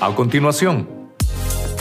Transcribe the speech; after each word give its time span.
A 0.00 0.14
continuación, 0.14 0.88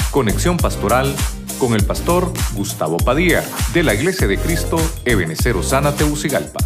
conexión 0.10 0.58
pastoral 0.58 1.16
con 1.60 1.76
el 1.76 1.86
pastor 1.86 2.34
Gustavo 2.56 2.98
Padilla 2.98 3.44
de 3.76 3.84
la 3.84 3.94
Iglesia 3.94 4.26
de 4.28 4.40
Cristo 4.40 4.78
Ebenecer 5.06 5.56
Osana 5.56 5.94
Teucigalpa. 5.94 6.60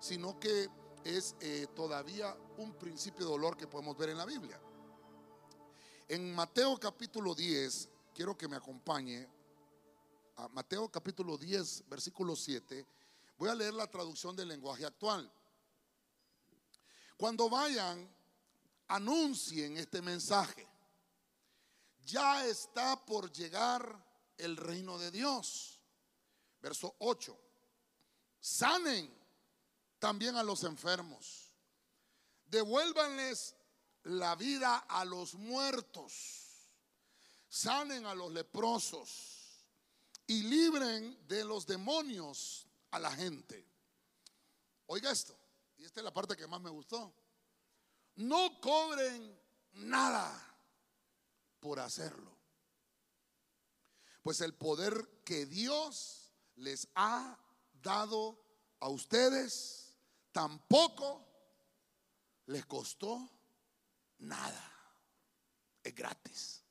Sino 0.00 0.38
que 0.40 0.68
es 1.04 1.34
eh, 1.40 1.66
todavía 1.74 2.34
un 2.56 2.72
principio 2.74 3.26
de 3.26 3.32
dolor 3.32 3.56
que 3.56 3.66
podemos 3.66 3.96
ver 3.96 4.10
en 4.10 4.18
la 4.18 4.24
Biblia. 4.24 4.58
En 6.08 6.34
Mateo 6.34 6.78
capítulo 6.78 7.34
10, 7.34 7.88
quiero 8.14 8.36
que 8.36 8.48
me 8.48 8.56
acompañe 8.56 9.28
a 10.36 10.48
Mateo 10.48 10.88
capítulo 10.88 11.36
10, 11.36 11.88
versículo 11.88 12.34
7. 12.34 12.86
Voy 13.36 13.48
a 13.50 13.54
leer 13.54 13.74
la 13.74 13.90
traducción 13.90 14.34
del 14.34 14.48
lenguaje 14.48 14.86
actual. 14.86 15.30
Cuando 17.18 17.50
vayan, 17.50 18.08
anuncien 18.88 19.76
este 19.76 20.00
mensaje 20.00 20.66
ya 22.06 22.46
está 22.46 23.04
por 23.04 23.30
llegar 23.30 24.02
el 24.38 24.56
reino 24.56 24.98
de 24.98 25.10
Dios. 25.10 25.78
Verso 26.62 26.94
8. 26.98 27.49
Sanen 28.40 29.12
también 29.98 30.36
a 30.36 30.42
los 30.42 30.64
enfermos. 30.64 31.52
Devuélvanles 32.46 33.54
la 34.04 34.34
vida 34.34 34.78
a 34.88 35.04
los 35.04 35.34
muertos. 35.34 36.68
Sanen 37.48 38.06
a 38.06 38.14
los 38.14 38.32
leprosos. 38.32 39.36
Y 40.26 40.44
libren 40.44 41.26
de 41.28 41.44
los 41.44 41.66
demonios 41.66 42.66
a 42.92 42.98
la 42.98 43.10
gente. 43.12 43.66
Oiga 44.86 45.10
esto. 45.10 45.36
Y 45.76 45.84
esta 45.84 46.00
es 46.00 46.04
la 46.04 46.12
parte 46.12 46.36
que 46.36 46.46
más 46.46 46.60
me 46.60 46.70
gustó. 46.70 47.12
No 48.16 48.60
cobren 48.60 49.38
nada 49.72 50.56
por 51.58 51.80
hacerlo. 51.80 52.30
Pues 54.22 54.40
el 54.40 54.54
poder 54.54 55.22
que 55.24 55.46
Dios 55.46 56.32
les 56.56 56.88
ha 56.94 57.38
dado 57.82 58.38
a 58.80 58.88
ustedes 58.88 59.96
tampoco 60.32 61.26
les 62.46 62.66
costó 62.66 63.28
nada. 64.18 64.66
Es 65.82 65.94
gratis. 65.94 66.62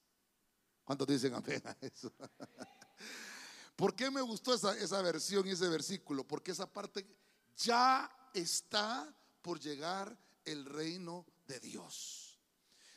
¿Cuántos 0.84 1.08
dicen 1.08 1.34
amén 1.34 1.62
a 1.66 1.78
eso? 1.82 2.12
¿Por 3.76 3.96
qué 3.96 4.12
me 4.12 4.22
gustó 4.22 4.54
esa, 4.54 4.78
esa 4.78 5.02
versión 5.02 5.48
y 5.48 5.52
ese 5.52 5.68
versículo? 5.68 6.28
Porque 6.28 6.52
esa 6.52 6.72
parte 6.72 7.08
ya 7.56 8.12
está 8.34 9.14
por 9.42 9.60
llegar 9.60 10.18
el 10.46 10.66
reino 10.66 11.26
de 11.48 11.60
Dios. 11.60 12.40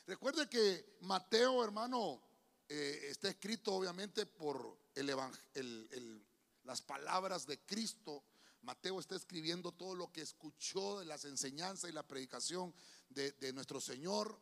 Recuerde 0.05 0.49
que 0.49 0.97
Mateo, 1.01 1.63
hermano, 1.63 2.21
eh, 2.67 3.07
está 3.09 3.29
escrito 3.29 3.73
obviamente 3.73 4.25
por 4.25 4.77
el 4.95 5.09
el, 5.09 5.87
el, 5.91 6.25
las 6.63 6.81
palabras 6.81 7.45
de 7.45 7.59
Cristo. 7.65 8.23
Mateo 8.61 8.99
está 8.99 9.15
escribiendo 9.15 9.71
todo 9.71 9.95
lo 9.95 10.11
que 10.11 10.21
escuchó 10.21 10.99
de 10.99 11.05
las 11.05 11.25
enseñanzas 11.25 11.89
y 11.89 11.93
la 11.93 12.07
predicación 12.07 12.73
de, 13.09 13.31
de 13.33 13.53
nuestro 13.53 13.81
Señor. 13.81 14.39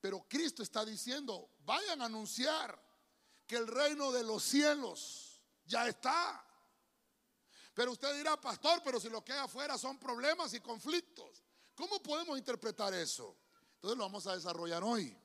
Pero 0.00 0.26
Cristo 0.28 0.62
está 0.62 0.84
diciendo, 0.84 1.50
vayan 1.64 2.02
a 2.02 2.06
anunciar 2.06 2.80
que 3.46 3.56
el 3.56 3.66
reino 3.66 4.12
de 4.12 4.24
los 4.24 4.42
cielos 4.42 5.40
ya 5.64 5.88
está. 5.88 6.44
Pero 7.74 7.92
usted 7.92 8.16
dirá, 8.16 8.40
pastor, 8.40 8.80
pero 8.84 8.98
si 8.98 9.08
lo 9.08 9.24
que 9.24 9.32
hay 9.32 9.38
afuera 9.38 9.78
son 9.78 9.98
problemas 9.98 10.52
y 10.54 10.60
conflictos. 10.60 11.42
¿Cómo 11.74 12.02
podemos 12.02 12.36
interpretar 12.36 12.92
eso? 12.92 13.36
Entonces 13.76 13.96
lo 13.96 14.04
vamos 14.04 14.26
a 14.26 14.34
desarrollar 14.34 14.82
hoy. 14.82 15.16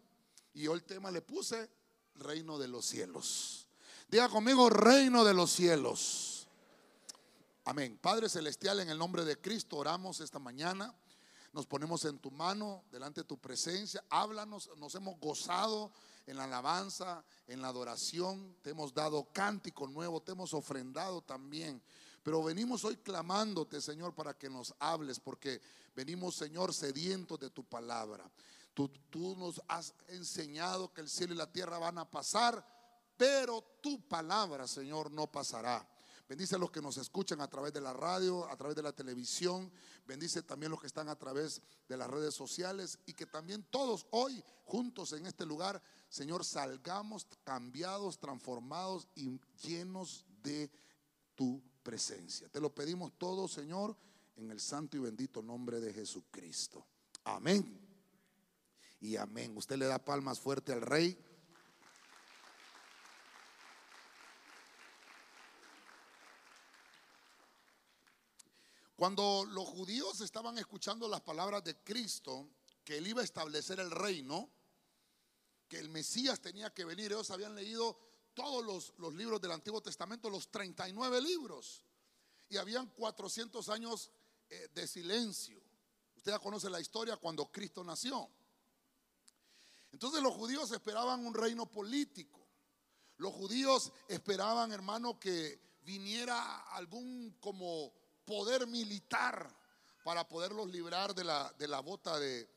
Y 0.53 0.63
yo 0.63 0.73
el 0.73 0.84
tema 0.84 1.11
le 1.11 1.22
puse 1.22 1.69
reino 2.16 2.57
de 2.57 2.67
los 2.67 2.85
cielos. 2.85 3.67
Diga 4.07 4.29
conmigo, 4.29 4.69
reino 4.69 5.25
de 5.25 5.34
los 5.34 5.51
cielos. 5.51 6.34
Amén. 7.68 7.98
Padre 8.00 8.30
Celestial, 8.30 8.80
en 8.81 8.92
el 8.92 8.98
nombre 9.00 9.26
de 9.26 9.42
Cristo 9.42 9.78
oramos 9.78 10.20
esta 10.20 10.38
mañana. 10.38 10.94
Nos 11.52 11.66
ponemos 11.66 12.06
en 12.06 12.20
tu 12.20 12.30
mano, 12.30 12.84
delante 12.92 13.22
de 13.22 13.28
tu 13.28 13.40
presencia. 13.40 14.03
Háblanos, 14.12 14.70
nos 14.78 14.94
hemos 14.94 15.20
gozado 15.20 15.92
en 16.28 16.38
la 16.38 16.44
alabanza, 16.44 17.26
en 17.48 17.64
la 17.64 17.70
adoración. 17.70 18.56
Te 18.62 18.70
hemos 18.70 18.94
dado 18.94 19.31
cántico 19.34 19.88
nuevo, 19.88 20.22
te 20.22 20.34
hemos 20.34 20.53
ofrendado 20.53 21.24
también. 21.24 21.81
Pero 22.22 22.44
venimos 22.44 22.86
hoy 22.86 22.98
clamándote, 22.98 23.82
Señor, 23.82 24.14
para 24.14 24.38
que 24.38 24.47
nos 24.47 24.76
hables, 24.78 25.20
porque 25.20 25.59
venimos, 25.96 26.36
Señor, 26.36 26.72
sedientos 26.72 27.40
de 27.40 27.50
tu 27.50 27.64
palabra. 27.64 28.30
Tú, 28.76 28.90
tú, 29.09 29.36
nos 29.38 29.59
has 29.68 29.96
enseñado 30.09 30.94
que 30.94 31.02
el 31.02 31.09
cielo 31.09 31.34
y 31.34 31.38
la 31.38 31.52
tierra 31.52 31.80
van 31.80 31.97
a 31.97 32.08
pasar, 32.08 32.64
pero 33.18 33.64
tu 33.82 34.08
palabra, 34.08 34.68
Señor, 34.68 35.09
no 35.09 35.26
pasará. 35.26 35.94
Bendice 36.28 36.56
a 36.56 36.58
los 36.58 36.72
que 36.72 36.81
nos 36.81 36.97
escuchan 36.97 37.40
a 37.41 37.47
través 37.47 37.72
de 37.72 37.81
la 37.81 37.94
radio, 37.94 38.50
a 38.50 38.58
través 38.58 38.75
de 38.75 38.81
la 38.81 38.91
televisión. 38.91 39.72
Bendice 40.08 40.41
también 40.41 40.72
los 40.72 40.81
que 40.81 40.88
están 40.88 41.08
a 41.08 41.16
través 41.16 41.62
de 41.88 41.97
las 41.97 42.09
redes 42.09 42.34
sociales 42.34 42.97
y 43.06 43.13
que 43.13 43.28
también 43.28 43.63
todos 43.69 44.08
hoy 44.09 44.44
juntos 44.64 45.14
en 45.14 45.28
este 45.28 45.46
lugar, 45.46 45.81
Señor, 46.09 46.44
salgamos 46.44 47.28
cambiados, 47.44 48.18
transformados 48.18 49.08
y 49.14 49.40
llenos 49.62 50.25
de 50.41 50.72
tu 51.35 51.62
presencia. 51.84 52.50
Te 52.50 52.59
lo 52.59 52.74
pedimos 52.74 53.14
todo, 53.19 53.47
Señor, 53.47 53.96
en 54.35 54.50
el 54.50 54.59
santo 54.59 54.97
y 54.97 55.02
bendito 55.02 55.44
nombre 55.44 55.80
de 55.80 55.94
Jesucristo. 55.94 56.84
Amén. 57.24 57.81
Y 59.00 59.16
amén. 59.18 59.56
Usted 59.56 59.78
le 59.78 59.85
da 59.85 60.00
palmas 60.00 60.40
fuerte 60.40 60.74
al 60.74 60.81
rey. 60.81 61.16
Cuando 68.95 69.45
los 69.50 69.67
judíos 69.67 70.22
estaban 70.22 70.57
escuchando 70.57 71.07
las 71.09 71.22
palabras 71.22 71.63
de 71.63 71.75
Cristo, 71.83 72.47
que 72.83 72.97
él 72.97 73.07
iba 73.07 73.22
a 73.22 73.25
establecer 73.25 73.79
el 73.79 73.91
reino, 73.91 74.50
que 75.67 75.79
el 75.79 75.89
Mesías 75.89 76.39
tenía 76.39 76.73
que 76.73 76.85
venir, 76.85 77.11
ellos 77.11 77.29
habían 77.31 77.55
leído 77.55 77.99
todos 78.34 78.93
los, 78.97 79.14
libros 79.14 79.41
del 79.41 79.52
Antiguo 79.52 79.81
Testamento, 79.81 80.29
los 80.29 80.49
39 80.49 81.22
libros, 81.22 81.84
y 82.49 82.58
habían 82.58 82.87
400 82.87 83.67
años 83.70 84.11
eh, 84.49 84.70
de 84.73 84.87
silencio. 84.87 85.61
Usted 86.16 86.31
ya 86.31 86.40
conoce 86.40 86.70
la 86.70 86.79
historia 86.79 87.17
cuando 87.17 87.52
Cristo 87.52 87.84
nació. 87.84 88.29
Entonces 89.91 90.22
los 90.22 90.34
judíos 90.34 90.72
esperaban 90.72 91.25
un 91.25 91.34
reino 91.34 91.66
político. 91.66 92.47
Los 93.17 93.34
judíos 93.34 93.91
esperaban, 94.08 94.72
hermano, 94.72 95.20
que 95.20 95.59
viniera 95.84 96.61
algún 96.75 97.37
como 97.40 97.93
poder 98.25 98.67
militar 98.67 99.49
para 100.03 100.27
poderlos 100.27 100.69
librar 100.69 101.16
de 101.16 101.23
la, 101.23 101.53
de 101.57 101.67
la 101.67 101.79
bota 101.79 102.19
de, 102.19 102.49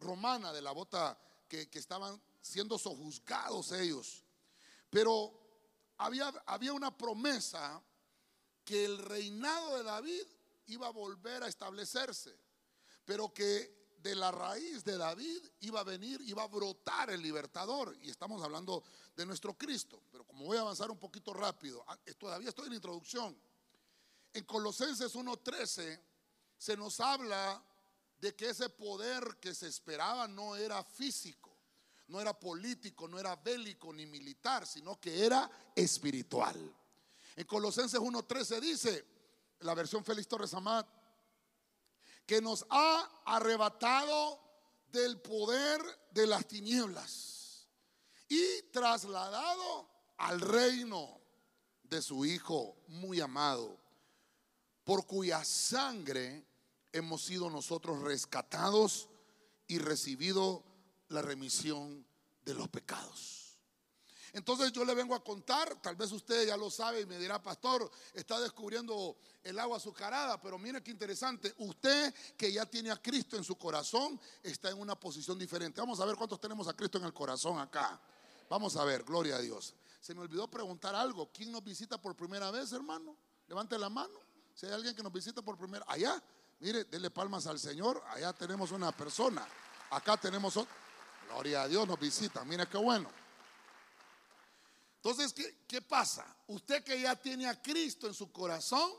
romana, 0.00 0.52
de 0.52 0.62
la 0.62 0.72
bota 0.72 1.18
que, 1.48 1.68
que 1.68 1.78
estaban 1.78 2.20
siendo 2.40 2.78
sojuzgados 2.78 3.72
ellos. 3.72 4.24
Pero 4.90 5.32
había, 5.98 6.28
había 6.46 6.72
una 6.72 6.96
promesa 6.96 7.82
que 8.64 8.84
el 8.84 8.98
reinado 8.98 9.76
de 9.76 9.82
David 9.82 10.22
iba 10.66 10.88
a 10.88 10.90
volver 10.90 11.42
a 11.42 11.48
establecerse, 11.48 12.38
pero 13.04 13.32
que 13.32 13.78
de 14.02 14.14
la 14.14 14.30
raíz 14.30 14.84
de 14.84 14.96
David 14.96 15.42
iba 15.60 15.80
a 15.80 15.84
venir, 15.84 16.20
iba 16.22 16.42
a 16.42 16.46
brotar 16.46 17.10
el 17.10 17.20
libertador. 17.20 17.96
Y 18.02 18.10
estamos 18.10 18.42
hablando 18.42 18.84
de 19.16 19.26
nuestro 19.26 19.56
Cristo. 19.56 20.02
Pero 20.10 20.24
como 20.24 20.44
voy 20.44 20.56
a 20.56 20.60
avanzar 20.60 20.90
un 20.90 20.98
poquito 20.98 21.32
rápido, 21.34 21.84
todavía 22.18 22.50
estoy 22.50 22.68
en 22.68 22.74
introducción. 22.74 23.36
En 24.38 24.44
Colosenses 24.44 25.16
1.13 25.16 26.00
se 26.56 26.76
nos 26.76 27.00
habla 27.00 27.60
de 28.20 28.36
que 28.36 28.50
ese 28.50 28.68
poder 28.68 29.36
que 29.40 29.52
se 29.52 29.66
esperaba 29.66 30.28
no 30.28 30.54
era 30.54 30.84
físico, 30.84 31.50
no 32.06 32.20
era 32.20 32.38
político, 32.38 33.08
no 33.08 33.18
era 33.18 33.34
bélico 33.34 33.92
ni 33.92 34.06
militar, 34.06 34.64
sino 34.64 35.00
que 35.00 35.26
era 35.26 35.50
espiritual. 35.74 36.56
En 37.34 37.44
Colosenses 37.48 37.98
1.13 37.98 38.60
dice, 38.60 39.06
la 39.58 39.74
versión 39.74 40.04
Félix 40.04 40.28
Torres 40.28 40.54
Amat, 40.54 40.86
que 42.24 42.40
nos 42.40 42.64
ha 42.70 43.22
arrebatado 43.24 44.40
del 44.92 45.20
poder 45.20 45.82
de 46.12 46.28
las 46.28 46.46
tinieblas 46.46 47.66
y 48.28 48.62
trasladado 48.70 49.90
al 50.16 50.40
reino 50.40 51.20
de 51.82 52.00
su 52.00 52.24
Hijo 52.24 52.76
muy 52.86 53.20
amado, 53.20 53.87
por 54.88 55.04
cuya 55.04 55.44
sangre 55.44 56.46
hemos 56.92 57.22
sido 57.22 57.50
nosotros 57.50 58.00
rescatados 58.00 59.10
y 59.66 59.76
recibido 59.76 60.64
la 61.10 61.20
remisión 61.20 62.06
de 62.42 62.54
los 62.54 62.68
pecados. 62.68 63.58
Entonces 64.32 64.72
yo 64.72 64.86
le 64.86 64.94
vengo 64.94 65.14
a 65.14 65.22
contar, 65.22 65.78
tal 65.82 65.94
vez 65.94 66.10
usted 66.10 66.46
ya 66.46 66.56
lo 66.56 66.70
sabe 66.70 67.02
y 67.02 67.06
me 67.06 67.18
dirá, 67.18 67.42
pastor, 67.42 67.90
está 68.14 68.40
descubriendo 68.40 69.18
el 69.42 69.58
agua 69.58 69.76
azucarada, 69.76 70.40
pero 70.40 70.58
mire 70.58 70.82
qué 70.82 70.90
interesante, 70.90 71.52
usted 71.58 72.14
que 72.38 72.50
ya 72.50 72.64
tiene 72.64 72.90
a 72.90 72.96
Cristo 72.96 73.36
en 73.36 73.44
su 73.44 73.58
corazón 73.58 74.18
está 74.42 74.70
en 74.70 74.78
una 74.78 74.98
posición 74.98 75.38
diferente. 75.38 75.82
Vamos 75.82 76.00
a 76.00 76.06
ver 76.06 76.16
cuántos 76.16 76.40
tenemos 76.40 76.66
a 76.66 76.72
Cristo 76.72 76.96
en 76.96 77.04
el 77.04 77.12
corazón 77.12 77.58
acá. 77.58 78.00
Vamos 78.48 78.74
a 78.76 78.84
ver, 78.84 79.04
gloria 79.04 79.36
a 79.36 79.40
Dios. 79.40 79.74
Se 80.00 80.14
me 80.14 80.22
olvidó 80.22 80.48
preguntar 80.48 80.94
algo, 80.94 81.30
¿quién 81.30 81.52
nos 81.52 81.62
visita 81.62 82.00
por 82.00 82.16
primera 82.16 82.50
vez, 82.50 82.72
hermano? 82.72 83.14
Levante 83.48 83.78
la 83.78 83.90
mano. 83.90 84.27
Si 84.58 84.66
hay 84.66 84.72
alguien 84.72 84.92
que 84.92 85.04
nos 85.04 85.12
visita 85.12 85.40
por 85.40 85.56
primera, 85.56 85.84
allá, 85.86 86.20
mire, 86.58 86.82
dele 86.86 87.10
palmas 87.10 87.46
al 87.46 87.60
Señor, 87.60 88.02
allá 88.08 88.32
tenemos 88.32 88.72
una 88.72 88.90
persona, 88.90 89.46
acá 89.88 90.16
tenemos 90.16 90.56
otra. 90.56 90.74
Gloria 91.28 91.62
a 91.62 91.68
Dios 91.68 91.86
nos 91.86 92.00
visita, 92.00 92.44
mire 92.44 92.66
qué 92.66 92.76
bueno. 92.76 93.08
Entonces, 94.96 95.32
¿qué, 95.32 95.62
¿qué, 95.68 95.80
pasa? 95.80 96.26
Usted 96.48 96.82
que 96.82 97.00
ya 97.00 97.14
tiene 97.14 97.46
a 97.46 97.62
Cristo 97.62 98.08
en 98.08 98.14
su 98.14 98.32
corazón, 98.32 98.90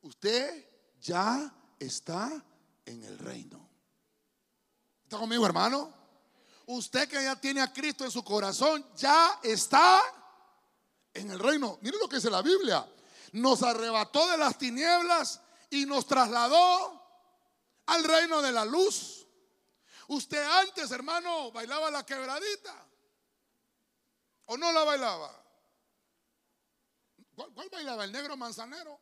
usted 0.00 0.68
ya 1.00 1.54
está 1.78 2.44
en 2.84 3.04
el 3.04 3.20
reino. 3.20 3.64
¿Está 5.04 5.18
conmigo, 5.18 5.46
hermano? 5.46 5.94
Usted 6.66 7.08
que 7.08 7.22
ya 7.22 7.40
tiene 7.40 7.60
a 7.60 7.72
Cristo 7.72 8.04
en 8.04 8.10
su 8.10 8.24
corazón, 8.24 8.84
ya 8.96 9.38
está 9.40 10.02
en 11.14 11.30
el 11.30 11.38
reino. 11.38 11.78
Mire 11.80 11.96
lo 11.96 12.08
que 12.08 12.16
dice 12.16 12.28
la 12.28 12.42
Biblia. 12.42 12.84
Nos 13.32 13.62
arrebató 13.62 14.28
de 14.28 14.38
las 14.38 14.58
tinieblas 14.58 15.40
y 15.70 15.86
nos 15.86 16.06
trasladó 16.06 17.02
al 17.86 18.04
reino 18.04 18.42
de 18.42 18.52
la 18.52 18.64
luz. 18.64 19.26
Usted 20.08 20.42
antes, 20.42 20.90
hermano, 20.90 21.50
bailaba 21.52 21.90
la 21.90 22.04
quebradita. 22.04 22.86
¿O 24.46 24.56
no 24.56 24.72
la 24.72 24.84
bailaba? 24.84 25.42
¿Cuál, 27.34 27.68
bailaba? 27.70 28.04
¿El 28.04 28.12
negro 28.12 28.36
manzanero? 28.36 29.00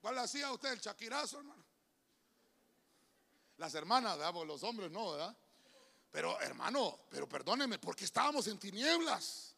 ¿Cuál 0.00 0.18
hacía 0.18 0.52
usted? 0.52 0.72
¿El 0.72 0.80
chaquirazo, 0.80 1.38
hermano? 1.38 1.64
Las 3.56 3.74
hermanas, 3.74 4.18
¿verdad? 4.18 4.44
los 4.44 4.62
hombres 4.62 4.90
no, 4.90 5.12
¿verdad? 5.12 5.34
Pero 6.10 6.38
hermano, 6.40 7.00
pero 7.08 7.28
perdóneme, 7.28 7.78
porque 7.78 8.04
estábamos 8.04 8.46
en 8.48 8.58
tinieblas. 8.58 9.53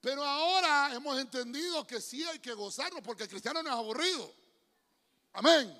Pero 0.00 0.24
ahora 0.24 0.94
hemos 0.94 1.18
entendido 1.18 1.86
que 1.86 2.00
sí 2.00 2.24
hay 2.24 2.38
que 2.38 2.54
gozarnos, 2.54 3.02
porque 3.02 3.24
el 3.24 3.28
cristiano 3.28 3.62
no 3.62 3.68
es 3.68 3.76
aburrido. 3.76 4.32
Amén. 5.34 5.78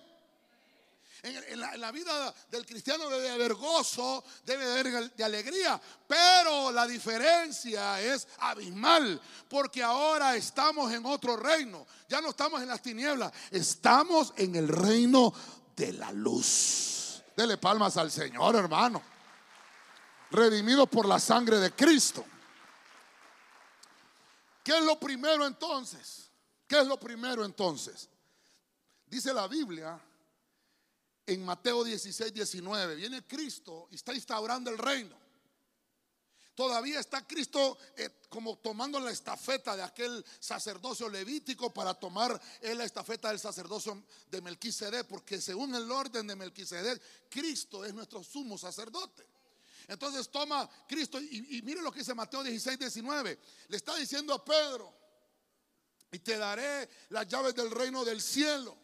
En, 1.22 1.60
la, 1.60 1.92
vida 1.92 2.34
del 2.50 2.64
cristiano 2.64 3.10
debe 3.10 3.28
haber 3.28 3.52
gozo, 3.52 4.24
debe 4.44 4.64
haber 4.64 5.12
de 5.12 5.22
alegría, 5.24 5.78
pero 6.06 6.72
la 6.72 6.86
diferencia 6.86 8.00
es 8.00 8.26
abismal, 8.38 9.20
porque 9.46 9.82
ahora 9.82 10.34
estamos 10.36 10.90
en 10.92 11.04
otro 11.04 11.36
reino, 11.36 11.86
ya 12.08 12.22
no 12.22 12.30
estamos 12.30 12.62
en 12.62 12.68
las 12.68 12.80
tinieblas, 12.80 13.32
estamos 13.50 14.32
en 14.36 14.56
el 14.56 14.68
reino 14.68 15.34
de 15.76 15.92
la 15.92 16.10
luz. 16.10 17.22
Dele 17.36 17.58
palmas 17.58 17.98
al 17.98 18.10
Señor, 18.10 18.56
hermano. 18.56 19.02
Redimido 20.30 20.86
por 20.86 21.06
la 21.06 21.18
sangre 21.18 21.58
de 21.58 21.72
Cristo. 21.72 22.24
¿Qué 24.62 24.76
es 24.76 24.84
lo 24.84 24.98
primero 24.98 25.46
entonces? 25.46 26.30
¿Qué 26.66 26.80
es 26.80 26.86
lo 26.86 26.98
primero 26.98 27.44
entonces? 27.44 28.08
Dice 29.06 29.34
la 29.34 29.48
Biblia 29.48 30.00
en 31.26 31.44
Mateo 31.44 31.84
16, 31.84 32.32
19. 32.32 32.94
Viene 32.94 33.26
Cristo 33.26 33.88
y 33.90 33.96
está 33.96 34.14
instaurando 34.14 34.70
el 34.70 34.78
reino. 34.78 35.18
Todavía 36.54 37.00
está 37.00 37.26
Cristo 37.26 37.78
eh, 37.96 38.10
como 38.28 38.58
tomando 38.58 39.00
la 39.00 39.10
estafeta 39.10 39.74
de 39.76 39.82
aquel 39.82 40.24
sacerdocio 40.38 41.08
levítico 41.08 41.72
para 41.72 41.94
tomar 41.94 42.38
la 42.60 42.84
estafeta 42.84 43.30
del 43.30 43.38
sacerdocio 43.38 44.04
de 44.30 44.42
Melquisedec, 44.42 45.06
porque 45.06 45.40
según 45.40 45.74
el 45.74 45.90
orden 45.90 46.26
de 46.26 46.36
Melquisedec, 46.36 47.00
Cristo 47.30 47.84
es 47.84 47.94
nuestro 47.94 48.22
sumo 48.22 48.58
sacerdote. 48.58 49.26
Entonces 49.90 50.30
toma 50.30 50.68
Cristo 50.88 51.20
y, 51.20 51.60
mire 51.62 51.82
lo 51.82 51.90
que 51.90 51.98
dice 51.98 52.14
Mateo 52.14 52.42
16, 52.42 52.78
19. 52.78 53.38
Le 53.68 53.76
está 53.76 53.94
diciendo 53.96 54.32
a 54.32 54.44
Pedro, 54.44 54.94
y 56.12 56.18
te 56.20 56.38
daré 56.38 56.88
las 57.10 57.28
llaves 57.28 57.54
del 57.54 57.70
reino 57.70 58.04
del 58.04 58.22
cielo. 58.22 58.76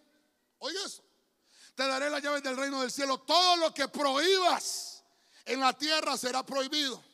Oye 0.58 0.78
eso 0.84 1.06
te 1.76 1.86
daré 1.86 2.08
las 2.08 2.22
llaves 2.22 2.42
del 2.42 2.56
reino 2.56 2.80
del 2.80 2.90
cielo. 2.90 3.20
Todo 3.20 3.56
lo 3.58 3.74
que 3.74 3.86
prohíbas 3.86 5.04
en 5.44 5.60
la 5.60 5.76
tierra 5.76 6.16
será 6.16 6.44
prohibido 6.44 7.04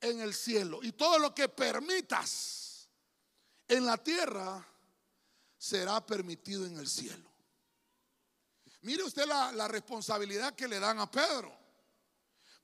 en 0.00 0.20
el 0.20 0.32
cielo. 0.32 0.78
Y 0.82 0.92
todo 0.92 1.18
lo 1.18 1.34
que 1.34 1.48
permitas 1.48 2.88
en 3.66 3.84
la 3.84 3.98
tierra 3.98 4.64
será 5.58 6.06
permitido 6.06 6.64
en 6.66 6.78
el 6.78 6.88
cielo. 6.88 7.28
Mire 8.82 9.02
usted 9.02 9.26
la, 9.26 9.66
responsabilidad 9.66 10.54
que 10.54 10.68
le 10.68 10.78
dan 10.78 11.00
a 11.00 11.10
Pedro. 11.10 11.63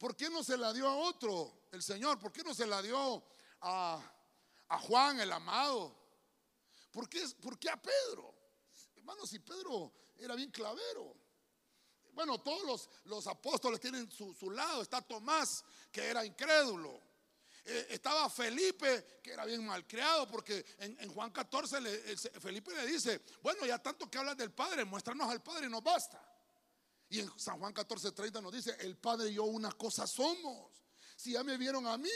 ¿Por 0.00 0.16
qué 0.16 0.30
no 0.30 0.42
se 0.42 0.56
la 0.56 0.72
dio 0.72 0.88
a 0.88 0.96
otro, 0.96 1.66
el 1.70 1.82
Señor? 1.82 2.18
¿Por 2.18 2.32
qué 2.32 2.42
no 2.42 2.54
se 2.54 2.66
la 2.66 2.80
dio 2.80 3.22
a, 3.60 4.02
Juan, 4.88 5.20
el 5.20 5.30
amado? 5.30 5.94
¿Por 6.90 7.06
qué, 7.06 7.22
¿Por 7.42 7.58
qué 7.58 7.68
a 7.68 7.76
Pedro? 7.76 8.34
Hermano, 8.96 9.26
si 9.26 9.40
Pedro 9.40 9.92
era 10.16 10.34
bien 10.34 10.50
clavero. 10.50 11.14
Bueno, 12.14 12.40
todos 12.40 12.64
los, 12.64 12.88
los 13.04 13.26
apóstoles 13.26 13.78
tienen 13.78 14.10
su, 14.10 14.50
lado. 14.50 14.80
Está 14.80 15.02
Tomás, 15.02 15.62
que 15.92 16.02
era 16.06 16.24
incrédulo. 16.24 16.98
Eh, 17.66 17.88
estaba 17.90 18.30
Felipe, 18.30 19.20
que 19.22 19.32
era 19.32 19.44
bien 19.44 19.66
malcriado, 19.66 20.26
porque 20.26 20.64
en, 20.78 21.12
Juan 21.12 21.30
14 21.30 21.76
Felipe 22.40 22.74
le 22.74 22.86
dice, 22.86 23.20
bueno, 23.42 23.66
ya 23.66 23.78
tanto 23.78 24.10
que 24.10 24.16
hablas 24.16 24.38
del 24.38 24.50
Padre, 24.50 24.86
muéstranos 24.86 25.30
al 25.30 25.42
Padre 25.42 25.66
y 25.66 25.70
nos 25.70 25.82
basta. 25.82 26.29
Y 27.10 27.20
en 27.20 27.38
San 27.38 27.58
Juan 27.58 27.72
14, 27.72 28.12
30 28.12 28.40
nos 28.40 28.52
dice, 28.52 28.76
el 28.80 28.96
Padre 28.96 29.30
y 29.30 29.34
yo 29.34 29.44
una 29.44 29.72
cosa 29.72 30.06
somos. 30.06 30.70
Si 31.16 31.32
ya 31.32 31.44
me 31.44 31.56
vieron 31.58 31.86
a 31.86 31.98
mí, 31.98 32.08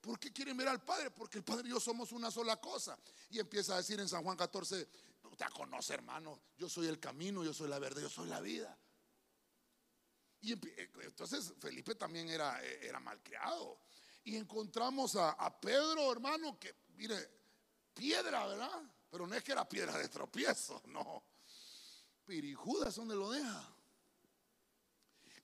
¿por 0.00 0.18
qué 0.18 0.32
quieren 0.32 0.56
ver 0.56 0.68
al 0.68 0.82
Padre? 0.84 1.10
Porque 1.10 1.38
el 1.38 1.44
Padre 1.44 1.66
y 1.66 1.70
yo 1.70 1.80
somos 1.80 2.12
una 2.12 2.30
sola 2.30 2.60
cosa. 2.60 2.98
Y 3.30 3.40
empieza 3.40 3.74
a 3.74 3.78
decir 3.78 3.98
en 3.98 4.08
San 4.08 4.22
Juan 4.22 4.36
14, 4.36 4.88
Usted 5.34 5.46
conoce, 5.46 5.94
hermano. 5.94 6.40
Yo 6.56 6.68
soy 6.68 6.86
el 6.86 7.00
camino, 7.00 7.42
yo 7.42 7.52
soy 7.52 7.68
la 7.68 7.80
verdad, 7.80 8.00
yo 8.00 8.08
soy 8.08 8.28
la 8.28 8.40
vida. 8.40 8.78
Y 10.42 10.52
eh, 10.52 10.90
entonces 11.02 11.54
Felipe 11.58 11.96
también 11.96 12.28
era, 12.28 12.62
eh, 12.64 12.86
era 12.86 13.00
malcriado. 13.00 13.80
Y 14.22 14.36
encontramos 14.36 15.16
a, 15.16 15.60
Pedro, 15.60 16.12
hermano, 16.12 16.56
que, 16.56 16.72
mire, 16.94 17.16
piedra, 17.92 18.46
¿verdad? 18.46 18.82
Pero 19.10 19.26
no 19.26 19.34
es 19.34 19.42
que 19.42 19.50
era 19.50 19.68
piedra 19.68 19.98
de 19.98 20.08
tropiezo, 20.08 20.80
no. 20.86 21.24
Pirijudas, 22.24 22.94
¿dónde 22.94 23.16
lo 23.16 23.32
deja? 23.32 23.73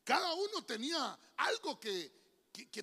Cada 0.05 0.33
uno 0.35 0.65
tenía 0.65 1.19
algo 1.37 1.79
que, 1.79 2.19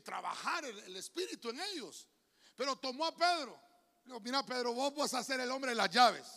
trabajar 0.04 0.66
el, 0.66 0.78
el, 0.80 0.96
espíritu 0.96 1.50
en 1.50 1.60
ellos. 1.60 2.08
Pero 2.56 2.76
tomó 2.76 3.06
a 3.06 3.16
Pedro. 3.16 3.60
Dijo, 4.06 4.20
mira, 4.20 4.44
Pedro, 4.46 4.74
vos 4.74 4.96
vas 4.96 5.14
a 5.14 5.24
ser 5.24 5.40
el 5.40 5.52
hombre 5.52 5.72
de 5.72 5.76
las 5.76 5.90
llaves. 5.90 6.28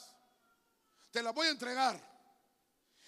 Te 1.10 1.22
la 1.22 1.30
voy 1.30 1.46
a 1.46 1.50
entregar. 1.50 2.10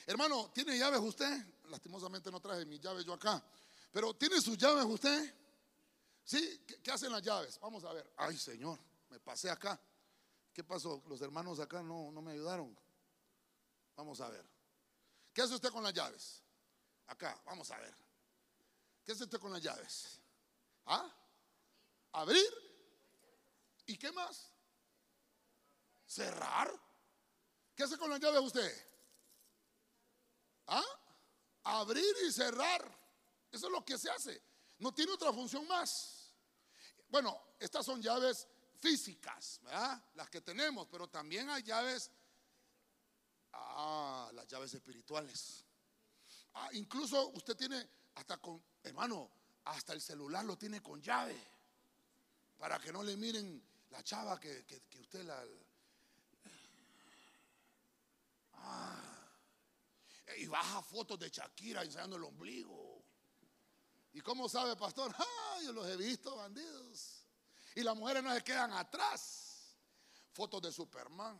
Hermano, 0.07 0.51
¿tiene 0.53 0.79
llaves 0.79 1.01
usted? 1.01 1.47
Lastimosamente 1.65 2.31
no 2.31 2.41
traje 2.41 2.65
mis 2.65 2.81
llaves 2.81 3.05
yo 3.05 3.13
acá. 3.13 3.43
Pero 3.93 4.15
¿tiene 4.15 4.41
sus 4.41 4.57
llaves 4.57 4.85
usted? 4.85 5.35
¿Sí? 6.25 6.65
¿Qué, 6.83 6.91
hacen 6.91 7.13
las 7.13 7.23
llaves? 7.23 7.59
Vamos 7.61 7.85
a 7.85 7.93
ver. 7.93 8.13
Ay, 8.17 8.37
Señor, 8.37 8.79
me 9.11 9.21
pasé 9.21 9.51
acá. 9.51 9.79
¿Qué 10.53 10.65
pasó? 10.65 11.03
Los 11.09 11.21
hermanos 11.21 11.61
acá 11.61 11.83
no, 11.83 12.11
no 12.11 12.23
me 12.23 12.33
ayudaron. 12.33 12.77
Vamos 13.97 14.21
a 14.21 14.29
ver. 14.29 14.45
¿Qué 15.33 15.43
hace 15.43 15.55
usted 15.55 15.71
con 15.71 15.83
las 15.83 15.95
llaves? 15.95 16.42
Acá, 17.13 17.39
vamos 17.45 17.71
a 17.71 17.79
ver. 17.79 17.95
¿Qué 19.05 19.13
hace 19.13 19.25
usted 19.25 19.39
con 19.39 19.53
las 19.53 19.61
llaves? 19.61 20.19
¿Ah? 20.87 21.15
¿Abrir? 22.13 22.51
¿Y 23.85 23.99
qué 23.99 24.11
más? 24.13 24.51
¿Cerrar? 26.07 26.73
¿Qué 27.75 27.83
hace 27.83 27.99
con 27.99 28.09
las 28.09 28.19
llaves 28.19 28.41
usted? 28.41 28.87
¿Ah? 30.69 30.85
Abrir 31.65 32.17
y 32.27 32.33
cerrar. 32.33 32.83
Eso 33.51 33.67
es 33.67 33.73
lo 33.73 33.85
que 33.85 33.99
se 33.99 34.11
hace. 34.11 34.43
No 34.79 34.95
tiene 34.95 35.13
otra 35.13 35.35
función 35.35 35.69
más. 35.69 36.35
Bueno, 37.11 37.39
estas 37.59 37.85
son 37.85 38.01
llaves 38.01 38.49
físicas, 38.81 39.61
¿verdad? 39.63 40.03
Las 40.15 40.31
que 40.31 40.41
tenemos, 40.41 40.89
pero 40.91 41.11
también 41.11 41.51
hay 41.51 41.63
llaves, 41.63 42.11
ah, 43.53 44.31
las 44.33 44.47
llaves 44.47 44.73
espirituales. 44.73 45.67
Ah, 46.55 46.69
incluso 46.73 47.29
usted 47.31 47.57
tiene 47.57 47.89
hasta 48.15 48.37
con, 48.39 48.63
hermano, 48.83 49.31
hasta 49.65 49.93
el 49.93 50.01
celular 50.01 50.45
lo 50.45 50.57
tiene 50.57 50.83
con 50.83 51.01
llave, 51.01 51.41
para 52.59 52.79
que 52.79 52.93
no 52.93 53.03
le 53.03 53.17
miren 53.17 53.63
la 53.91 54.03
chava 54.03 54.39
que, 54.39 54.65
que 54.65 54.99
usted 55.01 55.25
la... 55.25 55.43
Ah, 58.55 59.13
y 60.37 60.47
baja 60.47 60.83
fotos 60.83 61.19
de 61.19 61.29
Shakira 61.29 61.83
enseñando 61.83 62.17
el 62.17 62.25
ombligo. 62.25 63.03
¿Y 64.13 64.21
cómo 64.21 64.49
sabe, 64.49 64.77
pastor? 64.77 65.15
Ah, 65.55 65.61
yo 65.63 65.73
los 65.73 65.87
he 65.87 65.97
visto, 65.99 66.35
bandidos. 66.35 67.27
Y 67.75 67.83
las 67.83 67.95
mujeres 67.95 68.23
no 68.23 68.35
se 68.35 68.43
quedan 68.43 68.73
atrás. 68.73 69.77
Fotos 70.33 70.63
de 70.63 70.73
Superman. 70.73 71.39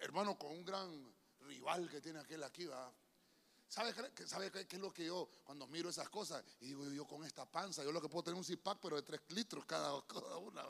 Hermano, 0.00 0.36
con 0.36 0.50
un 0.50 0.64
gran 0.64 1.14
rival 1.50 1.88
que 1.90 2.00
tiene 2.00 2.20
aquel 2.20 2.42
aquí, 2.44 2.66
va. 2.66 2.92
¿Sabe, 3.68 3.94
¿Sabe 4.26 4.50
qué, 4.50 4.66
es 4.68 4.80
lo 4.80 4.92
que 4.92 5.06
yo, 5.06 5.28
cuando 5.44 5.66
miro 5.68 5.90
esas 5.90 6.08
cosas, 6.08 6.44
y 6.60 6.66
digo 6.66 6.88
yo 6.90 7.06
con 7.06 7.24
esta 7.24 7.44
panza, 7.44 7.84
yo 7.84 7.92
lo 7.92 8.00
que 8.00 8.08
puedo 8.08 8.24
tener 8.24 8.38
un 8.38 8.44
zipac, 8.44 8.78
pero 8.80 8.96
de 8.96 9.02
tres 9.02 9.20
litros 9.28 9.64
cada, 9.64 10.04
cada 10.08 10.36
una. 10.38 10.64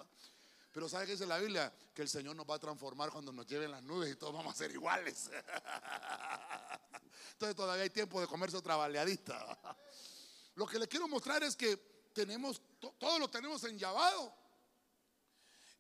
Pero 0.73 0.89
¿sabe 0.89 1.07
qué 1.07 1.13
dice 1.13 1.27
la 1.27 1.39
Biblia? 1.39 1.73
Que 1.95 2.03
el 2.03 2.09
Señor 2.09 2.37
nos 2.37 2.49
va 2.49 2.55
a 2.55 2.59
transformar 2.59 3.11
cuando 3.11 3.33
nos 3.33 3.47
lleven 3.47 3.71
las 3.71 3.83
nubes 3.83 4.13
y 4.13 4.17
todos 4.17 4.33
vamos 4.33 4.55
a 4.55 4.57
ser 4.57 4.71
iguales. 4.71 5.31
Entonces 7.33 7.57
todavía 7.57 7.85
hay 7.85 7.91
tiempo 7.91 8.21
de 8.21 8.27
comerse 8.27 8.57
otra 8.57 8.77
baleadita. 8.77 9.59
Lo 10.55 10.67
que 10.67 10.79
le 10.79 10.87
quiero 10.87 11.09
mostrar 11.09 11.43
es 11.43 11.57
que 11.57 11.77
tenemos, 12.13 12.61
todo 12.99 13.19
lo 13.19 13.29
tenemos 13.29 13.65
enllavado. 13.65 14.35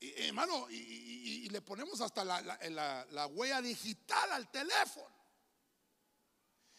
Y, 0.01 0.23
hermano, 0.23 0.67
y, 0.71 1.49
le 1.51 1.61
ponemos 1.61 2.01
hasta 2.01 2.25
la, 2.25 3.27
huella 3.27 3.61
digital 3.61 4.33
al 4.33 4.51
teléfono. 4.51 5.15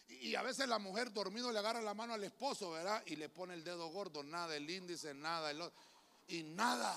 Y, 0.07 0.35
a 0.35 0.41
veces 0.41 0.67
la 0.67 0.79
mujer 0.79 1.13
dormido 1.13 1.51
le 1.51 1.59
agarra 1.59 1.81
la 1.81 1.93
mano 1.93 2.13
al 2.13 2.23
esposo, 2.23 2.71
¿verdad? 2.71 3.03
Y 3.05 3.15
le 3.15 3.29
pone 3.29 3.53
el 3.53 3.63
dedo 3.63 3.87
gordo, 3.89 4.23
nada, 4.23 4.55
el 4.55 4.69
índice, 4.69 5.13
nada, 5.13 5.51
el, 5.51 5.61
y 6.29 6.43
nada. 6.43 6.95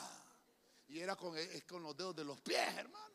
Y 0.88 1.00
era 1.00 1.14
con, 1.14 1.36
es 1.36 1.64
con 1.64 1.82
los 1.82 1.96
dedos 1.96 2.16
de 2.16 2.24
los 2.24 2.40
pies, 2.40 2.74
hermano. 2.74 3.14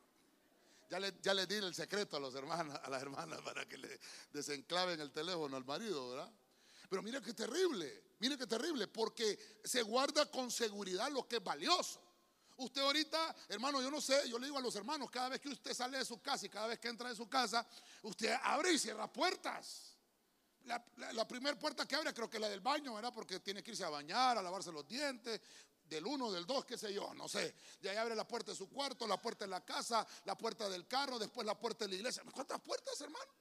Ya 0.89 0.99
le, 0.99 1.13
ya 1.21 1.33
le 1.33 1.45
di 1.45 1.55
el 1.55 1.73
secreto 1.73 2.17
a, 2.17 2.19
los 2.19 2.33
hermanos, 2.33 2.79
a 2.83 2.89
las 2.89 3.01
hermanas 3.01 3.41
para 3.41 3.67
que 3.67 3.77
le 3.77 3.99
desenclaven 4.33 4.99
el 4.99 5.11
teléfono 5.11 5.55
al 5.55 5.65
marido, 5.65 6.09
¿verdad? 6.09 6.31
Pero 6.89 7.03
mire 7.03 7.21
qué 7.21 7.33
terrible, 7.33 8.15
mire 8.19 8.37
qué 8.37 8.47
terrible, 8.47 8.87
porque 8.87 9.59
se 9.63 9.83
guarda 9.83 10.29
con 10.29 10.49
seguridad 10.49 11.11
lo 11.11 11.27
que 11.27 11.37
es 11.37 11.43
valioso. 11.43 12.08
Usted 12.59 12.81
ahorita, 12.81 13.35
hermano, 13.47 13.81
yo 13.81 13.89
no 13.89 14.01
sé, 14.01 14.29
yo 14.29 14.37
le 14.37 14.47
digo 14.47 14.57
a 14.57 14.61
los 14.61 14.75
hermanos, 14.75 15.09
cada 15.09 15.29
vez 15.29 15.39
que 15.39 15.49
usted 15.49 15.73
sale 15.73 15.97
de 15.97 16.05
su 16.05 16.21
casa 16.21 16.45
y 16.45 16.49
cada 16.49 16.67
vez 16.67 16.79
que 16.79 16.89
entra 16.89 17.09
de 17.09 17.15
su 17.15 17.27
casa, 17.29 17.65
usted 18.03 18.35
abre 18.43 18.73
y 18.73 18.79
cierra 18.79 19.11
puertas. 19.11 19.95
La, 20.65 20.83
la 21.13 21.27
primera 21.27 21.57
puerta 21.57 21.87
que 21.87 21.95
abre 21.95 22.13
creo 22.13 22.29
que 22.29 22.37
es 22.37 22.41
la 22.41 22.49
del 22.49 22.59
baño, 22.59 22.93
¿verdad? 22.93 23.13
Porque 23.13 23.39
tiene 23.39 23.63
que 23.63 23.71
irse 23.71 23.83
a 23.83 23.89
bañar, 23.89 24.37
a 24.37 24.41
lavarse 24.41 24.71
los 24.71 24.87
dientes, 24.87 25.41
del 25.85 26.05
uno, 26.05 26.31
del 26.31 26.45
dos, 26.45 26.65
qué 26.65 26.77
sé 26.77 26.93
yo, 26.93 27.13
no 27.13 27.27
sé. 27.27 27.55
De 27.81 27.89
ahí 27.89 27.97
abre 27.97 28.15
la 28.15 28.27
puerta 28.27 28.51
de 28.51 28.57
su 28.57 28.69
cuarto, 28.69 29.07
la 29.07 29.21
puerta 29.21 29.45
de 29.45 29.51
la 29.51 29.65
casa, 29.65 30.05
la 30.25 30.37
puerta 30.37 30.69
del 30.69 30.85
carro, 30.87 31.17
después 31.17 31.45
la 31.45 31.57
puerta 31.57 31.85
de 31.85 31.91
la 31.91 31.95
iglesia. 31.95 32.23
¿Cuántas 32.31 32.61
puertas, 32.61 32.99
hermano? 33.01 33.31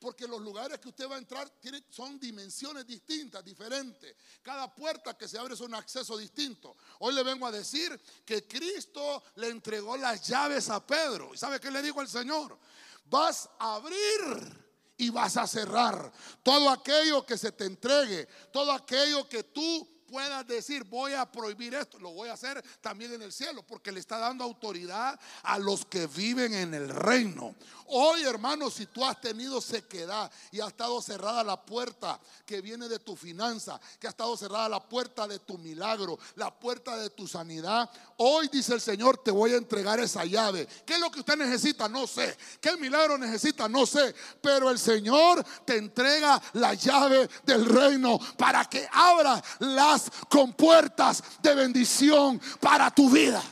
Porque 0.00 0.26
los 0.26 0.40
lugares 0.40 0.80
que 0.80 0.88
usted 0.88 1.08
va 1.08 1.16
a 1.16 1.18
entrar 1.18 1.52
son 1.90 2.18
dimensiones 2.18 2.86
distintas, 2.86 3.44
diferentes. 3.44 4.16
Cada 4.42 4.74
puerta 4.74 5.16
que 5.16 5.28
se 5.28 5.38
abre 5.38 5.52
es 5.52 5.60
un 5.60 5.74
acceso 5.74 6.16
distinto. 6.16 6.74
Hoy 7.00 7.14
le 7.14 7.22
vengo 7.22 7.46
a 7.46 7.52
decir 7.52 8.00
que 8.24 8.48
Cristo 8.48 9.22
le 9.36 9.48
entregó 9.48 9.98
las 9.98 10.26
llaves 10.26 10.70
a 10.70 10.84
Pedro. 10.84 11.34
¿Y 11.34 11.36
sabe 11.36 11.60
qué 11.60 11.70
le 11.70 11.82
dijo 11.82 12.00
el 12.00 12.08
Señor? 12.08 12.58
Vas 13.04 13.50
a 13.58 13.74
abrir 13.74 14.70
y 14.96 15.10
vas 15.10 15.36
a 15.36 15.46
cerrar. 15.46 16.10
Todo 16.42 16.70
aquello 16.70 17.26
que 17.26 17.36
se 17.36 17.52
te 17.52 17.66
entregue, 17.66 18.26
todo 18.50 18.72
aquello 18.72 19.28
que 19.28 19.44
tú 19.44 20.00
puedas 20.10 20.46
decir, 20.46 20.84
voy 20.84 21.12
a 21.14 21.30
prohibir 21.30 21.72
esto, 21.74 21.98
lo 21.98 22.10
voy 22.12 22.28
a 22.28 22.32
hacer 22.32 22.62
también 22.80 23.12
en 23.12 23.22
el 23.22 23.32
cielo, 23.32 23.62
porque 23.64 23.92
le 23.92 24.00
está 24.00 24.18
dando 24.18 24.42
autoridad 24.42 25.18
a 25.44 25.58
los 25.58 25.86
que 25.86 26.06
viven 26.08 26.52
en 26.52 26.74
el 26.74 26.88
reino. 26.88 27.54
Hoy, 27.92 28.22
hermano, 28.22 28.70
si 28.70 28.86
tú 28.86 29.04
has 29.04 29.20
tenido 29.20 29.60
sequedad 29.60 30.30
y 30.52 30.60
ha 30.60 30.68
estado 30.68 31.02
cerrada 31.02 31.42
la 31.42 31.60
puerta 31.60 32.20
que 32.46 32.60
viene 32.60 32.88
de 32.88 33.00
tu 33.00 33.16
finanza, 33.16 33.80
que 33.98 34.06
ha 34.06 34.10
estado 34.10 34.36
cerrada 34.36 34.68
la 34.68 34.80
puerta 34.80 35.26
de 35.26 35.40
tu 35.40 35.58
milagro, 35.58 36.16
la 36.36 36.54
puerta 36.54 36.96
de 36.96 37.10
tu 37.10 37.26
sanidad, 37.26 37.90
hoy 38.18 38.48
dice 38.48 38.74
el 38.74 38.80
Señor, 38.80 39.18
te 39.18 39.32
voy 39.32 39.54
a 39.54 39.56
entregar 39.56 39.98
esa 39.98 40.24
llave. 40.24 40.68
¿Qué 40.86 40.94
es 40.94 41.00
lo 41.00 41.10
que 41.10 41.20
usted 41.20 41.36
necesita? 41.36 41.88
No 41.88 42.06
sé. 42.06 42.36
¿Qué 42.60 42.76
milagro 42.76 43.18
necesita? 43.18 43.68
No 43.68 43.84
sé. 43.86 44.14
Pero 44.40 44.70
el 44.70 44.78
Señor 44.78 45.44
te 45.64 45.76
entrega 45.76 46.40
la 46.52 46.74
llave 46.74 47.28
del 47.44 47.66
reino 47.66 48.20
para 48.36 48.64
que 48.66 48.88
abra 48.92 49.42
las 49.58 50.10
compuertas 50.28 51.24
de 51.42 51.54
bendición 51.56 52.40
para 52.60 52.90
tu 52.92 53.10
vida. 53.10 53.42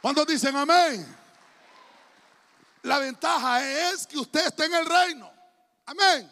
¿Cuántos 0.00 0.26
dicen 0.26 0.56
amén? 0.56 1.21
La 2.82 2.98
ventaja 2.98 3.90
es 3.90 4.06
que 4.06 4.18
usted 4.18 4.46
esté 4.46 4.64
en 4.64 4.74
el 4.74 4.86
reino. 4.86 5.32
Amén. 5.86 6.30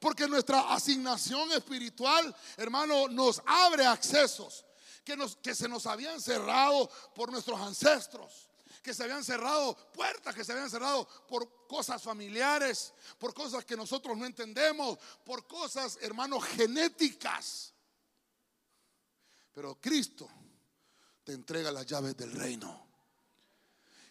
Porque 0.00 0.28
nuestra 0.28 0.72
asignación 0.72 1.50
espiritual, 1.52 2.34
hermano, 2.56 3.08
nos 3.08 3.42
abre 3.46 3.86
accesos 3.86 4.64
que, 5.04 5.16
nos, 5.16 5.36
que 5.36 5.54
se 5.54 5.68
nos 5.68 5.86
habían 5.86 6.20
cerrado 6.20 6.88
por 7.14 7.32
nuestros 7.32 7.58
ancestros, 7.60 8.48
que 8.82 8.94
se 8.94 9.02
habían 9.02 9.24
cerrado 9.24 9.74
puertas, 9.92 10.34
que 10.34 10.44
se 10.44 10.52
habían 10.52 10.70
cerrado 10.70 11.08
por 11.26 11.66
cosas 11.66 12.02
familiares, 12.02 12.92
por 13.18 13.34
cosas 13.34 13.64
que 13.64 13.76
nosotros 13.76 14.16
no 14.16 14.26
entendemos, 14.26 14.98
por 15.24 15.46
cosas, 15.46 15.98
hermano, 16.02 16.38
genéticas. 16.40 17.72
Pero 19.52 19.80
Cristo 19.80 20.28
te 21.24 21.32
entrega 21.32 21.72
las 21.72 21.86
llaves 21.86 22.16
del 22.16 22.32
reino. 22.32 22.87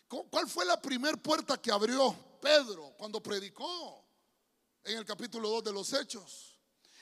¿Cuál 0.07 0.47
fue 0.47 0.65
la 0.65 0.81
primera 0.81 1.17
puerta 1.17 1.61
que 1.61 1.71
abrió 1.71 2.15
Pedro 2.41 2.93
cuando 2.97 3.21
predicó 3.21 4.05
en 4.83 4.97
el 4.97 5.05
capítulo 5.05 5.49
2 5.49 5.65
de 5.65 5.73
los 5.73 5.91
Hechos? 5.91 6.57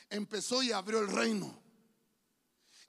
Empezó 0.10 0.64
y 0.64 0.72
abrió 0.72 1.00
el 1.00 1.08
reino. 1.08 1.62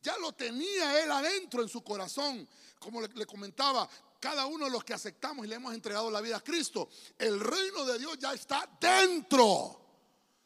Ya 0.03 0.17
lo 0.19 0.33
tenía 0.33 1.03
él 1.03 1.11
adentro 1.11 1.63
en 1.63 1.69
su 1.69 1.83
corazón. 1.83 2.49
Como 2.79 3.01
le, 3.01 3.27
comentaba, 3.27 3.89
cada 4.21 4.47
uno 4.47 4.67
de 4.67 4.71
los 4.71 4.85
que 4.85 4.95
aceptamos 4.95 5.45
y 5.45 5.49
le 5.49 5.57
hemos 5.57 5.75
entregado 5.75 6.11
la 6.11 6.21
vida 6.21 6.37
a 6.37 6.45
Cristo, 6.45 6.89
el 7.19 7.41
reino 7.41 7.85
de 7.85 7.99
Dios 7.99 8.17
ya 8.19 8.33
está 8.33 8.69
dentro 8.81 9.81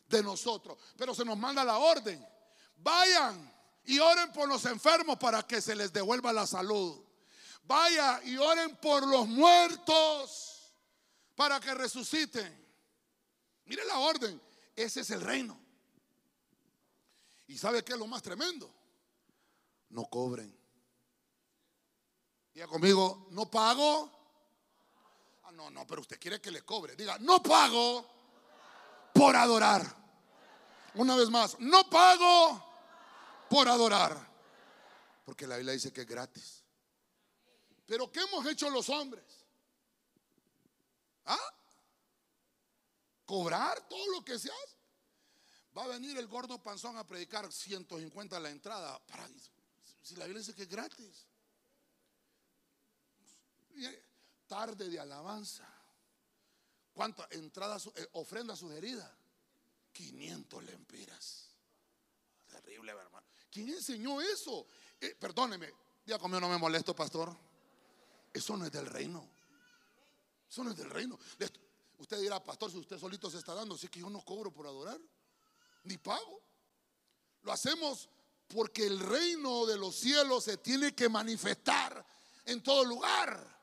de 0.09 0.23
nosotros. 0.23 0.79
Pero 0.97 1.15
se 1.15 1.25
nos 1.25 1.37
manda 1.37 1.63
la 1.63 1.79
orden. 1.79 2.27
Vayan 2.77 3.53
y 3.85 3.99
oren 3.99 4.33
por 4.33 4.49
los 4.49 4.65
enfermos 4.65 5.17
para 5.19 5.43
que 5.43 5.61
se 5.61 5.77
les 5.77 5.93
devuelva 5.93 6.33
la 6.33 6.47
salud. 6.47 7.05
Vaya 7.63 8.21
y 8.25 8.37
oren 8.37 8.77
por 8.77 9.07
los 9.07 9.29
muertos 9.29 10.73
para 11.37 11.61
que 11.61 11.75
resuciten. 11.75 12.61
Mire 13.67 13.85
la 13.85 13.99
orden. 13.99 14.41
Ese 14.75 15.01
es 15.01 15.11
el 15.11 15.21
reino. 15.21 15.61
¿Y 17.47 17.59
sabe 17.59 17.85
qué 17.85 17.93
es 17.93 17.99
lo 17.99 18.07
más 18.07 18.23
tremendo? 18.23 18.73
No 19.91 20.05
cobren. 20.07 20.57
Diga 22.55 22.67
conmigo, 22.67 23.29
no 23.31 23.51
pago. 23.51 24.11
Ah, 25.45 25.53
no, 25.53 25.71
no, 25.71 25.87
pero 25.87 26.01
usted 26.01 26.19
quiere 26.19 26.41
que 26.41 26.51
le 26.51 26.63
cobre. 26.63 26.97
Diga, 26.97 27.19
no 27.19 27.43
pago 27.43 28.07
por 29.13 29.35
adorar. 29.37 29.85
Una 30.95 31.17
vez 31.17 31.31
más, 31.31 31.59
no 31.61 31.89
pago 31.89 32.65
por 33.49 33.69
adorar. 33.69 34.17
Porque 35.25 35.47
la 35.47 35.57
Biblia 35.57 35.75
dice 35.75 35.93
que 35.93 36.03
es 36.03 36.07
gratis. 36.07 36.60
Pero 37.91 38.09
¿qué 38.13 38.21
hemos 38.21 38.47
hecho 38.47 38.71
los 38.71 38.89
hombres? 38.89 39.25
¿Ah? 41.25 41.55
¿Cobrar 43.25 43.89
todo 43.89 44.13
lo 44.13 44.25
que 44.25 44.39
se 44.39 44.49
hace? 44.49 44.77
Va 45.77 45.83
a 45.83 45.89
venir 45.89 46.17
el 46.17 46.29
gordo 46.29 46.63
panzón 46.63 46.97
a 46.99 47.05
predicar 47.05 47.51
150 47.51 48.37
a 48.37 48.39
la 48.39 48.51
entrada. 48.51 48.97
Para, 49.07 49.29
si 50.03 50.15
la 50.15 50.27
Biblia 50.27 50.39
dice 50.39 50.55
que 50.55 50.63
es 50.63 50.69
gratis. 50.69 51.27
Tarde 54.47 54.89
de 54.89 55.01
alabanza. 55.01 55.69
¿Cuánto? 56.93 57.27
Entrada, 57.33 57.77
eh, 57.97 58.07
ofrenda 58.13 58.55
sugerida. 58.55 59.13
500 59.91 60.63
lempiras. 60.63 61.49
Terrible, 62.47 62.93
hermano. 62.93 63.27
¿Quién 63.51 63.71
enseñó 63.71 64.21
eso? 64.21 64.65
Eh, 65.01 65.17
perdóneme, 65.19 65.75
ya 66.07 66.21
conmigo 66.21 66.41
no 66.41 66.49
me 66.49 66.57
molesto, 66.57 66.95
pastor. 66.95 67.50
Eso 68.33 68.57
no 68.57 68.65
es 68.65 68.73
del 68.73 68.87
reino. 68.87 69.29
Eso 70.49 70.65
no 70.65 70.71
es 70.71 70.77
del 70.77 70.91
reino. 70.91 71.19
Usted 71.99 72.21
dirá, 72.21 72.43
pastor, 72.43 72.71
si 72.71 72.79
usted 72.79 72.99
solito 72.99 73.31
se 73.31 73.39
está 73.39 73.55
dando, 73.55 73.77
si 73.77 73.87
es 73.87 73.91
que 73.91 74.01
yo 74.01 74.11
no 74.11 74.25
cobro 74.25 74.53
por 74.53 74.67
adorar, 74.67 75.01
ni 75.85 75.99
pago. 75.99 76.43
Lo 77.43 77.53
hacemos 77.53 78.09
porque 78.49 78.87
el 78.87 78.99
reino 78.99 79.67
de 79.67 79.79
los 79.79 79.97
cielos 79.97 80.45
se 80.45 80.57
tiene 80.57 80.95
que 80.95 81.09
manifestar 81.09 82.05
en 82.45 82.63
todo 82.63 82.85
lugar. 82.85 83.60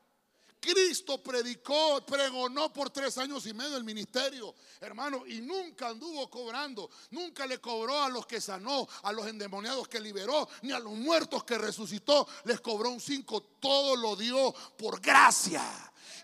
Cristo 0.60 1.22
predicó, 1.22 2.04
pregonó 2.04 2.72
por 2.72 2.90
tres 2.90 3.16
años 3.18 3.46
y 3.46 3.54
medio 3.54 3.76
el 3.76 3.84
ministerio, 3.84 4.54
hermano, 4.80 5.24
y 5.26 5.40
nunca 5.40 5.88
anduvo 5.88 6.28
cobrando, 6.28 6.90
nunca 7.10 7.46
le 7.46 7.58
cobró 7.58 8.02
a 8.02 8.08
los 8.08 8.26
que 8.26 8.40
sanó, 8.40 8.88
a 9.02 9.12
los 9.12 9.26
endemoniados 9.26 9.88
que 9.88 10.00
liberó, 10.00 10.48
ni 10.62 10.72
a 10.72 10.78
los 10.78 10.94
muertos 10.94 11.44
que 11.44 11.58
resucitó, 11.58 12.26
les 12.44 12.60
cobró 12.60 12.90
un 12.90 13.00
cinco, 13.00 13.40
todo 13.60 13.96
lo 13.96 14.16
dio 14.16 14.52
por 14.76 15.00
gracia. 15.00 15.62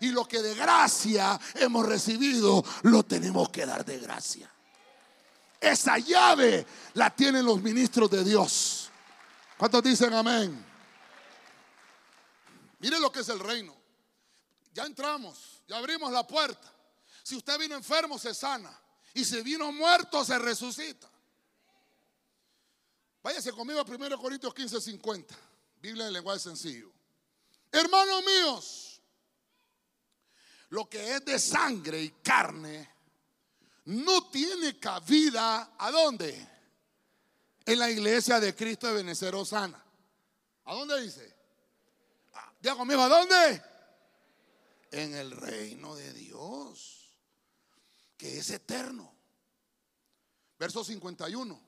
Y 0.01 0.09
lo 0.09 0.27
que 0.27 0.41
de 0.41 0.53
gracia 0.55 1.39
hemos 1.55 1.85
recibido, 1.85 2.63
lo 2.83 3.03
tenemos 3.03 3.49
que 3.49 3.65
dar 3.65 3.85
de 3.85 3.99
gracia. 3.99 4.51
Esa 5.61 5.97
llave 5.97 6.65
la 6.93 7.15
tienen 7.15 7.45
los 7.45 7.61
ministros 7.61 8.11
de 8.11 8.23
Dios. 8.23 8.89
¿Cuántos 9.57 9.81
dicen 9.81 10.13
amén? 10.13 10.65
Mire 12.79 12.99
lo 12.99 13.11
que 13.11 13.21
es 13.21 13.29
el 13.29 13.39
reino. 13.39 13.84
Ya 14.75 14.83
entramos, 14.85 15.63
ya 15.69 15.77
abrimos 15.77 16.11
la 16.11 16.27
puerta. 16.27 16.69
Si 17.23 17.33
usted 17.37 17.57
vino 17.57 17.75
enfermo, 17.75 18.19
se 18.19 18.33
sana. 18.33 18.77
Y 19.13 19.23
si 19.23 19.41
vino 19.41 19.71
muerto, 19.71 20.25
se 20.25 20.37
resucita. 20.37 21.09
Váyase 23.23 23.53
conmigo 23.53 23.79
a 23.79 23.83
1 23.83 24.17
Corintios 24.19 24.53
15, 24.53 24.81
50. 24.81 25.33
Biblia 25.77 26.07
en 26.07 26.13
lenguaje 26.13 26.41
sencillo. 26.41 26.91
Hermanos 27.71 28.23
míos, 28.25 29.01
lo 30.69 30.89
que 30.89 31.15
es 31.15 31.23
de 31.23 31.39
sangre 31.39 32.01
y 32.01 32.09
carne 32.09 32.93
no 33.85 34.29
tiene 34.29 34.77
cabida 34.77 35.71
¿a 35.77 35.89
dónde? 35.89 36.49
En 37.65 37.79
la 37.79 37.89
iglesia 37.89 38.41
de 38.41 38.53
Cristo 38.53 38.87
de 38.87 38.95
Benecer 38.95 39.35
Osana. 39.35 39.81
¿A 40.65 40.75
dónde 40.75 40.99
dice? 40.99 41.33
Ah, 42.33 42.51
diga 42.59 42.75
conmigo, 42.75 43.01
¿a 43.01 43.07
dónde? 43.07 43.74
En 44.91 45.15
el 45.15 45.31
reino 45.31 45.95
de 45.95 46.13
Dios, 46.13 47.17
que 48.17 48.37
es 48.37 48.49
eterno. 48.49 49.13
Verso 50.57 50.83
51. 50.83 51.59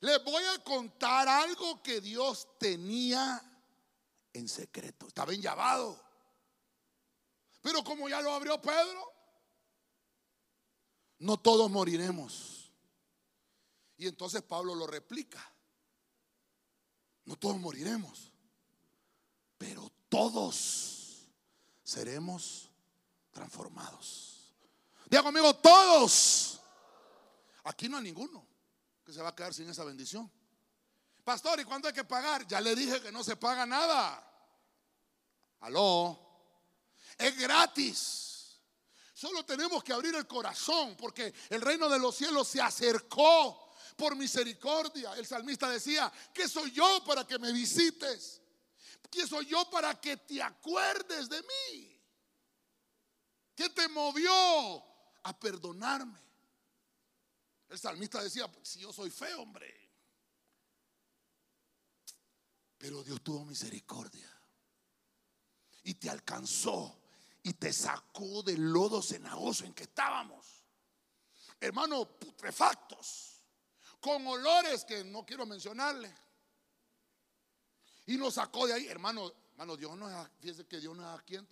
Les 0.00 0.24
voy 0.24 0.44
a 0.44 0.62
contar 0.64 1.28
algo 1.28 1.82
que 1.82 2.00
Dios 2.00 2.58
tenía 2.58 3.42
en 4.32 4.48
secreto. 4.48 5.06
Estaba 5.06 5.32
llamado 5.32 6.02
Pero 7.62 7.82
como 7.82 8.08
ya 8.08 8.20
lo 8.20 8.32
abrió 8.32 8.60
Pedro, 8.60 9.12
no 11.20 11.38
todos 11.38 11.70
moriremos. 11.70 12.70
Y 13.96 14.08
entonces 14.08 14.42
Pablo 14.42 14.74
lo 14.74 14.86
replica. 14.86 15.50
No 17.24 17.36
todos 17.36 17.58
moriremos, 17.58 18.30
pero 19.56 19.90
todos 20.10 20.93
seremos 21.84 22.70
transformados. 23.30 24.52
Diga 25.06 25.22
conmigo, 25.22 25.54
todos. 25.56 26.60
Aquí 27.64 27.88
no 27.88 27.98
hay 27.98 28.04
ninguno 28.04 28.46
que 29.04 29.12
se 29.12 29.20
va 29.22 29.28
a 29.28 29.34
quedar 29.34 29.52
sin 29.52 29.68
esa 29.68 29.84
bendición. 29.84 30.30
Pastor, 31.22 31.60
¿y 31.60 31.64
cuándo 31.64 31.88
hay 31.88 31.94
que 31.94 32.04
pagar? 32.04 32.46
Ya 32.46 32.60
le 32.60 32.74
dije 32.74 33.00
que 33.00 33.12
no 33.12 33.22
se 33.22 33.36
paga 33.36 33.64
nada. 33.64 34.30
Aló. 35.60 36.18
Es 37.16 37.38
gratis. 37.38 38.58
Solo 39.12 39.44
tenemos 39.44 39.82
que 39.84 39.92
abrir 39.92 40.14
el 40.14 40.26
corazón 40.26 40.96
porque 40.96 41.32
el 41.50 41.60
reino 41.60 41.88
de 41.88 41.98
los 41.98 42.16
cielos 42.16 42.48
se 42.48 42.60
acercó 42.60 43.72
por 43.96 44.16
misericordia. 44.16 45.14
El 45.14 45.26
salmista 45.26 45.68
decía, 45.68 46.12
¿qué 46.32 46.48
soy 46.48 46.72
yo 46.72 47.02
para 47.06 47.26
que 47.26 47.38
me 47.38 47.52
visites? 47.52 48.42
¿Quién 49.10 49.28
soy 49.28 49.46
yo 49.46 49.68
para 49.70 50.00
que 50.00 50.16
te 50.16 50.42
acuerdes 50.42 51.28
de 51.28 51.42
mí? 51.42 52.02
¿Qué 53.54 53.70
te 53.70 53.88
movió 53.88 54.32
a 55.22 55.38
perdonarme? 55.38 56.18
El 57.68 57.78
salmista 57.78 58.22
decía, 58.22 58.50
si 58.62 58.80
yo 58.80 58.92
soy 58.92 59.10
feo, 59.10 59.42
hombre. 59.42 59.84
Pero 62.76 63.02
Dios 63.02 63.22
tuvo 63.22 63.44
misericordia 63.44 64.30
y 65.84 65.94
te 65.94 66.10
alcanzó 66.10 67.00
y 67.42 67.54
te 67.54 67.72
sacó 67.72 68.42
del 68.42 68.72
lodo 68.72 69.02
cenagoso 69.02 69.64
en 69.64 69.74
que 69.74 69.84
estábamos. 69.84 70.64
Hermano, 71.60 72.18
putrefactos, 72.18 73.42
con 74.00 74.26
olores 74.26 74.84
que 74.84 75.04
no 75.04 75.24
quiero 75.24 75.46
mencionarle. 75.46 76.14
Y 78.06 78.16
nos 78.16 78.34
sacó 78.34 78.66
de 78.66 78.74
ahí, 78.74 78.86
hermano, 78.86 79.32
hermano, 79.52 79.76
Dios 79.76 79.96
no 79.96 80.08
es, 80.08 80.28
fíjese 80.40 80.66
que 80.66 80.80
Dios 80.80 80.94
no 80.96 81.14
es 81.14 81.22
quien 81.22 81.46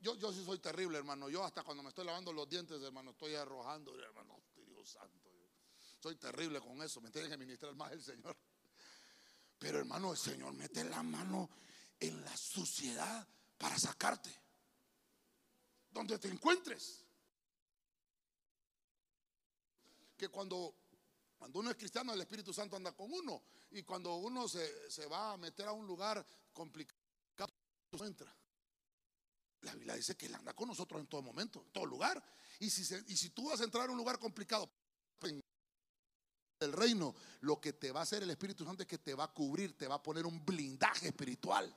Yo, 0.00 0.14
yo 0.16 0.32
sí 0.32 0.44
soy 0.44 0.58
terrible, 0.58 0.98
hermano. 0.98 1.28
Yo 1.28 1.44
hasta 1.44 1.62
cuando 1.62 1.82
me 1.82 1.90
estoy 1.90 2.06
lavando 2.06 2.32
los 2.32 2.48
dientes, 2.48 2.80
hermano, 2.82 3.10
estoy 3.10 3.34
arrojando, 3.34 3.94
hermano, 4.00 4.40
Dios 4.66 4.88
santo. 4.88 5.30
Soy 6.00 6.16
terrible 6.16 6.60
con 6.60 6.82
eso, 6.82 7.00
me 7.00 7.10
tiene 7.10 7.28
que 7.28 7.36
ministrar 7.36 7.74
más 7.74 7.92
el 7.92 8.02
Señor. 8.02 8.36
Pero 9.58 9.78
hermano, 9.78 10.12
el 10.12 10.18
Señor 10.18 10.52
mete 10.52 10.84
la 10.84 11.02
mano 11.02 11.50
en 12.00 12.22
la 12.22 12.36
suciedad 12.36 13.26
para 13.58 13.78
sacarte. 13.78 14.30
Donde 15.90 16.18
te 16.18 16.28
encuentres. 16.28 17.04
Que 20.16 20.28
cuando 20.28 20.74
cuando 21.36 21.58
uno 21.58 21.70
es 21.70 21.76
cristiano, 21.76 22.12
el 22.12 22.20
Espíritu 22.20 22.52
Santo 22.52 22.76
anda 22.76 22.92
con 22.92 23.12
uno. 23.12 23.42
Y 23.72 23.82
cuando 23.82 24.14
uno 24.16 24.48
se, 24.48 25.06
va 25.10 25.32
a 25.32 25.36
meter 25.36 25.66
a 25.66 25.72
un 25.72 25.86
lugar 25.86 26.24
complicado, 26.52 27.00
entra. 28.04 28.34
La 29.60 29.74
Biblia 29.74 29.94
dice 29.94 30.16
que 30.16 30.26
Él 30.26 30.34
anda 30.34 30.52
con 30.52 30.68
nosotros 30.68 31.00
en 31.00 31.06
todo 31.06 31.22
momento, 31.22 31.62
en 31.62 31.70
todo 31.70 31.86
lugar. 31.86 32.22
Y 32.58 32.70
si, 32.70 32.82
y 33.06 33.16
si 33.16 33.30
tú 33.30 33.48
vas 33.48 33.60
a 33.60 33.64
entrar 33.64 33.88
a 33.88 33.92
un 33.92 33.98
lugar 33.98 34.18
complicado, 34.18 34.70
en 35.22 35.40
el 36.60 36.72
reino, 36.72 37.14
lo 37.40 37.60
que 37.60 37.72
te 37.74 37.92
va 37.92 38.00
a 38.00 38.02
hacer 38.02 38.22
el 38.22 38.30
Espíritu 38.30 38.64
Santo 38.64 38.82
es 38.82 38.88
que 38.88 38.98
te 38.98 39.14
va 39.14 39.24
a 39.24 39.32
cubrir, 39.32 39.76
te 39.76 39.86
va 39.86 39.96
a 39.96 40.02
poner 40.02 40.26
un 40.26 40.44
blindaje 40.44 41.08
espiritual. 41.08 41.74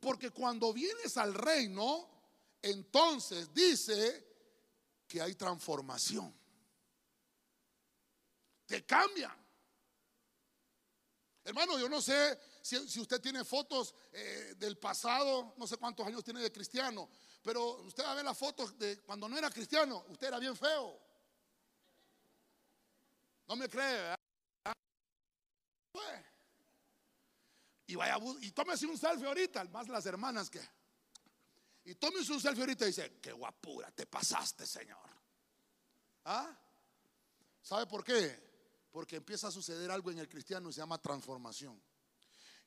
Porque 0.00 0.30
cuando 0.30 0.72
vienes 0.72 1.16
al 1.16 1.34
reino, 1.34 2.08
entonces 2.60 3.52
dice 3.52 4.26
que 5.06 5.20
hay 5.20 5.34
transformación 5.34 6.41
te 8.66 8.84
cambian. 8.84 9.42
Hermano, 11.44 11.78
yo 11.78 11.88
no 11.88 12.00
sé 12.00 12.38
si, 12.62 13.00
usted 13.00 13.20
tiene 13.20 13.44
fotos 13.44 13.94
eh, 14.12 14.54
del 14.56 14.78
pasado, 14.78 15.54
no 15.56 15.66
sé 15.66 15.76
cuántos 15.76 16.06
años 16.06 16.22
tiene 16.22 16.40
de 16.40 16.52
cristiano, 16.52 17.10
pero 17.42 17.82
usted 17.82 18.04
va 18.04 18.12
a 18.12 18.14
ver 18.14 18.24
las 18.24 18.38
fotos 18.38 18.78
de 18.78 19.00
cuando 19.00 19.28
no 19.28 19.36
era 19.36 19.50
cristiano, 19.50 20.04
usted 20.08 20.28
era 20.28 20.38
bien 20.38 20.56
feo. 20.56 21.00
No 23.48 23.56
me 23.56 23.68
cree, 23.68 23.92
¿verdad? 23.92 24.16
Pues, 25.90 26.24
y 27.88 27.96
vaya 27.96 28.18
y 28.40 28.52
tómese 28.52 28.86
un 28.86 28.96
selfie 28.96 29.26
ahorita, 29.26 29.64
más 29.64 29.88
las 29.88 30.06
hermanas 30.06 30.48
que. 30.48 30.60
Y 31.84 31.96
tómese 31.96 32.32
un 32.32 32.40
selfie 32.40 32.62
ahorita 32.62 32.84
y 32.84 32.88
dice, 32.88 33.18
qué 33.20 33.32
guapura, 33.32 33.90
te 33.90 34.06
pasaste, 34.06 34.64
Señor. 34.64 35.10
¿Ah? 36.24 36.56
¿Sabe 37.60 37.86
por 37.86 38.04
qué? 38.04 38.51
Porque 38.92 39.16
empieza 39.16 39.48
a 39.48 39.50
suceder 39.50 39.90
algo 39.90 40.10
en 40.10 40.18
el 40.18 40.28
cristiano 40.28 40.68
y 40.68 40.72
se 40.72 40.80
llama 40.80 40.98
transformación. 40.98 41.82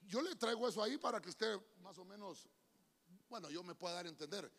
Yo 0.02 0.22
le 0.22 0.36
traigo 0.36 0.68
eso 0.68 0.84
ahí 0.84 0.98
para 0.98 1.22
que 1.22 1.30
usted 1.30 1.58
más 1.82 1.98
o 2.00 2.04
menos, 2.04 2.48
bueno, 3.30 3.50
yo 3.50 3.64
me 3.64 3.76
pueda 3.76 3.96
dar 3.96 4.08
a 4.08 4.10
entender. 4.10 4.52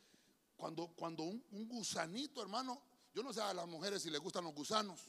Cuando, 0.56 0.88
cuando 0.88 1.24
un, 1.24 1.68
gusanito, 1.68 2.40
hermano, 2.40 2.80
yo 3.12 3.22
no 3.22 3.32
sé 3.32 3.42
a 3.42 3.52
las 3.52 3.66
mujeres 3.66 4.02
si 4.02 4.10
les 4.10 4.20
gustan 4.20 4.44
los 4.44 4.54
gusanos, 4.54 5.00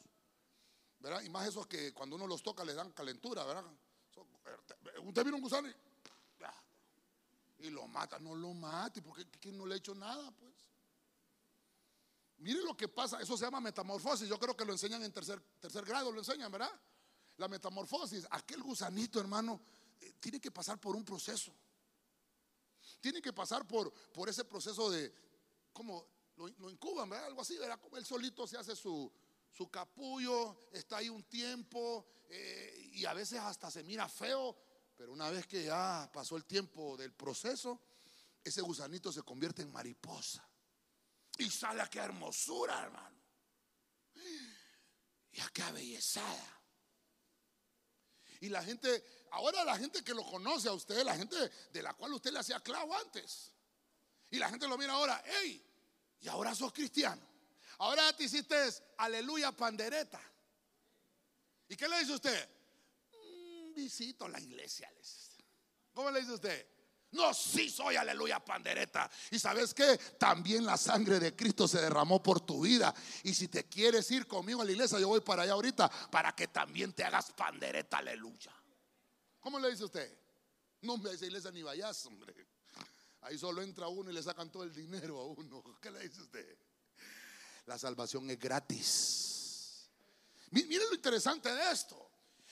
¿verdad? 1.00 1.22
Y 1.22 1.30
más 1.30 1.48
esos 1.48 1.67
que 1.67 1.93
cuando 1.93 2.15
uno 2.15 2.28
los 2.28 2.43
toca 2.43 2.65
les 2.65 2.76
dan 2.76 2.91
calentura, 2.91 3.46
¿verdad? 3.46 3.63
Usted 5.04 5.24
viene 5.24 5.36
un 5.36 5.41
gusano 5.41 5.70
y, 7.60 7.70
lo 7.70 7.88
mata, 7.88 8.20
no 8.20 8.36
lo 8.36 8.54
mate, 8.54 9.02
porque 9.02 9.52
no 9.52 9.65
le 9.65 9.76
ha 9.76 9.78
hecho 9.78 9.96
nada, 9.96 10.32
pues. 10.32 10.57
Mire 12.39 12.62
lo 12.62 12.78
que 12.78 12.88
pasa, 12.88 13.19
eso 13.19 13.36
se 13.36 13.45
llama 13.45 13.60
metamorfosis. 13.60 14.28
Yo 14.28 14.39
creo 14.39 14.56
que 14.56 14.65
lo 14.65 14.71
enseñan 14.71 15.04
en 15.04 15.12
tercer, 15.12 15.41
tercer 15.60 15.84
grado, 15.86 16.12
lo 16.12 16.19
enseñan, 16.19 16.52
¿verdad? 16.52 16.71
La 17.38 17.47
metamorfosis, 17.47 18.28
aquel 18.30 18.62
gusanito, 18.62 19.19
hermano, 19.19 19.60
eh, 20.00 20.13
tiene 20.19 20.39
que 20.39 20.52
pasar 20.52 20.80
por 20.80 20.95
un 20.95 21.04
proceso. 21.04 21.54
Tiene 23.02 23.21
que 23.21 23.34
pasar 23.34 23.67
por, 23.67 23.91
por 24.13 24.30
ese 24.30 24.43
proceso 24.45 24.89
de, 24.89 25.13
como 25.73 26.08
lo, 26.36 26.69
incuban, 26.69 27.10
¿verdad? 27.10 27.28
Algo 27.28 27.41
así, 27.41 27.58
¿verdad? 27.58 27.80
Como 27.80 27.97
él 27.97 28.06
solito 28.06 28.45
se 28.47 28.58
hace 28.58 28.76
su, 28.76 29.12
su 29.52 29.69
capullo, 29.69 30.69
está 30.71 30.97
ahí 30.97 31.10
un 31.10 31.23
tiempo 31.23 32.06
eh, 32.30 32.89
y 32.93 33.06
a 33.06 33.13
veces 33.13 33.39
hasta 33.39 33.71
se 33.71 33.84
mira 33.84 34.08
feo, 34.08 34.56
pero 34.95 35.12
una 35.12 35.30
vez 35.30 35.47
que 35.47 35.65
ya 35.65 36.10
pasó 36.13 36.38
el 36.38 36.45
tiempo 36.45 36.95
del 36.97 37.13
proceso, 37.13 37.82
ese 38.43 38.62
gusanito 38.62 39.12
se 39.12 39.23
convierte 39.23 39.63
en 39.63 39.71
mariposa. 39.71 40.47
Y 41.38 41.50
sale 41.50 41.82
a 41.82 41.89
qué 41.89 42.00
hermosura, 42.00 42.82
hermano. 42.82 43.17
Y 45.32 45.39
a 45.39 45.50
qué 45.50 45.63
bellezada. 45.71 46.62
Y 48.39 48.50
la 48.50 48.63
gente, 48.63 49.04
ahora 49.32 49.63
la 49.63 49.78
gente 49.78 50.04
que 50.04 50.13
lo 50.13 50.23
conoce 50.26 50.69
a 50.69 50.73
usted, 50.73 51.04
la 51.04 51.15
gente 51.15 51.36
de 51.71 51.82
la 51.82 51.93
cual 51.93 52.13
usted 52.13 52.32
le 52.32 52.39
hacía 52.39 52.60
clavo 52.60 52.95
antes. 52.95 53.52
Y 54.30 54.38
la 54.38 54.50
gente 54.50 54.67
lo 54.67 54.78
mira 54.78 54.93
ahora, 54.93 55.23
hey, 55.26 55.63
y 56.21 56.28
ahora 56.28 56.54
sos 56.54 56.73
cristiano. 56.73 57.21
Ahora 57.80 58.12
te 58.13 58.23
hiciste 58.23 58.56
aleluya 58.97 59.52
pandereta. 59.52 60.21
¿Y 61.69 61.76
qué 61.76 61.88
le 61.88 62.00
dice 62.00 62.13
usted? 62.13 62.50
Mm, 63.13 63.73
visito 63.73 64.28
la 64.28 64.39
iglesia. 64.39 64.91
¿Cómo 65.93 66.12
le 66.12 66.19
dice 66.19 66.34
usted? 66.34 66.67
No, 67.12 67.34
sí 67.34 67.70
soy 67.70 67.96
aleluya 67.96 68.43
pandereta. 68.43 69.10
Y 69.32 69.39
sabes 69.39 69.74
que 69.74 69.98
también 70.17 70.65
la 70.65 70.78
sangre 70.78 71.20
de 71.20 71.36
Cristo 71.36 71.67
se 71.67 71.82
derramó 71.82 72.22
por 72.22 72.41
tu 72.41 72.62
vida. 72.62 72.93
Y 73.24 73.34
si 73.34 73.48
te 73.48 73.63
quieres 73.63 74.10
ir 74.12 74.28
conmigo 74.28 74.62
a 74.62 74.65
la 74.65 74.72
iglesia, 74.72 75.00
yo 75.00 75.08
voy 75.08 75.22
para 75.22 75.43
allá 75.43 75.54
ahorita 75.54 75.89
para 76.12 76.34
que 76.36 76.48
también 76.48 76.93
te 76.93 77.04
hagas 77.04 77.32
pandereta, 77.32 78.00
aleluya. 78.00 78.52
¿Cómo 79.39 79.60
le 79.60 79.72
dice 79.72 79.86
usted? 79.86 80.17
No 80.82 80.98
me 80.98 81.12
dice 81.12 81.26
iglesia 81.26 81.52
ni 81.52 81.63
vayas, 81.63 82.06
hombre. 82.06 82.34
Ahí 83.22 83.38
solo 83.38 83.62
entra 83.62 83.88
uno 83.88 84.12
y 84.12 84.13
le 84.13 84.22
sacan 84.22 84.52
todo 84.52 84.63
el 84.63 84.74
dinero 84.74 85.20
a 85.20 85.26
uno. 85.26 85.63
¿Qué 85.82 85.89
le 85.89 86.00
dice 86.02 86.22
usted? 86.22 86.58
La 87.65 87.78
salvación 87.78 88.30
es 88.30 88.39
gratis. 88.39 89.89
Miren 90.52 90.88
lo 90.89 90.96
interesante 90.96 91.52
de 91.54 91.72
esto. 91.72 92.07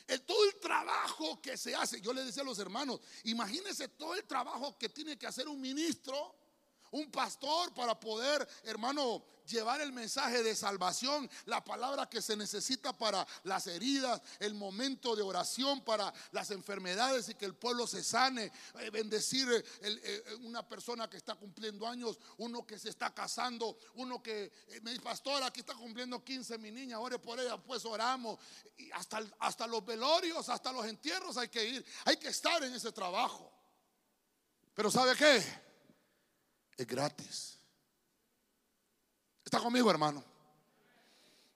El, 0.07 0.21
todo 0.21 0.43
el 0.45 0.59
trabajo 0.59 1.41
que 1.41 1.57
se 1.57 1.73
hace, 1.75 1.99
yo 1.99 2.13
le 2.13 2.23
decía 2.23 2.43
a 2.43 2.45
los 2.45 2.59
hermanos, 2.59 2.99
imagínense 3.23 3.87
todo 3.89 4.13
el 4.13 4.23
trabajo 4.25 4.77
que 4.77 4.89
tiene 4.89 5.17
que 5.17 5.27
hacer 5.27 5.47
un 5.47 5.59
ministro, 5.59 6.35
un 6.91 7.09
pastor 7.11 7.73
para 7.73 7.99
poder, 7.99 8.47
hermano, 8.63 9.25
llevar 9.45 9.81
el 9.81 9.91
mensaje 9.91 10.43
de 10.43 10.55
salvación, 10.55 11.29
la 11.45 11.63
palabra 11.63 12.09
que 12.09 12.21
se 12.21 12.35
necesita 12.35 12.97
para 12.97 13.25
las 13.43 13.67
heridas, 13.67 14.21
el 14.39 14.53
momento 14.53 15.15
de 15.15 15.23
oración 15.23 15.81
para 15.81 16.13
las 16.31 16.51
enfermedades 16.51 17.29
y 17.29 17.35
que 17.35 17.45
el 17.45 17.55
pueblo 17.55 17.87
se 17.87 18.03
sane, 18.03 18.51
eh, 18.79 18.89
bendecir 18.89 19.47
eh, 19.51 19.63
eh, 19.81 20.35
una 20.41 20.67
persona 20.67 21.09
que 21.09 21.17
está 21.17 21.35
cumpliendo 21.35 21.87
años, 21.87 22.19
uno 22.37 22.65
que 22.65 22.79
se 22.79 22.89
está 22.89 23.13
casando, 23.13 23.77
uno 23.95 24.21
que 24.21 24.51
me 24.81 24.91
dice, 24.91 25.01
pastor, 25.01 25.43
aquí 25.43 25.61
está 25.61 25.75
cumpliendo 25.75 26.23
15 26.23 26.57
mi 26.57 26.71
niña, 26.71 26.99
ore 26.99 27.19
por 27.19 27.39
ella, 27.39 27.57
pues 27.57 27.85
oramos. 27.85 28.39
Hasta, 28.93 29.23
hasta 29.39 29.67
los 29.67 29.85
velorios, 29.85 30.49
hasta 30.49 30.71
los 30.71 30.85
entierros 30.85 31.37
hay 31.37 31.47
que 31.47 31.65
ir, 31.65 31.85
hay 32.03 32.17
que 32.17 32.27
estar 32.27 32.63
en 32.63 32.73
ese 32.73 32.91
trabajo. 32.91 33.51
Pero 34.73 34.91
¿sabe 34.91 35.15
qué? 35.15 35.41
Es 36.77 36.85
gratis. 36.85 37.54
¿Está 39.45 39.59
conmigo, 39.59 39.91
hermano? 39.91 40.23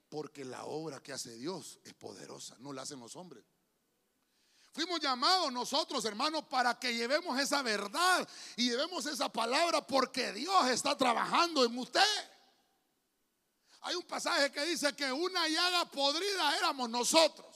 Porque 0.10 0.46
la 0.46 0.66
obra 0.66 1.02
que 1.02 1.12
hace 1.12 1.36
Dios 1.36 1.80
es 1.84 1.94
poderosa, 1.96 2.56
no 2.60 2.72
la 2.72 2.84
hacen 2.84 3.00
los 3.00 3.16
hombres. 3.16 3.44
Fuimos 4.72 5.00
llamados 5.00 5.52
nosotros, 5.52 6.06
hermanos, 6.06 6.44
para 6.46 6.80
que 6.80 6.94
llevemos 6.94 7.38
esa 7.40 7.64
verdad 7.64 8.28
y 8.56 8.70
llevemos 8.70 9.06
esa 9.08 9.28
palabra 9.28 9.86
porque 9.86 10.32
Dios 10.32 10.68
está 10.70 10.96
trabajando 10.96 11.66
en 11.66 11.78
usted. 11.78 12.02
Hay 13.82 13.96
un 13.96 14.04
pasaje 14.04 14.52
que 14.52 14.64
dice 14.66 14.96
que 14.96 15.12
una 15.12 15.48
llaga 15.48 15.86
podrida 15.86 16.56
éramos 16.58 16.90
nosotros, 16.90 17.48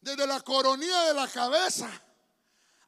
desde 0.00 0.26
la 0.26 0.40
coronilla 0.40 1.02
de 1.06 1.14
la 1.14 1.28
cabeza 1.28 1.90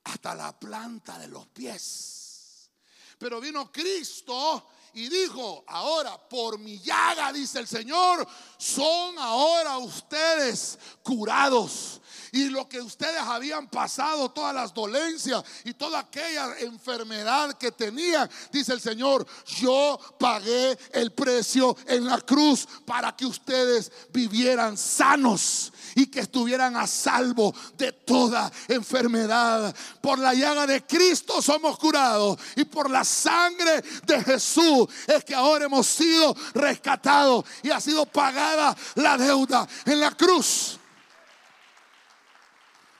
hasta 0.04 0.34
la 0.34 0.58
planta 0.58 1.18
de 1.18 1.28
los 1.28 1.46
pies. 1.48 2.70
Pero 3.18 3.40
vino 3.40 3.70
Cristo 3.72 4.68
y 4.94 5.08
dijo, 5.08 5.64
ahora 5.66 6.16
por 6.28 6.58
mi 6.58 6.78
llaga, 6.78 7.32
dice 7.32 7.58
el 7.60 7.66
Señor, 7.66 8.26
son 8.58 9.18
ahora 9.18 9.78
ustedes 9.78 10.78
curados. 11.02 12.00
Y 12.34 12.46
lo 12.48 12.66
que 12.66 12.80
ustedes 12.80 13.20
habían 13.20 13.68
pasado, 13.68 14.30
todas 14.30 14.54
las 14.54 14.72
dolencias 14.72 15.44
y 15.64 15.74
toda 15.74 15.98
aquella 15.98 16.58
enfermedad 16.60 17.52
que 17.58 17.72
tenían, 17.72 18.28
dice 18.50 18.72
el 18.72 18.80
Señor, 18.80 19.26
yo 19.58 19.98
pagué 20.18 20.78
el 20.92 21.12
precio 21.12 21.76
en 21.86 22.06
la 22.06 22.20
cruz 22.20 22.66
para 22.86 23.14
que 23.14 23.26
ustedes 23.26 23.92
vivieran 24.10 24.78
sanos 24.78 25.71
y 25.94 26.06
que 26.06 26.20
estuvieran 26.20 26.76
a 26.76 26.86
salvo 26.86 27.54
de 27.76 27.92
toda 27.92 28.50
enfermedad. 28.68 29.74
Por 30.00 30.18
la 30.18 30.34
llaga 30.34 30.66
de 30.66 30.84
Cristo 30.84 31.42
somos 31.42 31.78
curados 31.78 32.38
y 32.56 32.64
por 32.64 32.90
la 32.90 33.04
sangre 33.04 33.82
de 34.04 34.24
Jesús 34.24 34.88
es 35.06 35.24
que 35.24 35.34
ahora 35.34 35.66
hemos 35.66 35.86
sido 35.86 36.34
rescatados 36.54 37.44
y 37.62 37.70
ha 37.70 37.80
sido 37.80 38.06
pagada 38.06 38.76
la 38.96 39.16
deuda 39.16 39.68
en 39.86 40.00
la 40.00 40.10
cruz. 40.12 40.78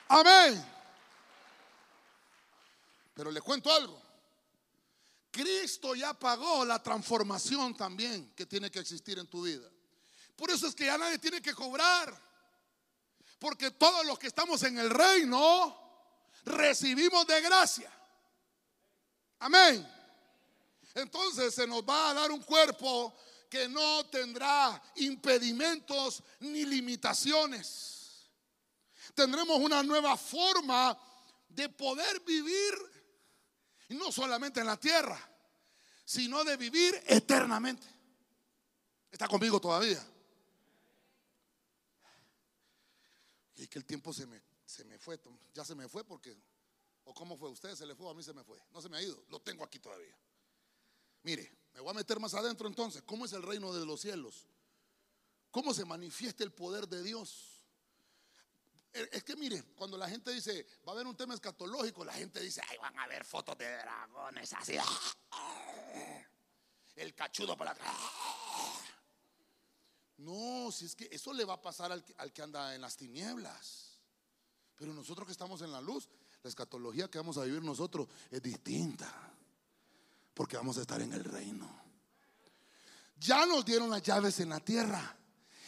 Amén. 0.07 0.63
Pero 3.13 3.31
le 3.31 3.41
cuento 3.41 3.71
algo. 3.71 4.01
Cristo 5.31 5.95
ya 5.95 6.13
pagó 6.13 6.63
la 6.63 6.81
transformación 6.81 7.75
también 7.75 8.31
que 8.35 8.45
tiene 8.45 8.69
que 8.69 8.79
existir 8.79 9.17
en 9.17 9.25
tu 9.27 9.41
vida. 9.41 9.67
Por 10.35 10.51
eso 10.51 10.67
es 10.67 10.75
que 10.75 10.85
ya 10.85 10.97
nadie 10.97 11.17
tiene 11.17 11.41
que 11.41 11.53
cobrar. 11.53 12.21
Porque 13.43 13.71
todos 13.71 14.05
los 14.05 14.17
que 14.17 14.27
estamos 14.27 14.63
en 14.63 14.77
el 14.77 14.89
reino 14.89 15.77
recibimos 16.45 17.27
de 17.27 17.41
gracia. 17.41 17.91
Amén. 19.39 19.85
Entonces 20.95 21.53
se 21.53 21.67
nos 21.67 21.81
va 21.83 22.11
a 22.11 22.13
dar 22.13 22.31
un 22.31 22.41
cuerpo 22.41 23.13
que 23.49 23.67
no 23.67 24.05
tendrá 24.05 24.81
impedimentos 24.95 26.23
ni 26.39 26.63
limitaciones 26.63 27.93
tendremos 29.13 29.59
una 29.59 29.83
nueva 29.83 30.17
forma 30.17 30.97
de 31.49 31.69
poder 31.69 32.21
vivir, 32.21 32.73
no 33.89 34.11
solamente 34.11 34.59
en 34.59 34.67
la 34.67 34.77
tierra, 34.77 35.19
sino 36.03 36.43
de 36.43 36.57
vivir 36.57 37.01
eternamente. 37.05 37.87
¿Está 39.11 39.27
conmigo 39.27 39.59
todavía? 39.61 40.03
Y 43.55 43.67
que 43.67 43.79
el 43.79 43.85
tiempo 43.85 44.13
se 44.13 44.25
me, 44.25 44.41
se 44.65 44.83
me 44.85 44.97
fue, 44.97 45.19
ya 45.53 45.63
se 45.63 45.75
me 45.75 45.87
fue 45.87 46.03
porque, 46.03 46.35
o 47.05 47.13
cómo 47.13 47.37
fue, 47.37 47.49
usted 47.49 47.75
se 47.75 47.85
le 47.85 47.95
fue, 47.95 48.09
a 48.09 48.13
mí 48.13 48.23
se 48.23 48.33
me 48.33 48.43
fue, 48.43 48.57
no 48.71 48.81
se 48.81 48.89
me 48.89 48.97
ha 48.97 49.01
ido, 49.01 49.23
lo 49.29 49.39
tengo 49.41 49.63
aquí 49.63 49.79
todavía. 49.79 50.17
Mire, 51.23 51.49
me 51.73 51.81
voy 51.81 51.91
a 51.91 51.93
meter 51.93 52.19
más 52.19 52.33
adentro 52.33 52.67
entonces, 52.67 53.03
¿cómo 53.03 53.25
es 53.25 53.33
el 53.33 53.43
reino 53.43 53.73
de 53.73 53.85
los 53.85 54.01
cielos? 54.01 54.47
¿Cómo 55.51 55.73
se 55.73 55.85
manifiesta 55.85 56.43
el 56.43 56.51
poder 56.51 56.87
de 56.87 57.03
Dios? 57.03 57.49
Es 58.91 59.23
que 59.23 59.35
mire, 59.35 59.63
cuando 59.75 59.97
la 59.97 60.07
gente 60.07 60.31
dice, 60.31 60.67
va 60.87 60.91
a 60.91 60.95
haber 60.95 61.07
un 61.07 61.15
tema 61.15 61.33
escatológico, 61.33 62.05
la 62.05 62.13
gente 62.13 62.39
dice, 62.39 62.61
ay, 62.69 62.77
van 62.77 62.97
a 62.99 63.07
ver 63.07 63.25
fotos 63.25 63.57
de 63.57 63.77
dragones 63.77 64.53
así. 64.53 64.77
El 66.95 67.15
cachudo 67.15 67.57
para 67.57 67.71
atrás. 67.71 67.95
No, 70.17 70.71
si 70.71 70.85
es 70.85 70.95
que 70.95 71.09
eso 71.11 71.33
le 71.33 71.45
va 71.45 71.55
a 71.55 71.61
pasar 71.61 71.91
al 71.91 72.03
que, 72.03 72.13
al 72.17 72.31
que 72.31 72.41
anda 72.41 72.75
en 72.75 72.81
las 72.81 72.95
tinieblas. 72.95 73.99
Pero 74.75 74.93
nosotros 74.93 75.25
que 75.25 75.31
estamos 75.31 75.61
en 75.61 75.71
la 75.71 75.81
luz, 75.81 76.09
la 76.41 76.49
escatología 76.49 77.09
que 77.09 77.17
vamos 77.17 77.37
a 77.37 77.43
vivir 77.43 77.63
nosotros 77.63 78.07
es 78.29 78.41
distinta. 78.41 79.11
Porque 80.33 80.57
vamos 80.57 80.77
a 80.77 80.81
estar 80.81 81.01
en 81.01 81.13
el 81.13 81.23
reino. 81.23 81.83
Ya 83.17 83.45
nos 83.45 83.63
dieron 83.63 83.89
las 83.89 84.01
llaves 84.01 84.39
en 84.39 84.49
la 84.49 84.59
tierra 84.59 85.17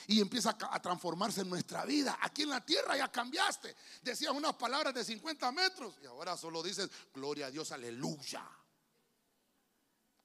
y 0.08 0.20
empieza 0.20 0.58
a 0.60 0.82
transformarse 0.82 1.42
en 1.42 1.50
nuestra 1.50 1.86
vida. 1.86 2.18
Aquí 2.22 2.44
en 2.44 2.50
la 2.50 2.64
tierra 2.64 2.98
ya 2.98 3.12
cambiaste. 3.12 3.76
Decías 4.02 4.32
unas 4.32 4.56
palabras 4.56 4.94
de 4.94 5.04
50 5.04 5.52
metros 5.52 5.96
y 6.02 6.06
ahora 6.06 6.38
solo 6.38 6.62
dices, 6.62 6.90
gloria 7.14 7.48
a 7.48 7.52
Dios, 7.52 7.72
aleluya. 7.72 8.44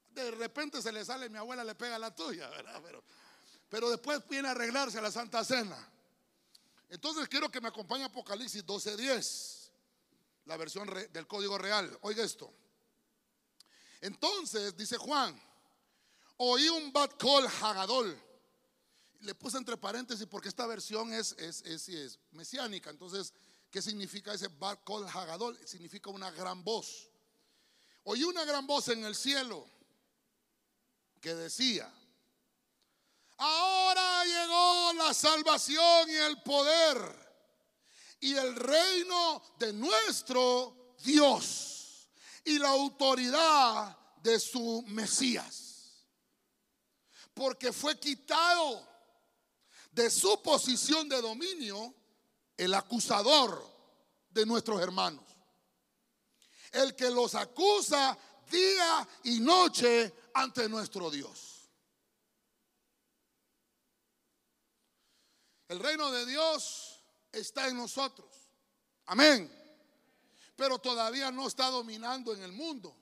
De 0.09 0.31
repente 0.33 0.83
se 0.83 0.91
le 0.91 1.05
sale, 1.05 1.29
mi 1.29 1.39
abuela 1.39 1.63
le 1.63 1.75
pega 1.75 1.99
la 1.99 2.15
tuya, 2.15 2.49
¿verdad? 2.49 2.81
Pero, 2.83 3.05
pero 3.71 3.89
después 3.89 4.21
viene 4.29 4.49
a 4.49 4.51
arreglarse 4.51 4.99
a 4.99 5.03
la 5.03 5.11
Santa 5.11 5.43
Cena. 5.43 5.91
Entonces 6.91 7.27
quiero 7.29 7.51
que 7.51 7.61
me 7.63 7.69
acompañe 7.69 8.05
Apocalipsis 8.05 8.67
12:10, 8.67 9.71
la 10.45 10.59
versión 10.59 10.87
del 11.11 11.27
código 11.27 11.57
real. 11.57 11.99
Oiga 12.03 12.23
esto. 12.23 12.53
Entonces, 14.03 14.77
dice 14.77 14.99
Juan, 14.99 15.41
oí 16.37 16.69
un 16.69 16.93
bad 16.93 17.11
call 17.17 17.47
hagadol 17.63 18.31
le 19.23 19.35
puse 19.35 19.59
entre 19.59 19.77
paréntesis 19.77 20.27
porque 20.27 20.49
esta 20.49 20.67
versión 20.67 21.13
es, 21.13 21.33
es, 21.39 21.63
es, 21.65 22.19
mesiánica. 22.33 22.91
Entonces, 22.91 23.33
¿qué 23.71 23.83
significa 23.83 24.33
ese 24.33 24.49
Bar 24.49 24.83
Kol 24.85 25.07
Hagadol? 25.07 25.59
Significa 25.67 26.11
una 26.11 26.31
gran 26.31 26.65
voz. 26.65 27.11
Oí 28.05 28.25
una 28.25 28.45
gran 28.45 28.67
voz 28.67 28.89
en 28.89 29.05
el 29.05 29.15
cielo 29.15 29.67
que 31.21 31.35
decía, 31.35 31.93
ahora 33.41 34.25
llegó 34.25 34.93
la 34.95 35.15
salvación 35.15 36.11
y 36.11 36.15
el 36.15 36.43
poder 36.43 36.99
y 38.21 38.35
el 38.35 38.55
reino 38.55 39.43
de 39.59 39.73
nuestro 39.73 40.95
Dios 41.03 42.09
y 42.45 42.59
la 42.59 42.69
autoridad 42.69 43.97
de 44.23 44.39
su 44.39 44.85
Mesías. 44.89 46.07
Porque 47.33 47.73
fue 47.73 47.99
quitado 47.99 48.87
de 49.91 50.11
su 50.11 50.41
posición 50.43 51.09
de 51.09 51.23
dominio 51.23 51.95
el 52.59 52.75
acusador 52.75 53.67
de 54.29 54.45
nuestros 54.45 54.83
hermanos. 54.83 55.25
El 56.73 56.95
que 56.95 57.09
los 57.09 57.35
acusa 57.35 58.19
día 58.51 59.09
y 59.25 59.41
noche 59.41 60.15
ante 60.35 60.69
nuestro 60.69 61.11
Dios. 61.11 61.50
El 65.71 65.79
reino 65.79 66.11
de 66.11 66.27
Dios 66.27 66.99
está 67.31 67.69
en 67.69 67.77
nosotros. 67.77 68.29
Amén. 69.07 69.49
Pero 70.57 70.81
todavía 70.81 71.31
no 71.31 71.47
está 71.47 71.71
dominando 71.71 72.35
en 72.35 72.43
el 72.43 72.51
mundo. 72.51 72.93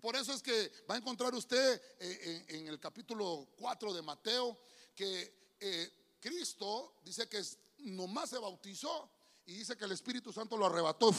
Por 0.00 0.16
eso 0.16 0.32
es 0.32 0.40
que 0.42 0.72
va 0.90 0.94
a 0.94 0.96
encontrar 0.96 1.34
usted 1.34 1.82
eh, 2.00 2.46
en, 2.48 2.68
el 2.68 2.80
capítulo 2.80 3.48
4 3.58 3.92
de 3.92 4.00
Mateo 4.00 4.58
que 4.94 5.56
eh, 5.60 6.16
Cristo 6.18 6.94
dice 7.04 7.28
que 7.28 7.44
nomás 7.80 8.30
se 8.30 8.38
bautizó 8.38 9.10
y 9.44 9.52
dice 9.52 9.76
que 9.76 9.84
el 9.84 9.92
Espíritu 9.92 10.32
Santo 10.32 10.56
lo 10.56 10.64
arrebató 10.64 11.14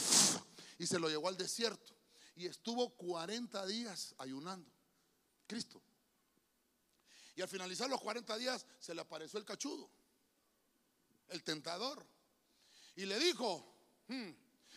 y 0.80 0.86
se 0.88 0.98
lo 0.98 1.08
llevó 1.08 1.28
al 1.28 1.36
desierto. 1.36 1.94
Y 2.34 2.46
estuvo 2.46 2.90
40 2.96 3.64
días 3.66 4.16
ayunando. 4.18 4.68
Cristo. 5.46 5.80
Y 7.36 7.40
al 7.40 7.48
finalizar 7.48 7.88
los 7.88 8.00
40 8.00 8.36
días 8.36 8.66
se 8.80 8.96
le 8.96 9.00
apareció 9.00 9.38
el 9.38 9.44
cachudo, 9.44 9.88
el 11.30 11.42
tentador. 11.42 12.06
Y 12.96 13.06
le 13.06 13.18
dijo, 13.18 13.64
hmm", 14.08 14.30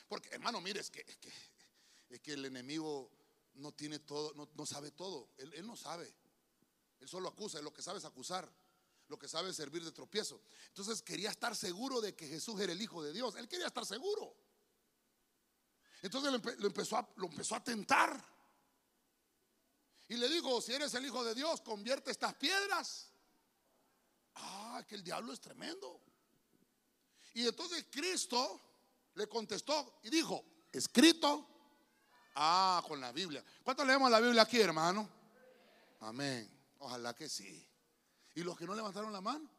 porque 0.08 0.30
hermano, 0.30 0.62
mire, 0.62 0.80
es 0.80 0.90
que, 0.90 1.06
es 2.10 2.20
que, 2.22 2.34
el 2.34 2.46
enemigo 2.46 3.12
no 3.56 3.72
tiene 3.72 4.00
todo, 4.00 4.34
no, 4.56 4.66
sabe 4.66 4.92
todo. 4.92 5.30
Él, 5.38 5.66
no 5.66 5.76
sabe. 5.76 6.14
Él 7.00 7.08
solo 7.08 7.30
acusa, 7.30 7.62
lo 7.62 7.74
que 7.74 7.82
sabe 7.82 8.00
es 8.00 8.06
acusar 8.06 8.52
lo 9.10 9.20
que 9.20 9.28
sabe 9.28 9.54
servir 9.54 9.84
de 9.84 9.92
tropiezo. 9.92 10.42
Entonces 10.70 11.02
quería 11.02 11.30
estar 11.30 11.56
seguro 11.56 12.02
de 12.02 12.16
que 12.16 12.28
Jesús 12.28 12.60
era 12.62 12.72
el 12.72 12.82
Hijo 12.82 13.04
de 13.04 13.12
Dios. 13.12 13.36
Él 13.36 13.48
quería 13.48 13.68
estar 13.68 13.86
seguro. 13.86 14.36
Entonces 16.02 16.32
lo, 16.32 16.68
empezó, 16.68 16.98
a, 16.98 17.10
lo 17.18 17.28
empezó 17.28 17.56
a 17.56 17.64
tentar. 17.64 18.24
Y 20.08 20.18
le 20.18 20.30
dijo, 20.30 20.62
si 20.62 20.74
eres 20.74 20.94
el 20.96 21.06
Hijo 21.06 21.24
de 21.24 21.36
Dios, 21.36 21.62
convierte 21.62 22.12
estas 22.12 22.34
piedras. 22.36 23.12
Ah, 24.36 24.84
que 24.88 24.96
el 24.96 25.04
diablo 25.04 25.32
es 25.32 25.40
tremendo. 25.40 26.02
Y 27.34 27.48
entonces 27.48 27.86
Cristo 27.90 28.60
le 29.16 29.28
contestó 29.28 30.00
y 30.04 30.10
dijo, 30.10 30.44
escrito. 30.72 31.50
Ah, 32.36 32.84
con 32.88 33.00
la 33.00 33.12
Biblia. 33.12 33.44
¿Cuánto 33.64 33.86
leemos 33.86 34.10
la 34.10 34.20
Biblia 34.20 34.42
aquí, 34.42 34.60
hermano? 34.60 35.08
Amén. 36.00 36.50
Ojalá 36.80 37.14
que 37.14 37.30
sí. 37.30 37.68
¿Y 38.36 38.42
los 38.42 38.58
que 38.58 38.66
no 38.66 38.74
levantaron 38.74 39.14
la 39.14 39.22
mano? 39.22 39.50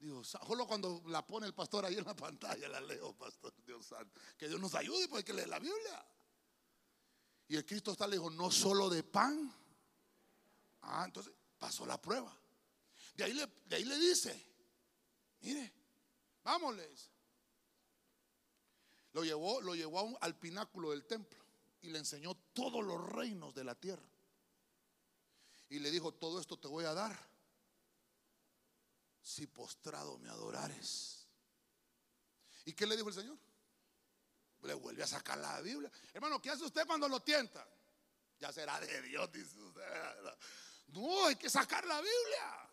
Dios, 0.00 0.26
solo 0.26 0.66
cuando 0.66 1.00
la 1.06 1.24
pone 1.24 1.46
el 1.46 1.54
pastor 1.54 1.84
ahí 1.84 1.96
en 1.96 2.04
la 2.04 2.16
pantalla 2.16 2.68
la 2.68 2.80
leo, 2.80 3.16
pastor 3.16 3.54
Dios 3.64 3.86
santo. 3.86 4.20
Que 4.36 4.48
Dios 4.48 4.60
nos 4.60 4.74
ayude 4.74 5.06
porque 5.06 5.24
que 5.26 5.32
leer 5.32 5.48
la 5.48 5.60
Biblia. 5.60 6.04
Y 7.46 7.56
el 7.56 7.64
Cristo 7.64 7.92
está 7.92 8.06
le 8.06 8.16
dijo, 8.16 8.30
no 8.30 8.50
solo 8.50 8.90
de 8.90 9.04
pan. 9.04 9.54
Ah, 10.82 11.04
entonces 11.06 11.32
pasó 11.58 11.86
la 11.86 12.00
prueba. 12.00 12.36
De 13.14 13.24
ahí 13.24 13.32
le, 13.32 13.46
de 13.66 13.76
ahí 13.76 13.84
le 13.84 13.98
dice, 13.98 14.44
mire, 15.40 15.72
vámonos. 16.42 17.10
Lo 19.12 19.24
llevó, 19.24 19.60
lo 19.60 19.74
llevó 19.74 20.16
al 20.20 20.38
pináculo 20.38 20.90
del 20.90 21.04
templo 21.04 21.42
y 21.82 21.90
le 21.90 21.98
enseñó 21.98 22.34
todos 22.54 22.82
los 22.84 23.10
reinos 23.10 23.54
de 23.54 23.64
la 23.64 23.74
tierra. 23.74 24.08
Y 25.68 25.78
le 25.78 25.90
dijo, 25.90 26.12
todo 26.12 26.40
esto 26.40 26.58
te 26.58 26.68
voy 26.68 26.84
a 26.84 26.94
dar 26.94 27.18
si 29.22 29.46
postrado 29.46 30.18
me 30.18 30.28
adorares. 30.28 31.26
¿Y 32.64 32.72
qué 32.72 32.86
le 32.86 32.96
dijo 32.96 33.08
el 33.08 33.14
Señor? 33.14 33.38
Le 34.62 34.74
vuelve 34.74 35.02
a 35.02 35.06
sacar 35.06 35.38
la 35.38 35.60
Biblia. 35.60 35.90
Hermano, 36.12 36.40
¿qué 36.40 36.50
hace 36.50 36.64
usted 36.64 36.86
cuando 36.86 37.08
lo 37.08 37.20
tienta? 37.20 37.66
Ya 38.38 38.52
será 38.52 38.78
de 38.80 39.02
Dios, 39.02 39.30
dice. 39.32 39.56
No, 40.88 41.26
hay 41.26 41.36
que 41.36 41.50
sacar 41.50 41.84
la 41.84 42.00
Biblia. 42.00 42.70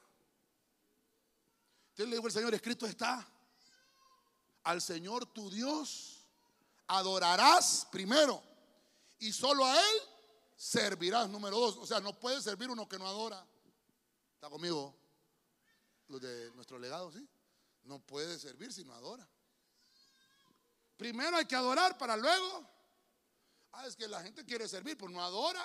Entonces 1.90 2.10
le 2.10 2.16
dijo 2.16 2.28
el 2.28 2.34
Señor, 2.34 2.54
escrito 2.54 2.86
está, 2.86 3.28
al 4.64 4.82
Señor 4.82 5.26
tu 5.26 5.50
Dios 5.50 6.28
adorarás 6.88 7.88
primero 7.92 8.42
y 9.20 9.32
solo 9.32 9.66
a 9.66 9.76
Él 9.78 9.96
servirás, 10.56 11.30
número 11.30 11.58
dos. 11.58 11.78
O 11.78 11.86
sea, 11.86 12.00
no 12.00 12.20
puede 12.20 12.42
servir 12.42 12.70
uno 12.70 12.88
que 12.88 13.00
no 13.00 13.08
adora. 13.08 13.46
¿Está 14.36 14.50
conmigo? 14.50 14.96
los 16.10 16.22
de 16.22 16.52
nuestro 16.56 16.78
legado, 16.80 17.12
¿sí? 17.12 17.28
No 17.84 18.00
puede 18.00 18.38
servir 18.40 18.74
si 18.74 18.84
no 18.84 18.94
adora. 18.94 19.28
Primero 20.98 21.38
hay 21.38 21.46
que 21.46 21.56
adorar 21.56 21.98
para 21.98 22.18
luego. 22.18 22.68
Ah, 23.72 23.88
es 23.88 23.96
que 23.96 24.08
la 24.08 24.22
gente 24.22 24.44
quiere 24.44 24.68
servir, 24.68 24.98
pero 24.98 25.10
no 25.10 25.24
adora. 25.24 25.64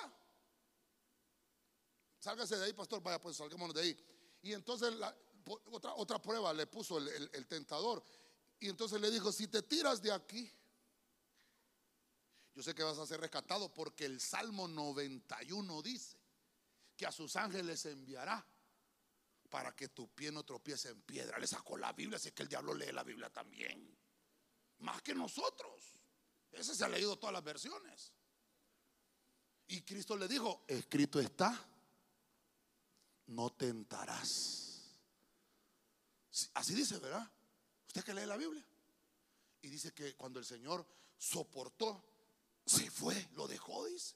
Sálgase 2.19 2.57
de 2.57 2.65
ahí, 2.65 2.73
pastor. 2.73 3.01
Vaya, 3.01 3.19
pues 3.19 3.35
salgámonos 3.35 3.75
de 3.75 3.81
ahí. 3.81 4.05
Y 4.43 4.53
entonces 4.53 4.93
otra, 5.71 5.95
otra 5.95 6.21
prueba 6.21 6.53
le 6.53 6.67
puso 6.67 6.99
el 6.99 7.47
tentador. 7.47 8.03
Y 8.65 8.69
entonces 8.69 8.99
le 8.99 9.11
dijo, 9.11 9.31
si 9.31 9.47
te 9.47 9.61
tiras 9.61 10.01
de 10.01 10.11
aquí, 10.11 10.51
yo 12.55 12.63
sé 12.63 12.73
que 12.73 12.81
vas 12.81 12.97
a 12.97 13.05
ser 13.05 13.19
rescatado 13.21 13.71
porque 13.71 14.05
el 14.05 14.19
Salmo 14.19 14.67
91 14.67 15.83
dice 15.83 16.17
que 16.97 17.05
a 17.05 17.11
sus 17.11 17.35
ángeles 17.35 17.85
enviará 17.85 18.43
para 19.51 19.75
que 19.75 19.89
tu 19.89 20.09
pie 20.09 20.31
no 20.31 20.43
tropiece 20.43 20.89
en 20.89 20.99
piedra. 21.03 21.37
Le 21.37 21.45
sacó 21.45 21.77
la 21.77 21.93
Biblia, 21.93 22.17
así 22.17 22.31
que 22.31 22.41
el 22.41 22.49
diablo 22.49 22.73
lee 22.73 22.91
la 22.91 23.03
Biblia 23.03 23.29
también. 23.29 23.95
Más 24.79 24.99
que 25.03 25.13
nosotros. 25.13 25.83
Ese 26.51 26.73
se 26.73 26.85
ha 26.85 26.89
leído 26.89 27.19
todas 27.19 27.33
las 27.33 27.43
versiones. 27.43 28.13
Y 29.67 29.81
Cristo 29.81 30.17
le 30.17 30.27
dijo, 30.27 30.65
escrito 30.67 31.19
está, 31.19 31.55
no 33.27 33.51
tentarás. 33.51 34.97
Así 36.55 36.73
dice, 36.73 36.97
¿verdad? 36.97 37.31
Usted 37.95 38.11
que 38.11 38.13
lee 38.13 38.25
la 38.25 38.35
Biblia. 38.35 38.61
Y 39.61 39.69
dice 39.69 39.93
que 39.93 40.15
cuando 40.15 40.37
el 40.37 40.43
Señor 40.43 40.85
soportó, 41.17 42.03
se 42.65 42.91
fue, 42.91 43.29
lo 43.35 43.47
dejó, 43.47 43.85
dice, 43.85 44.15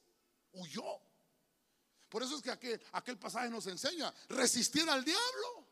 huyó. 0.52 1.00
Por 2.10 2.22
eso 2.22 2.36
es 2.36 2.42
que 2.42 2.52
aquel, 2.52 2.82
aquel 2.92 3.18
pasaje 3.18 3.50
nos 3.50 3.68
enseña, 3.68 4.14
resistir 4.28 4.90
al 4.90 5.06
diablo. 5.06 5.66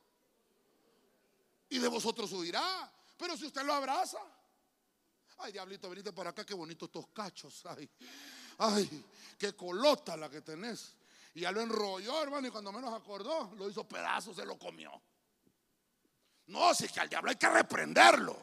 Y 1.68 1.80
de 1.80 1.88
vosotros 1.90 2.32
huirá. 2.32 2.90
Pero 3.18 3.36
si 3.36 3.46
usted 3.46 3.64
lo 3.64 3.74
abraza, 3.74 4.20
ay 5.40 5.52
diablito, 5.52 5.90
venite 5.90 6.14
para 6.14 6.30
acá, 6.30 6.46
qué 6.46 6.54
bonitos 6.54 6.88
estos 6.88 7.08
cachos. 7.08 7.66
Ay, 7.66 7.90
ay, 8.60 9.06
qué 9.38 9.54
colota 9.54 10.16
la 10.16 10.30
que 10.30 10.40
tenés. 10.40 10.94
Y 11.34 11.42
ya 11.42 11.52
lo 11.52 11.60
enrolló, 11.60 12.24
hermano, 12.24 12.48
y 12.48 12.52
cuando 12.52 12.72
menos 12.72 12.94
acordó, 12.94 13.54
lo 13.58 13.70
hizo 13.70 13.86
pedazos, 13.86 14.38
se 14.38 14.46
lo 14.46 14.58
comió. 14.58 14.94
No, 16.48 16.74
si 16.74 16.86
es 16.86 16.92
que 16.92 17.00
al 17.00 17.10
diablo 17.10 17.30
hay 17.30 17.36
que 17.38 17.50
reprenderlo. 17.50 18.38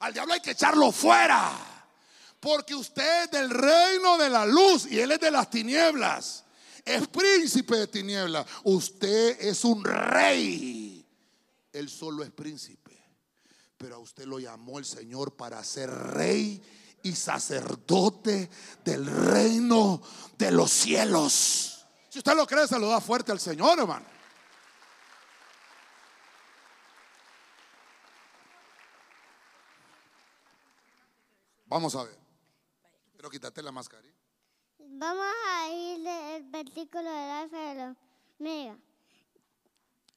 Al 0.00 0.12
diablo 0.12 0.34
hay 0.34 0.40
que 0.40 0.52
echarlo 0.52 0.92
fuera. 0.92 1.52
Porque 2.40 2.74
usted 2.74 3.24
es 3.24 3.30
del 3.30 3.50
reino 3.50 4.18
de 4.18 4.28
la 4.28 4.44
luz 4.44 4.86
y 4.90 5.00
él 5.00 5.12
es 5.12 5.20
de 5.20 5.30
las 5.30 5.48
tinieblas 5.48 6.44
es 6.84 7.08
príncipe 7.08 7.76
de 7.76 7.86
tiniebla. 7.86 8.44
Usted 8.64 9.40
es 9.40 9.64
un 9.64 9.82
rey. 9.84 11.04
Él 11.72 11.88
solo 11.88 12.22
es 12.22 12.30
príncipe. 12.30 12.92
Pero 13.76 13.96
a 13.96 13.98
usted 13.98 14.26
lo 14.26 14.38
llamó 14.38 14.78
el 14.78 14.84
Señor 14.84 15.34
para 15.34 15.62
ser 15.64 15.90
rey 15.90 16.62
y 17.02 17.12
sacerdote 17.12 18.48
del 18.84 19.06
reino 19.06 20.00
de 20.38 20.50
los 20.50 20.70
cielos. 20.70 21.86
Si 22.08 22.18
usted 22.18 22.34
lo 22.34 22.46
cree, 22.46 22.68
se 22.68 22.78
lo 22.78 22.88
da 22.88 23.00
fuerte 23.00 23.32
al 23.32 23.40
Señor, 23.40 23.78
hermano. 23.78 24.13
Vamos 31.74 31.90
a 31.96 32.04
ver. 32.04 32.16
Pero 33.16 33.28
quítate 33.28 33.60
la 33.60 33.72
mascarilla. 33.72 34.14
Vamos 34.78 35.26
a 35.48 35.68
ir 35.70 36.06
el 36.06 36.44
versículo 36.44 37.02
del 37.02 37.30
alfa 37.30 37.58
de 37.58 37.74
los 37.74 37.96
mega. 38.38 38.78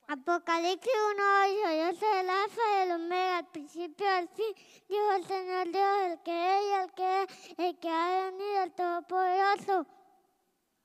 Apocalipsis 0.08 0.94
1.8 1.18 1.78
Yo 1.80 1.96
soy 2.00 2.18
el 2.20 2.30
alfa 2.30 2.62
de 2.78 2.86
los 2.86 3.00
mega, 3.00 3.40
al 3.40 3.48
principio 3.48 4.08
al 4.08 4.30
fin, 4.30 4.54
dijo 4.88 5.12
el 5.14 5.26
Señor 5.26 5.72
Dios, 5.72 6.02
el 6.06 6.22
que 6.22 6.58
es 6.58 6.64
y 6.64 6.74
el 6.74 6.94
que 6.94 7.24
es, 7.24 7.28
el 7.58 7.80
que 7.80 7.90
ha 7.90 8.26
venido, 8.26 8.64
el 8.64 8.72
Todopoderoso. 8.74 9.88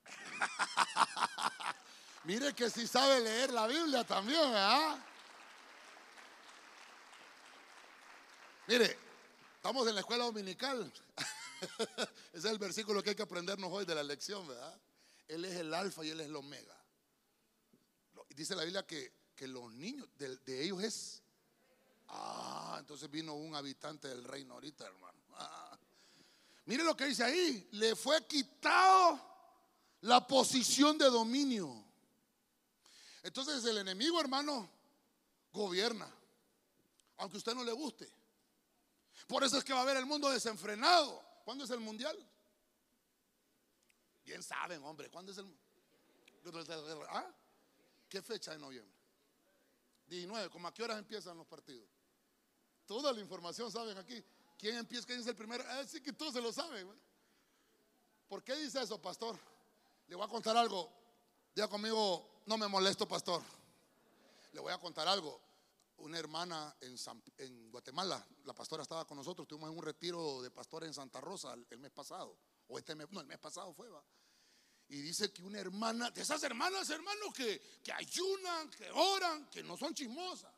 Mire 2.25 2.55
que 2.55 2.71
si 2.71 2.87
sabe 2.87 3.21
leer 3.21 3.53
la 3.53 3.67
Biblia 3.67 4.05
también, 4.05 4.41
¿verdad? 4.41 4.97
Mire, 8.69 9.12
estamos 9.63 9.87
en 9.87 9.95
la 9.95 10.01
escuela 10.01 10.25
dominical. 10.25 10.93
Ese 11.61 12.09
es 12.33 12.45
el 12.47 12.59
versículo 12.59 13.01
que 13.01 13.11
hay 13.11 13.15
que 13.15 13.23
aprendernos 13.23 13.71
hoy 13.73 13.85
de 13.85 13.95
la 13.95 14.03
lección, 14.03 14.45
¿verdad? 14.49 14.77
Él 15.29 15.45
es 15.45 15.55
el 15.55 15.73
alfa 15.73 16.05
y 16.05 16.11
Él 16.11 16.21
es 16.21 16.27
el 16.27 16.35
omega. 16.35 16.77
Dice 18.35 18.57
la 18.57 18.65
Biblia 18.65 18.85
que, 18.85 19.23
los 19.43 19.73
niños 19.73 20.09
de, 20.19 20.37
de, 20.39 20.65
ellos 20.65 20.83
es... 20.83 21.23
Ah, 22.09 22.77
entonces 22.81 23.09
vino 23.09 23.35
un 23.35 23.55
habitante 23.55 24.09
del 24.09 24.25
reino 24.25 24.55
ahorita, 24.55 24.85
hermano. 24.85 25.19
Ah. 25.35 25.79
Mire 26.65 26.83
lo 26.83 26.97
que 26.97 27.07
dice 27.07 27.23
ahí. 27.23 27.69
Le 27.71 27.95
fue 27.95 28.27
quitado 28.27 29.21
la 30.01 30.27
posición 30.27 30.99
de 30.99 31.05
dominio. 31.05 31.85
Entonces 33.23 33.65
el 33.65 33.79
enemigo, 33.79 34.21
hermano, 34.21 34.69
gobierna. 35.53 36.13
Aunque 37.19 37.37
a 37.37 37.39
usted 37.39 37.55
no 37.55 37.63
le 37.63 37.73
guste. 37.73 38.22
Por 39.27 39.45
eso 39.45 39.59
es 39.59 39.65
que 39.65 39.73
va 39.73 39.81
a 39.81 39.83
haber 39.83 39.97
el 39.97 40.07
mundo 40.07 40.31
desenfrenado. 40.31 41.23
¿Cuándo 41.45 41.65
es 41.65 41.71
el 41.71 41.81
mundial? 41.81 42.17
Bien 44.25 44.43
saben, 44.43 44.83
hombre. 44.85 45.11
¿Cuándo 45.11 45.33
es 45.33 45.39
el 45.39 45.47
¿Ah? 47.09 47.31
¿Qué 48.09 48.21
fecha 48.23 48.53
de 48.53 48.59
noviembre? 48.59 48.93
19. 50.07 50.51
¿Cómo 50.51 50.69
a 50.69 50.75
qué 50.75 50.83
horas 50.83 50.99
empiezan 50.99 51.37
los 51.37 51.47
partidos? 51.47 51.89
Toda 52.87 53.13
la 53.13 53.21
información 53.21 53.71
saben 53.71 53.97
aquí. 53.97 54.23
¿Quién 54.59 54.77
empieza? 54.77 55.07
¿Quién 55.07 55.21
es 55.21 55.27
el 55.27 55.37
primero? 55.37 55.65
Ah, 55.67 55.85
sí 55.87 56.01
que 56.01 56.13
todos 56.13 56.35
se 56.35 56.41
lo 56.41 56.53
saben. 56.53 56.89
¿Por 58.29 58.43
qué 58.43 58.55
dice 58.57 58.83
eso, 58.83 59.01
pastor? 59.01 59.39
Le 60.09 60.17
voy 60.17 60.25
a 60.25 60.29
contar 60.29 60.57
algo. 60.57 60.93
Diga 61.55 61.69
conmigo, 61.69 62.43
no 62.47 62.57
me 62.57 62.67
molesto, 62.69 63.07
pastor. 63.07 63.43
Le 64.53 64.61
voy 64.61 64.73
a 64.73 64.79
contar 64.79 65.07
algo. 65.09 65.41
Una 65.99 66.19
hermana 66.19 66.75
en, 66.81 66.97
en 67.39 67.71
Guatemala, 67.71 68.27
la 68.45 68.55
pastora 68.55 68.83
estaba 68.83 69.07
con 69.07 69.17
nosotros, 69.17 69.45
estuvimos 69.45 69.71
en 69.71 69.79
un 69.79 69.85
retiro 69.85 70.43
de 70.43 70.51
pastor 70.51 70.85
en 70.85 70.95
Santa 70.95 71.21
Rosa 71.21 71.55
el, 71.55 71.79
mes 71.79 71.93
pasado. 71.93 72.37
O 72.69 72.79
este 72.79 72.95
mes, 72.95 73.07
no, 73.11 73.21
el 73.21 73.27
mes 73.27 73.39
pasado 73.39 73.73
fue, 73.73 73.89
va. 73.89 74.03
Y 74.89 75.01
dice 75.01 75.33
que 75.33 75.43
una 75.43 75.61
hermana, 75.61 76.11
de 76.11 76.23
esas 76.23 76.43
hermanas, 76.43 76.91
hermanos, 76.91 77.33
que, 77.35 77.61
que 77.83 77.93
ayunan, 77.93 78.69
que 78.71 78.91
oran, 78.91 79.49
que 79.49 79.63
no 79.63 79.77
son 79.77 79.95
chismosas. 79.95 80.53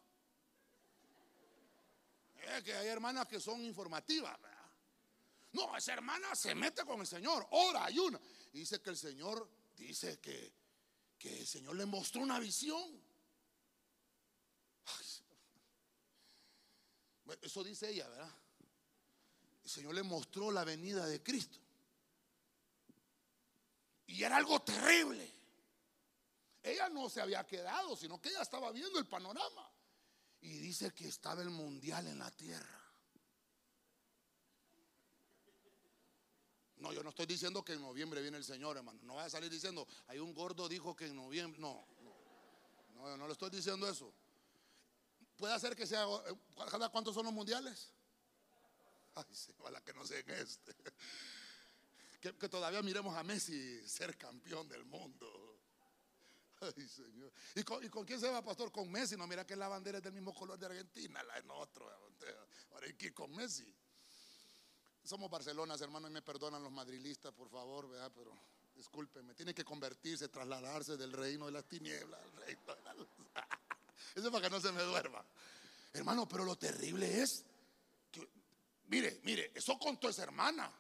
Eh, 2.37 2.63
que 2.65 2.75
hay 2.75 2.89
hermanas 2.89 3.27
que 3.27 3.41
son 3.41 3.63
informativas, 3.65 4.39
No, 5.53 5.77
esa 5.77 5.93
hermana 5.93 6.35
se 6.35 6.55
mete 6.55 6.85
con 6.85 7.01
el 7.01 7.07
Señor, 7.07 7.47
ora, 7.51 7.85
ayuna. 7.85 8.21
Y 8.53 8.61
dice 8.61 8.81
que 8.81 8.91
el 8.91 8.97
Señor 8.97 9.49
dice 9.77 10.19
que, 10.21 10.53
que 11.19 11.41
el 11.41 11.47
Señor 11.47 11.77
le 11.77 11.87
mostró 11.87 12.23
una 12.23 12.39
visión. 12.39 13.04
Eso 17.43 17.65
dice 17.65 17.91
ella, 17.91 18.09
¿verdad? 18.09 18.35
El 19.63 19.71
Señor 19.71 19.95
le 19.95 20.03
mostró 20.03 20.51
la 20.51 20.65
venida 20.65 21.07
de 21.07 21.23
Cristo. 21.23 21.59
Y 24.07 24.23
era 24.23 24.37
algo 24.37 24.61
terrible. 24.63 25.33
Ella 26.63 26.89
no 26.89 27.09
se 27.09 27.21
había 27.21 27.47
quedado, 27.47 27.97
sino 27.97 28.21
que 28.21 28.29
ella 28.29 28.43
estaba 28.43 28.71
viendo 28.73 28.99
el 28.99 29.07
panorama. 29.07 29.71
Y 30.41 30.59
dice 30.59 30.93
que 30.93 31.09
estaba 31.09 31.43
el 31.43 31.51
mundial 31.51 32.07
en 32.07 32.19
la 32.19 32.31
tierra. 32.31 32.81
No, 36.77 36.93
yo 36.93 37.03
no 37.03 37.09
estoy 37.09 37.25
diciendo 37.25 37.65
que 37.65 37.73
en 37.73 37.81
noviembre 37.81 38.21
viene 38.21 38.37
el 38.37 38.45
Señor, 38.45 38.77
hermano. 38.77 39.01
No 39.05 39.15
vaya 39.15 39.27
a 39.27 39.31
salir 39.31 39.51
diciendo, 39.51 39.89
hay 40.07 40.19
un 40.19 40.35
gordo 40.35 40.69
dijo 40.69 40.95
que 40.95 41.07
en 41.07 41.17
noviembre. 41.17 41.59
No, 41.59 41.87
no, 42.03 43.09
no, 43.09 43.17
no 43.17 43.27
le 43.27 43.33
estoy 43.33 43.49
diciendo 43.49 43.89
eso. 43.89 44.13
Puede 45.37 45.59
ser 45.59 45.75
que 45.75 45.87
sea. 45.87 46.07
¿Cada 46.71 46.89
cuántos 46.89 47.15
son 47.15 47.25
los 47.25 47.33
mundiales? 47.35 47.93
Ay, 49.15 49.25
ojalá 49.59 49.81
que 49.83 49.93
no 49.93 50.07
sea 50.07 50.19
en 50.21 50.31
este. 50.31 50.75
Que, 52.21 52.49
todavía 52.49 52.81
miremos 52.81 53.15
a 53.15 53.23
Messi 53.23 53.87
ser 53.87 54.17
campeón 54.17 54.67
del 54.67 54.87
mundo. 54.87 55.61
Ay, 56.59 56.89
Señor. 56.89 57.31
¿Y 57.55 57.63
con, 57.63 58.07
quién 58.07 58.19
se 58.19 58.31
va, 58.31 58.43
pastor? 58.43 58.73
Con 58.73 58.91
Messi. 58.91 59.15
No, 59.15 59.27
mira 59.27 59.47
que 59.47 59.55
la 59.55 59.69
bandera 59.69 59.99
es 59.99 60.05
del 60.05 60.15
mismo 60.15 60.33
color 60.33 60.59
de 60.59 60.65
Argentina, 60.65 61.23
la 61.23 61.37
en 61.37 61.51
otro. 61.51 61.87
Ahora 62.73 62.87
hay 62.87 62.95
que 62.95 63.09
ir 63.09 63.15
con 63.15 63.31
Messi. 63.31 63.71
Somos 65.05 65.31
Barcelonas, 65.31 65.83
hermano, 65.83 66.09
y 66.09 66.11
me 66.11 66.23
perdonan 66.23 66.63
los 66.63 66.73
madrilistas, 66.73 67.31
por 67.35 67.51
favor, 67.51 67.91
¿verdad? 67.91 68.11
Pero 68.15 68.33
discúlpeme, 68.75 69.35
tiene 69.35 69.53
que 69.53 69.63
convertirse, 69.63 70.29
trasladarse 70.29 70.97
del 70.97 71.13
reino 71.13 71.45
de 71.45 71.53
las 71.53 71.69
tinieblas 71.69 72.23
al 72.23 72.33
reino. 72.33 72.63
Eso 74.15 74.27
es 74.27 74.33
para 74.33 74.45
que 74.45 74.51
no 74.51 74.61
se 74.61 74.73
me 74.73 74.83
duerma. 74.83 75.25
Hermano, 75.93 76.29
pero 76.29 76.45
lo 76.45 76.57
terrible 76.57 77.23
es 77.23 77.45
que, 78.11 78.29
mire, 78.87 79.21
mire, 79.25 79.53
eso 79.55 79.79
contó 79.79 80.09
esa 80.09 80.23
hermana. 80.23 80.71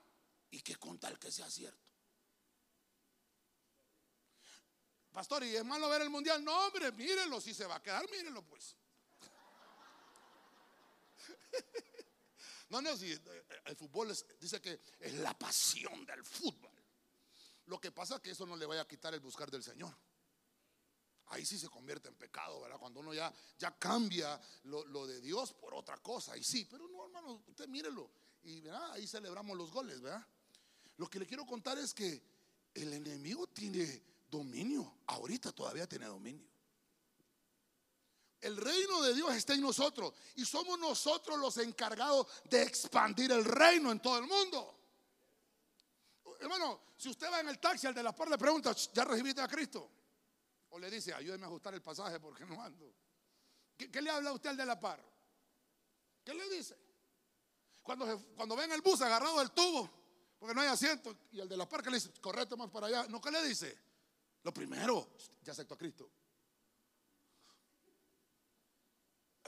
¿Y 0.50 0.60
qué 0.60 0.76
contar 0.76 1.12
el 1.12 1.18
que 1.18 1.32
sea 1.32 1.50
cierto? 1.50 1.84
Pastor, 5.12 5.44
¿y 5.44 5.54
es 5.54 5.64
malo 5.64 5.88
ver 5.88 6.02
el 6.02 6.10
mundial? 6.10 6.42
No, 6.44 6.66
hombre, 6.66 6.90
mírenlo, 6.92 7.40
si 7.40 7.54
se 7.54 7.66
va 7.66 7.76
a 7.76 7.82
quedar, 7.82 8.08
mírenlo 8.10 8.42
pues. 8.42 8.76
No, 12.70 12.80
no, 12.82 12.96
si 12.96 13.12
eh, 13.12 13.20
el 13.66 13.76
fútbol 13.76 14.12
dice 14.40 14.60
que 14.60 14.80
es 14.98 15.12
la 15.14 15.38
pasión 15.38 16.04
del 16.06 16.24
fútbol. 16.24 16.72
Lo 17.66 17.80
que 17.80 17.92
pasa 17.92 18.16
es 18.16 18.20
que 18.20 18.30
eso 18.30 18.46
no 18.46 18.56
le 18.56 18.66
vaya 18.66 18.80
a 18.80 18.88
quitar 18.88 19.14
el 19.14 19.20
buscar 19.20 19.48
del 19.50 19.62
Señor. 19.62 19.96
Ahí 21.34 21.44
sí 21.44 21.58
se 21.58 21.68
convierte 21.68 22.08
en 22.08 22.14
pecado, 22.14 22.60
¿verdad? 22.60 22.78
Cuando 22.78 23.00
uno 23.00 23.12
ya, 23.12 23.32
ya 23.58 23.76
cambia 23.76 24.40
lo, 24.62 25.04
de 25.04 25.20
Dios 25.20 25.52
por 25.52 25.74
otra 25.74 25.96
cosa. 25.98 26.36
Y 26.36 26.44
sí, 26.44 26.64
pero 26.70 26.86
no, 26.86 27.06
hermano, 27.06 27.42
usted 27.48 27.66
mírelo. 27.66 28.08
Y 28.44 28.60
¿verdad? 28.60 28.92
ahí 28.92 29.04
celebramos 29.08 29.56
los 29.56 29.72
goles, 29.72 30.00
¿verdad? 30.00 30.24
Lo 30.96 31.10
que 31.10 31.18
le 31.18 31.26
quiero 31.26 31.44
contar 31.44 31.76
es 31.76 31.92
que 31.92 32.22
el 32.72 32.92
enemigo 32.92 33.48
tiene 33.48 34.00
dominio. 34.30 34.98
Ahorita 35.08 35.50
todavía 35.50 35.88
tiene 35.88 36.06
dominio. 36.06 36.46
El 38.40 38.56
reino 38.56 39.02
de 39.02 39.14
Dios 39.14 39.34
está 39.34 39.54
en 39.54 39.62
nosotros 39.62 40.14
y 40.36 40.44
somos 40.44 40.78
nosotros 40.78 41.36
los 41.40 41.56
encargados 41.56 42.28
de 42.44 42.62
expandir 42.62 43.32
el 43.32 43.44
reino 43.44 43.90
en 43.90 43.98
todo 44.00 44.18
el 44.18 44.28
mundo. 44.28 44.78
Hermano, 46.38 46.80
si 46.96 47.08
usted 47.08 47.28
va 47.28 47.40
en 47.40 47.48
el 47.48 47.58
taxi, 47.58 47.88
al 47.88 47.94
de 47.94 48.04
la 48.04 48.14
par 48.14 48.28
le 48.28 48.38
pregunta, 48.38 48.72
¿ya 48.92 49.04
recibiste 49.04 49.40
a 49.40 49.48
Cristo? 49.48 49.90
O 50.74 50.78
le 50.80 50.90
dice, 50.90 51.14
ayúdeme 51.14 51.44
a 51.44 51.46
ajustar 51.46 51.72
el 51.72 51.80
pasaje 51.80 52.18
porque 52.18 52.44
no 52.44 52.60
ando. 52.60 52.92
¿Qué, 53.76 54.02
le 54.02 54.10
habla 54.10 54.32
usted 54.32 54.50
al 54.50 54.56
de 54.56 54.66
la 54.66 54.80
par? 54.80 55.00
¿Qué 56.24 56.34
le 56.34 56.48
dice? 56.48 56.76
Cuando, 57.80 58.18
cuando 58.34 58.56
ven 58.56 58.72
el 58.72 58.80
bus 58.80 59.00
agarrado 59.00 59.38
del 59.38 59.52
tubo, 59.52 59.88
porque 60.36 60.52
no 60.52 60.62
hay 60.62 60.66
asiento, 60.66 61.16
y 61.30 61.38
el 61.38 61.48
de 61.48 61.56
la 61.56 61.68
par 61.68 61.80
que 61.80 61.90
le 61.90 61.98
dice, 61.98 62.10
correcto 62.20 62.56
más 62.56 62.70
para 62.70 62.88
allá, 62.88 63.06
¿no 63.06 63.20
qué 63.20 63.30
le 63.30 63.44
dice? 63.44 63.78
Lo 64.42 64.52
primero, 64.52 65.10
ya 65.44 65.52
aceptó 65.52 65.74
a 65.74 65.78
Cristo. 65.78 66.10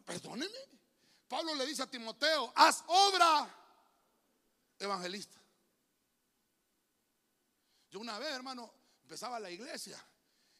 Perdóneme. 0.04 0.58
Pablo 1.26 1.56
le 1.56 1.66
dice 1.66 1.82
a 1.82 1.90
Timoteo, 1.90 2.52
haz 2.54 2.84
obra 2.86 3.52
evangelista. 4.78 5.40
Yo 7.90 7.98
una 7.98 8.16
vez, 8.20 8.30
hermano, 8.30 8.72
empezaba 9.02 9.40
la 9.40 9.50
iglesia 9.50 10.00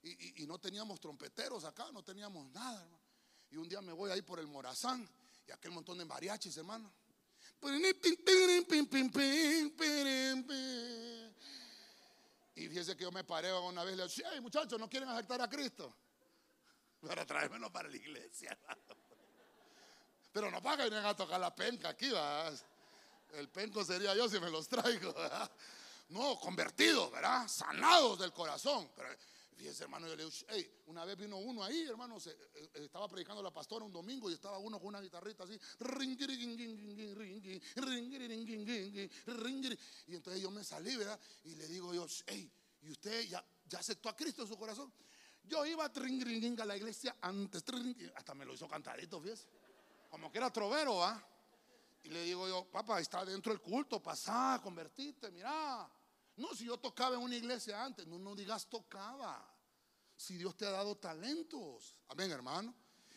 y, 0.07 0.47
no 0.47 0.59
teníamos 0.59 1.01
trompeteros 1.01 1.65
acá, 1.65 1.91
no 1.93 2.03
teníamos 2.03 2.47
nada, 2.51 2.83
hermano. 2.83 3.03
Y 3.51 3.57
un 3.57 3.69
día 3.69 3.81
me 3.81 3.93
voy 3.93 4.11
ahí 4.11 4.23
por 4.23 4.39
el 4.39 4.47
Morazán 4.47 5.09
y 5.47 5.53
aquel 5.53 5.73
montón 5.73 5.99
de 5.99 6.05
mariachis, 6.05 6.57
hermano. 6.57 6.93
Y 12.55 12.69
fíjese 12.69 12.97
que 12.97 13.03
yo 13.03 13.13
me 13.13 13.25
paré 13.25 13.53
una 13.53 13.85
vez 13.85 13.95
y 13.95 13.97
le 13.97 14.05
dije, 14.05 14.23
hey 14.31 14.41
muchachos, 14.41 14.79
¿no 14.79 14.89
quieren 14.89 15.09
aceptar 15.09 15.41
a 15.41 15.49
Cristo? 15.49 15.95
Para 17.01 17.27
traérmelo 17.27 17.73
para 17.73 17.89
la 17.89 17.97
iglesia. 17.97 18.57
Pero 20.33 20.51
no 20.51 20.63
para 20.63 20.77
que 20.77 20.91
vengan 20.91 21.07
a 21.07 21.17
tocar 21.17 21.41
la 21.41 21.55
penca 21.55 21.91
aquí, 21.91 22.11
¿verdad? 22.11 22.59
El 23.33 23.49
penco 23.49 23.85
sería 23.85 24.15
yo 24.15 24.29
si 24.29 24.39
me 24.39 24.51
los 24.51 24.69
traigo. 24.69 25.15
No, 26.09 26.39
convertidos, 26.39 27.11
¿verdad? 27.11 27.49
Sanados 27.49 28.21
del 28.21 28.33
corazón. 28.33 28.91
Pero 28.95 29.09
fíjese, 29.57 29.85
hermano, 29.85 30.07
yo 30.07 30.15
le 30.15 30.25
dije, 30.25 30.47
hey, 30.51 30.83
una 30.87 31.05
vez 31.05 31.17
vino 31.17 31.39
uno 31.39 31.65
ahí, 31.65 31.85
hermano, 31.85 32.21
se, 32.21 32.31
eh, 32.31 32.71
estaba 32.75 33.09
predicando 33.09 33.43
la 33.43 33.51
pastora 33.51 33.85
un 33.85 33.93
domingo 33.93 34.31
y 34.31 34.35
estaba 34.35 34.59
uno 34.59 34.79
con 34.79 34.89
una 34.89 35.01
guitarrita 35.01 35.45
así. 35.45 35.59
Y 40.07 40.15
entonces 40.15 40.43
yo 40.43 40.51
me 40.51 40.63
salí, 40.63 40.95
¿verdad? 40.97 41.19
Y 41.45 41.55
le 41.55 41.67
digo 41.69 41.95
yo, 41.95 42.07
hey, 42.27 42.51
¿y 42.83 42.91
usted 42.91 43.23
ya, 43.29 43.45
ya 43.67 43.79
aceptó 43.79 44.11
a 44.11 44.17
Cristo 44.17 44.43
en 44.43 44.49
su 44.49 44.59
corazón? 44.59 44.93
Yo 45.45 45.65
iba 45.65 45.85
a 45.85 46.65
la 46.65 46.77
iglesia 46.77 47.17
antes, 47.21 47.65
hasta 48.15 48.35
me 48.35 48.45
lo 48.45 48.55
hizo 48.55 48.69
cantadito, 48.69 49.21
fíjese. 49.21 49.49
Como 50.11 50.31
que 50.31 50.39
era 50.39 50.53
trovero, 50.53 51.03
¿ah? 51.03 51.25
Y 52.03 52.09
le 52.09 52.23
digo 52.25 52.47
yo, 52.47 52.65
papá, 52.71 53.01
está 53.01 53.25
dentro 53.25 53.53
del 53.53 53.61
culto, 53.61 54.03
pasá, 54.03 54.61
convertiste, 54.63 55.31
mira. 55.31 55.91
No, 56.37 56.55
si 56.55 56.67
yo 56.67 56.79
tocaba 56.79 57.17
en 57.17 57.23
una 57.23 57.37
iglesia 57.37 57.83
antes, 57.83 58.07
no, 58.07 58.19
no 58.19 58.35
digas 58.35 58.67
tocaba. 58.67 59.43
Si 60.17 60.37
Dios 60.37 60.57
te 60.57 60.67
ha 60.67 60.71
dado 60.71 60.97
talentos. 60.97 61.97
Amén, 62.09 62.31
hermano. 62.31 62.75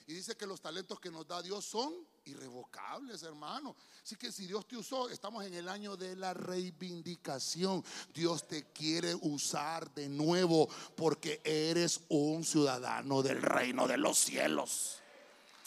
Y 0.09 0.13
dice 0.13 0.35
que 0.35 0.47
los 0.47 0.59
talentos 0.59 0.99
que 0.99 1.11
nos 1.11 1.27
da 1.27 1.39
Dios 1.39 1.63
son 1.65 1.93
irrevocables, 2.25 3.21
hermano. 3.21 3.75
Así 4.03 4.15
que 4.15 4.31
si 4.31 4.47
Dios 4.47 4.67
te 4.67 4.75
usó, 4.75 5.07
estamos 5.07 5.45
en 5.45 5.53
el 5.53 5.69
año 5.69 5.95
de 5.95 6.15
la 6.15 6.33
reivindicación. 6.33 7.85
Dios 8.11 8.47
te 8.47 8.71
quiere 8.71 9.13
usar 9.13 9.93
de 9.93 10.09
nuevo 10.09 10.67
porque 10.95 11.41
eres 11.43 12.01
un 12.09 12.43
ciudadano 12.43 13.21
del 13.21 13.39
reino 13.39 13.87
de 13.87 13.97
los 13.97 14.17
cielos. 14.17 14.97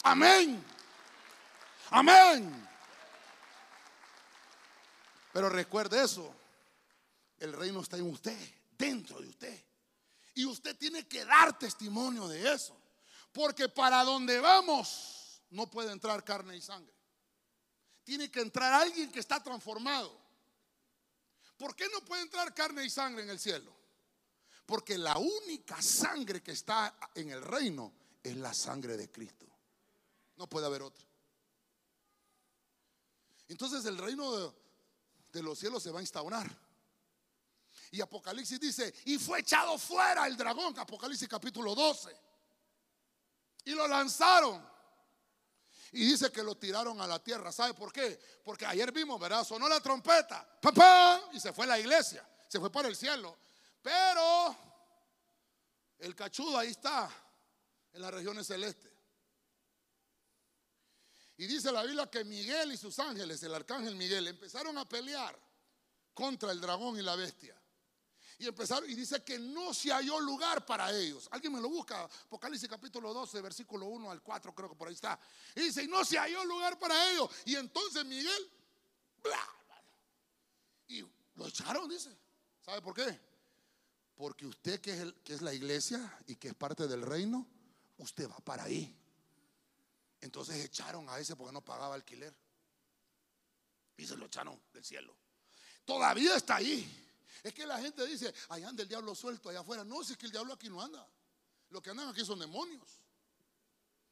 Amén. 0.03 0.61
Amén. 1.91 2.67
Pero 5.31 5.49
recuerde 5.49 6.03
eso, 6.03 6.35
el 7.39 7.53
reino 7.53 7.81
está 7.81 7.97
en 7.97 8.09
usted, 8.09 8.37
dentro 8.77 9.21
de 9.21 9.29
usted. 9.29 9.65
Y 10.35 10.45
usted 10.45 10.75
tiene 10.77 11.07
que 11.07 11.25
dar 11.25 11.57
testimonio 11.57 12.27
de 12.27 12.53
eso. 12.53 12.75
Porque 13.31 13.69
para 13.69 14.03
donde 14.03 14.39
vamos 14.39 15.41
no 15.49 15.69
puede 15.69 15.91
entrar 15.91 16.23
carne 16.23 16.57
y 16.57 16.61
sangre. 16.61 16.93
Tiene 18.03 18.29
que 18.29 18.41
entrar 18.41 18.73
alguien 18.73 19.11
que 19.11 19.19
está 19.19 19.41
transformado. 19.41 20.19
¿Por 21.57 21.75
qué 21.75 21.87
no 21.89 22.03
puede 22.03 22.23
entrar 22.23 22.53
carne 22.53 22.83
y 22.83 22.89
sangre 22.89 23.23
en 23.23 23.29
el 23.29 23.39
cielo? 23.39 23.73
Porque 24.65 24.97
la 24.97 25.17
única 25.17 25.81
sangre 25.81 26.41
que 26.41 26.51
está 26.51 26.97
en 27.15 27.29
el 27.29 27.41
reino 27.41 27.93
es 28.21 28.35
la 28.37 28.53
sangre 28.53 28.97
de 28.97 29.11
Cristo. 29.11 29.45
No 30.35 30.47
puede 30.47 30.65
haber 30.65 30.81
otra. 30.81 31.05
Entonces 33.47 33.85
el 33.85 33.97
reino 33.97 34.53
de, 35.31 35.43
los 35.43 35.59
cielos 35.59 35.83
se 35.83 35.91
va 35.91 35.99
a 35.99 36.01
instaurar. 36.01 36.49
Y 37.93 38.01
Apocalipsis 38.01 38.59
dice, 38.59 38.91
y 39.05 39.19
fue 39.19 39.41
echado 39.41 39.77
fuera 39.77 40.25
el 40.25 40.35
dragón, 40.35 40.77
Apocalipsis 40.79 41.27
capítulo 41.27 41.75
12. 41.75 42.09
Y 43.65 43.75
lo 43.75 43.87
lanzaron. 43.87 44.67
Y 45.91 46.03
dice 46.03 46.31
que 46.31 46.41
lo 46.41 46.55
tiraron 46.57 46.99
a 46.99 47.05
la 47.05 47.23
tierra. 47.23 47.51
¿Sabe 47.51 47.75
por 47.75 47.93
qué? 47.93 48.19
Porque 48.43 48.65
ayer 48.65 48.91
vimos, 48.91 49.19
¿verdad? 49.19 49.43
Sonó 49.43 49.69
la 49.69 49.79
trompeta. 49.79 50.43
¡Papá! 50.59 51.21
Y 51.33 51.39
se 51.39 51.53
fue 51.53 51.67
la 51.67 51.79
iglesia. 51.79 52.27
Se 52.47 52.59
fue 52.59 52.71
para 52.71 52.87
el 52.87 52.95
cielo. 52.95 53.37
Pero 53.83 54.57
el 55.99 56.15
cachudo 56.15 56.57
ahí 56.57 56.71
está, 56.71 57.11
en 57.93 58.01
las 58.01 58.11
regiones 58.11 58.47
celestes. 58.47 58.91
Y 61.37 61.45
dice 61.45 61.71
la 61.71 61.83
Biblia 61.83 62.09
que 62.09 62.23
Miguel 62.23 62.71
y 62.71 62.77
sus 62.77 62.97
ángeles, 62.97 63.43
el 63.43 63.53
arcángel 63.53 63.95
Miguel, 63.95 64.27
empezaron 64.29 64.79
a 64.79 64.89
pelear 64.89 65.39
contra 66.15 66.51
el 66.51 66.59
dragón 66.59 66.97
y 66.97 67.03
la 67.03 67.15
bestia. 67.15 67.55
Y 68.39 68.47
empezaron, 68.47 68.89
y 68.89 68.95
dice 68.95 69.23
que 69.23 69.37
no 69.39 69.73
se 69.73 69.91
halló 69.91 70.19
lugar 70.19 70.65
para 70.65 70.91
ellos. 70.91 71.27
Alguien 71.31 71.53
me 71.53 71.61
lo 71.61 71.69
busca, 71.69 72.03
Apocalipsis 72.03 72.69
capítulo 72.69 73.13
12, 73.13 73.41
versículo 73.41 73.85
1 73.87 74.11
al 74.11 74.21
4, 74.21 74.53
creo 74.53 74.69
que 74.69 74.75
por 74.75 74.87
ahí 74.87 74.93
está. 74.93 75.19
Y 75.55 75.61
dice, 75.61 75.83
y 75.83 75.87
no 75.87 76.03
se 76.03 76.17
halló 76.17 76.43
lugar 76.45 76.77
para 76.79 77.11
ellos. 77.11 77.29
Y 77.45 77.55
entonces 77.55 78.05
Miguel, 78.05 78.51
bla, 79.21 79.49
y 80.87 81.05
lo 81.35 81.47
echaron, 81.47 81.89
dice. 81.89 82.15
¿Sabe 82.61 82.81
por 82.81 82.93
qué? 82.93 83.19
Porque 84.15 84.45
usted 84.45 84.79
que 84.79 84.93
es, 84.93 84.99
el, 84.99 85.15
que 85.15 85.33
es 85.33 85.41
la 85.41 85.53
iglesia 85.53 86.17
y 86.27 86.35
que 86.35 86.49
es 86.49 86.53
parte 86.53 86.87
del 86.87 87.01
reino, 87.01 87.47
usted 87.97 88.29
va 88.29 88.37
para 88.37 88.63
ahí. 88.63 88.95
Entonces 90.21 90.63
echaron 90.63 91.09
a 91.09 91.19
ese 91.19 91.35
porque 91.35 91.51
no 91.51 91.61
pagaba 91.61 91.95
alquiler. 91.95 92.33
Y 93.97 94.05
se 94.05 94.15
lo 94.15 94.25
echaron 94.25 94.59
del 94.71 94.83
cielo. 94.83 95.15
Todavía 95.85 96.35
está 96.35 96.55
ahí. 96.55 97.02
Es 97.43 97.53
que 97.53 97.67
la 97.67 97.77
gente 97.77 98.05
dice, 98.07 98.33
allá 98.47 98.69
anda 98.69 98.83
el 98.83 98.89
diablo 98.89 99.13
suelto 99.13 99.49
allá 99.49 99.59
afuera. 99.59 99.83
No, 99.83 100.01
si 100.01 100.13
es 100.13 100.17
que 100.17 100.27
el 100.27 100.31
diablo 100.31 100.53
aquí 100.53 100.69
no 100.69 100.81
anda. 100.81 101.05
Lo 101.69 101.81
que 101.81 101.89
andan 101.89 102.07
aquí 102.07 102.23
son 102.23 102.39
demonios. 102.39 103.01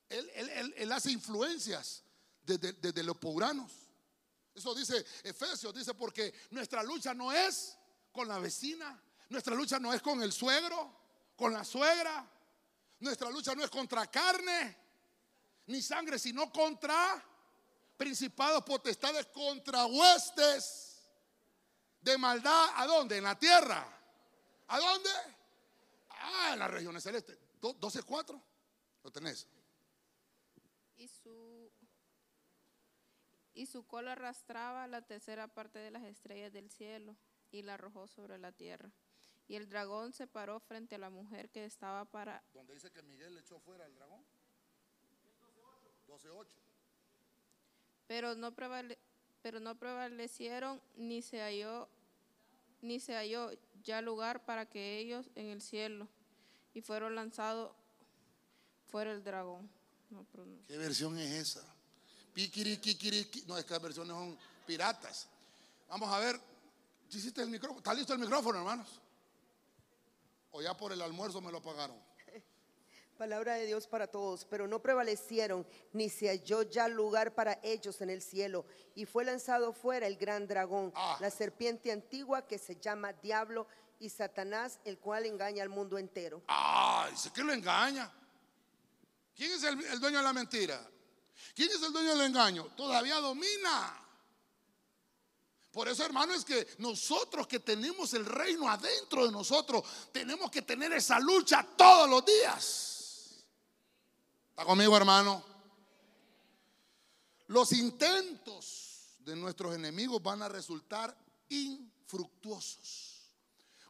Él, 0.10 0.92
hace 0.92 1.12
influencias 1.12 2.04
desde, 2.44 3.04
los 3.04 3.18
pobranos. 3.18 3.72
Eso 4.54 4.76
dice 4.76 5.06
Efesios, 5.24 5.74
dice 5.74 5.94
porque 5.94 6.34
nuestra 6.50 6.84
lucha 6.84 7.14
no 7.14 7.32
es 7.32 7.78
con 8.12 8.28
la 8.28 8.38
vecina, 8.40 9.02
nuestra 9.30 9.56
lucha 9.56 9.80
no 9.80 9.94
es 9.94 10.02
con 10.02 10.22
el 10.22 10.34
suegro, 10.34 10.94
con 11.38 11.54
la 11.54 11.64
suegra, 11.64 12.30
nuestra 13.00 13.30
lucha 13.30 13.56
no 13.56 13.64
es 13.64 13.70
contra 13.70 14.12
carne 14.12 14.78
ni 15.68 15.82
sangre, 15.82 16.20
sino 16.20 16.52
contra 16.52 17.24
principados, 17.96 18.66
potestades, 18.66 19.28
contra 19.28 19.86
huestes 19.86 20.91
de 22.02 22.18
maldad, 22.18 22.70
¿a 22.76 22.86
dónde? 22.86 23.18
En 23.18 23.24
la 23.24 23.38
tierra. 23.38 23.86
¿A 24.68 24.80
dónde? 24.80 25.10
Ah, 26.10 26.52
en 26.54 26.60
las 26.60 26.72
regiones 26.72 27.04
celestes. 27.04 27.38
12.4. 27.62 28.42
Lo 29.04 29.12
tenés. 29.12 29.48
Y 30.98 31.08
su, 31.08 31.72
y 33.54 33.66
su 33.66 33.86
cola 33.86 34.14
arrastraba 34.14 34.88
la 34.88 35.02
tercera 35.02 35.48
parte 35.48 35.80
de 35.80 35.92
las 35.92 36.04
estrellas 36.04 36.54
del 36.54 36.70
cielo 36.70 37.16
y 37.52 37.64
la 37.64 37.76
arrojó 37.76 38.08
sobre 38.08 38.38
la 38.38 38.52
tierra. 38.52 38.92
Y 39.48 39.56
el 39.56 39.68
dragón 39.68 40.14
se 40.14 40.28
paró 40.28 40.60
frente 40.60 40.96
a 40.96 41.00
la 41.00 41.10
mujer 41.10 41.50
que 41.50 41.66
estaba 41.66 42.06
para... 42.06 42.44
¿Dónde 42.54 42.74
dice 42.74 42.92
que 42.92 43.02
Miguel 43.04 43.36
le 43.36 43.42
echó 43.42 43.60
fuera 43.60 43.86
al 43.86 43.94
dragón? 43.94 44.24
12.8. 46.08 46.48
Pero 48.08 48.36
no 48.36 48.54
prevaleció 48.54 49.11
pero 49.42 49.60
no 49.60 49.76
prevalecieron 49.76 50.82
ni 50.96 51.22
se 51.22 51.40
halló 51.42 51.88
ni 52.82 53.00
se 53.00 53.14
halló 53.14 53.52
ya 53.84 54.02
lugar 54.02 54.44
para 54.46 54.66
que 54.66 54.98
ellos 55.00 55.30
en 55.36 55.48
el 55.48 55.62
cielo 55.62 56.08
y 56.74 56.82
fueron 56.82 57.16
lanzados 57.16 57.72
fuera 58.88 59.12
el 59.12 59.24
dragón. 59.24 59.70
¿Qué 60.68 60.78
versión 60.78 61.18
es 61.18 61.32
esa? 61.32 61.66
Piquiri, 62.34 62.78
No, 63.48 63.58
es 63.58 63.66
que 63.66 63.74
las 63.74 63.82
versiones 63.82 64.14
son 64.16 64.38
piratas. 64.66 65.28
Vamos 65.90 66.10
a 66.10 66.20
ver. 66.20 66.40
¿Hiciste 67.10 67.42
el 67.42 67.50
micrófono? 67.50 67.80
¿Está 67.80 67.94
listo 67.94 68.14
el 68.14 68.20
micrófono, 68.20 68.60
hermanos? 68.60 68.88
¿O 70.52 70.62
ya 70.62 70.76
por 70.76 70.92
el 70.92 71.02
almuerzo 71.02 71.42
me 71.42 71.52
lo 71.52 71.62
pagaron? 71.62 71.98
Palabra 73.22 73.54
de 73.54 73.68
Dios 73.68 73.86
para 73.86 74.08
todos, 74.08 74.46
pero 74.46 74.68
no 74.68 74.82
prevalecieron, 74.82 75.64
ni 75.94 76.10
se 76.10 76.30
halló 76.30 76.64
ya 76.64 76.88
lugar 76.88 77.36
para 77.36 77.60
ellos 77.62 78.02
en 78.02 78.10
el 78.10 78.20
cielo, 78.20 78.66
y 78.96 79.06
fue 79.06 79.24
lanzado 79.24 79.74
fuera 79.74 80.08
el 80.08 80.18
gran 80.18 80.48
dragón, 80.48 80.92
ah. 80.96 81.20
la 81.22 81.30
serpiente 81.30 81.92
antigua 81.92 82.48
que 82.48 82.58
se 82.58 82.78
llama 82.78 83.14
Diablo 83.14 83.68
y 84.00 84.10
Satanás, 84.10 84.80
el 84.86 84.98
cual 84.98 85.28
engaña 85.28 85.62
al 85.62 85.70
mundo 85.70 86.00
entero. 86.00 86.42
Ah, 86.48 87.10
dice 87.12 87.30
que 87.32 87.44
lo 87.44 87.54
engaña. 87.54 88.12
¿Quién 89.36 89.52
es 89.52 89.64
el, 89.66 89.80
el 89.86 90.00
dueño 90.00 90.18
de 90.18 90.24
la 90.24 90.34
mentira? 90.34 90.84
¿Quién 91.54 91.70
es 91.70 91.84
el 91.84 91.94
dueño 91.94 92.16
del 92.18 92.26
engaño? 92.26 92.70
Todavía 92.76 93.18
domina. 93.18 94.04
Por 95.72 95.88
eso, 95.88 96.04
hermano, 96.04 96.34
es 96.34 96.44
que 96.44 96.68
nosotros 96.80 97.46
que 97.46 97.60
tenemos 97.60 98.16
el 98.16 98.26
reino 98.26 98.68
adentro 98.68 99.28
de 99.28 99.32
nosotros, 99.32 99.84
tenemos 100.12 100.50
que 100.50 100.64
tener 100.64 100.92
esa 100.94 101.20
lucha 101.20 101.64
todos 101.78 102.10
los 102.10 102.26
días. 102.26 102.98
¿Está 104.62 104.70
conmigo, 104.70 104.96
hermano? 104.96 105.44
Los 107.48 107.72
intentos 107.72 109.16
de 109.22 109.36
nuestros 109.36 109.74
enemigos 109.74 110.22
van 110.22 110.44
a 110.44 110.50
resultar 110.50 111.18
infructuosos 111.50 113.34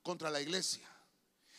contra 0.02 0.30
la 0.30 0.40
iglesia 0.40 0.88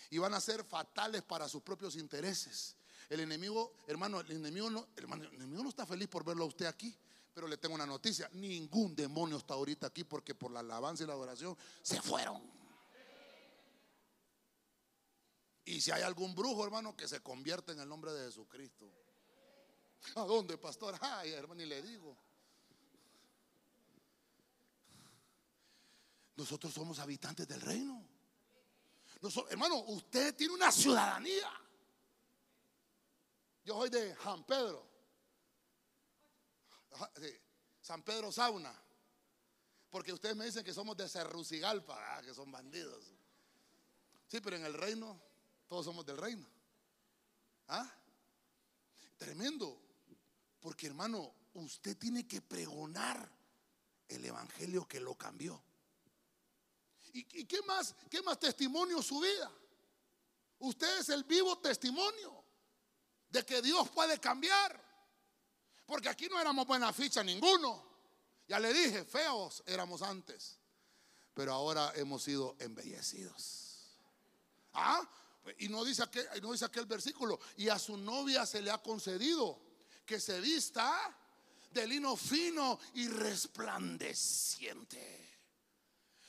y 0.09 0.17
van 0.17 0.33
a 0.33 0.41
ser 0.41 0.65
fatales 0.65 1.21
para 1.21 1.47
sus 1.47 1.61
propios 1.61 1.97
intereses. 1.97 2.75
El 3.11 3.21
enemigo, 3.21 3.75
hermano, 3.87 4.21
el 4.21 4.31
enemigo 4.31 4.71
no, 4.71 4.89
hermano, 4.97 5.25
el 5.25 5.35
enemigo 5.35 5.63
no 5.63 5.69
está 5.69 5.85
feliz 5.85 6.09
por 6.09 6.25
verlo 6.25 6.45
a 6.45 6.47
usted 6.47 6.65
aquí, 6.65 6.97
pero 7.35 7.47
le 7.47 7.59
tengo 7.59 7.75
una 7.75 7.85
noticia, 7.85 8.31
ningún 8.33 8.97
demonio 8.97 9.37
está 9.37 9.53
ahorita 9.53 9.89
aquí 9.89 10.05
porque 10.05 10.35
por 10.35 10.51
la 10.51 10.61
alabanza 10.61 11.05
y 11.05 11.07
la 11.07 11.13
adoración 11.13 11.55
se 11.83 12.01
fueron. 12.01 12.41
Y 15.67 15.83
si 15.83 15.91
hay 15.91 16.01
algún 16.01 16.35
brujo, 16.35 16.65
hermano, 16.65 16.97
que 16.97 17.07
se 17.07 17.21
convierta 17.21 17.73
en 17.73 17.81
el 17.81 17.89
nombre 17.91 18.11
de 18.13 18.25
Jesucristo. 18.25 19.02
¿A 20.15 20.23
dónde, 20.23 20.59
pastor? 20.59 20.97
Ay, 21.01 21.33
hermano, 21.33 21.63
y 21.63 21.67
le 21.67 21.83
digo. 21.83 22.17
Nosotros 26.37 26.73
somos 26.73 26.99
habitantes 26.99 27.47
del 27.47 27.61
reino. 27.61 28.05
hermano, 29.51 29.77
usted 29.89 30.35
tiene 30.35 30.55
una 30.55 30.73
ciudadanía. 30.73 31.51
Yo 33.65 33.75
soy 33.75 33.91
de 33.91 34.17
San 34.17 34.45
Pedro. 34.45 34.91
San 37.81 38.03
Pedro 38.03 38.33
Sauna. 38.33 38.75
Porque 39.91 40.13
ustedes 40.13 40.35
me 40.35 40.47
dicen 40.47 40.65
que 40.65 40.73
somos 40.73 40.97
de 40.97 41.09
Cerrucigalpa, 41.09 42.17
ah, 42.17 42.23
que 42.23 42.33
son 42.33 42.51
bandidos. 42.51 43.13
Sí, 44.27 44.41
pero 44.41 44.57
en 44.57 44.65
el 44.65 44.73
reino 44.73 45.21
todos 45.69 45.85
somos 45.85 46.07
del 46.07 46.17
reino. 46.17 46.47
¿Ah? 47.69 47.91
Tremendo. 49.19 49.79
Porque 50.63 50.87
hermano, 50.87 51.35
usted 51.55 51.99
tiene 51.99 52.27
que 52.27 52.41
pregonar 52.41 53.29
el 54.09 54.25
evangelio 54.25 54.87
que 54.87 55.01
lo 55.01 55.17
cambió. 55.17 55.61
¿Y, 57.13 57.45
qué 57.45 57.61
más? 57.63 57.95
¿Qué 58.09 58.23
más 58.23 58.39
testimonio 58.39 59.03
su 59.03 59.19
vida? 59.21 59.51
Usted 60.61 61.01
es 61.01 61.09
el 61.09 61.25
vivo 61.25 61.59
testimonio 61.59 62.45
de 63.29 63.45
que 63.45 63.61
Dios 63.61 63.91
puede 63.91 64.19
cambiar. 64.19 64.81
Porque 65.85 66.09
aquí 66.09 66.29
no 66.29 66.41
éramos 66.41 66.65
buena 66.65 66.93
ficha 66.93 67.25
ninguno. 67.25 67.85
Ya 68.47 68.61
le 68.61 68.73
dije, 68.73 69.05
feos 69.05 69.65
éramos 69.67 70.01
antes. 70.01 70.59
Pero 71.35 71.53
ahora 71.53 71.93
hemos 71.97 72.23
sido 72.23 72.55
embellecidos. 72.61 73.99
¿Ah? 74.75 75.07
Y 75.59 75.69
no 75.69 75.85
dice, 75.85 76.05
aquel, 76.05 76.27
no 76.41 76.53
dice 76.53 76.67
aquel 76.67 76.87
versículo. 76.87 77.41
Y 77.57 77.69
a 77.69 77.81
su 77.81 77.97
novia 77.97 78.47
se 78.47 78.63
le 78.63 78.71
ha 78.71 78.79
concedido 78.79 79.72
que 80.05 80.21
se 80.21 80.41
vista 80.41 81.17
de 81.71 81.87
lino 81.87 82.17
fino 82.17 82.79
y 82.95 83.09
resplandeciente. 83.09 85.23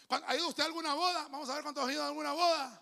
¿Ha 0.09 0.36
ido 0.36 0.47
usted 0.47 0.63
a 0.63 0.67
alguna 0.67 0.93
boda? 0.93 1.28
Vamos 1.30 1.49
a 1.49 1.55
ver 1.55 1.63
cuántos 1.63 1.86
han 1.86 1.91
ido 1.91 2.03
a 2.03 2.07
alguna 2.07 2.34
boda. 2.34 2.82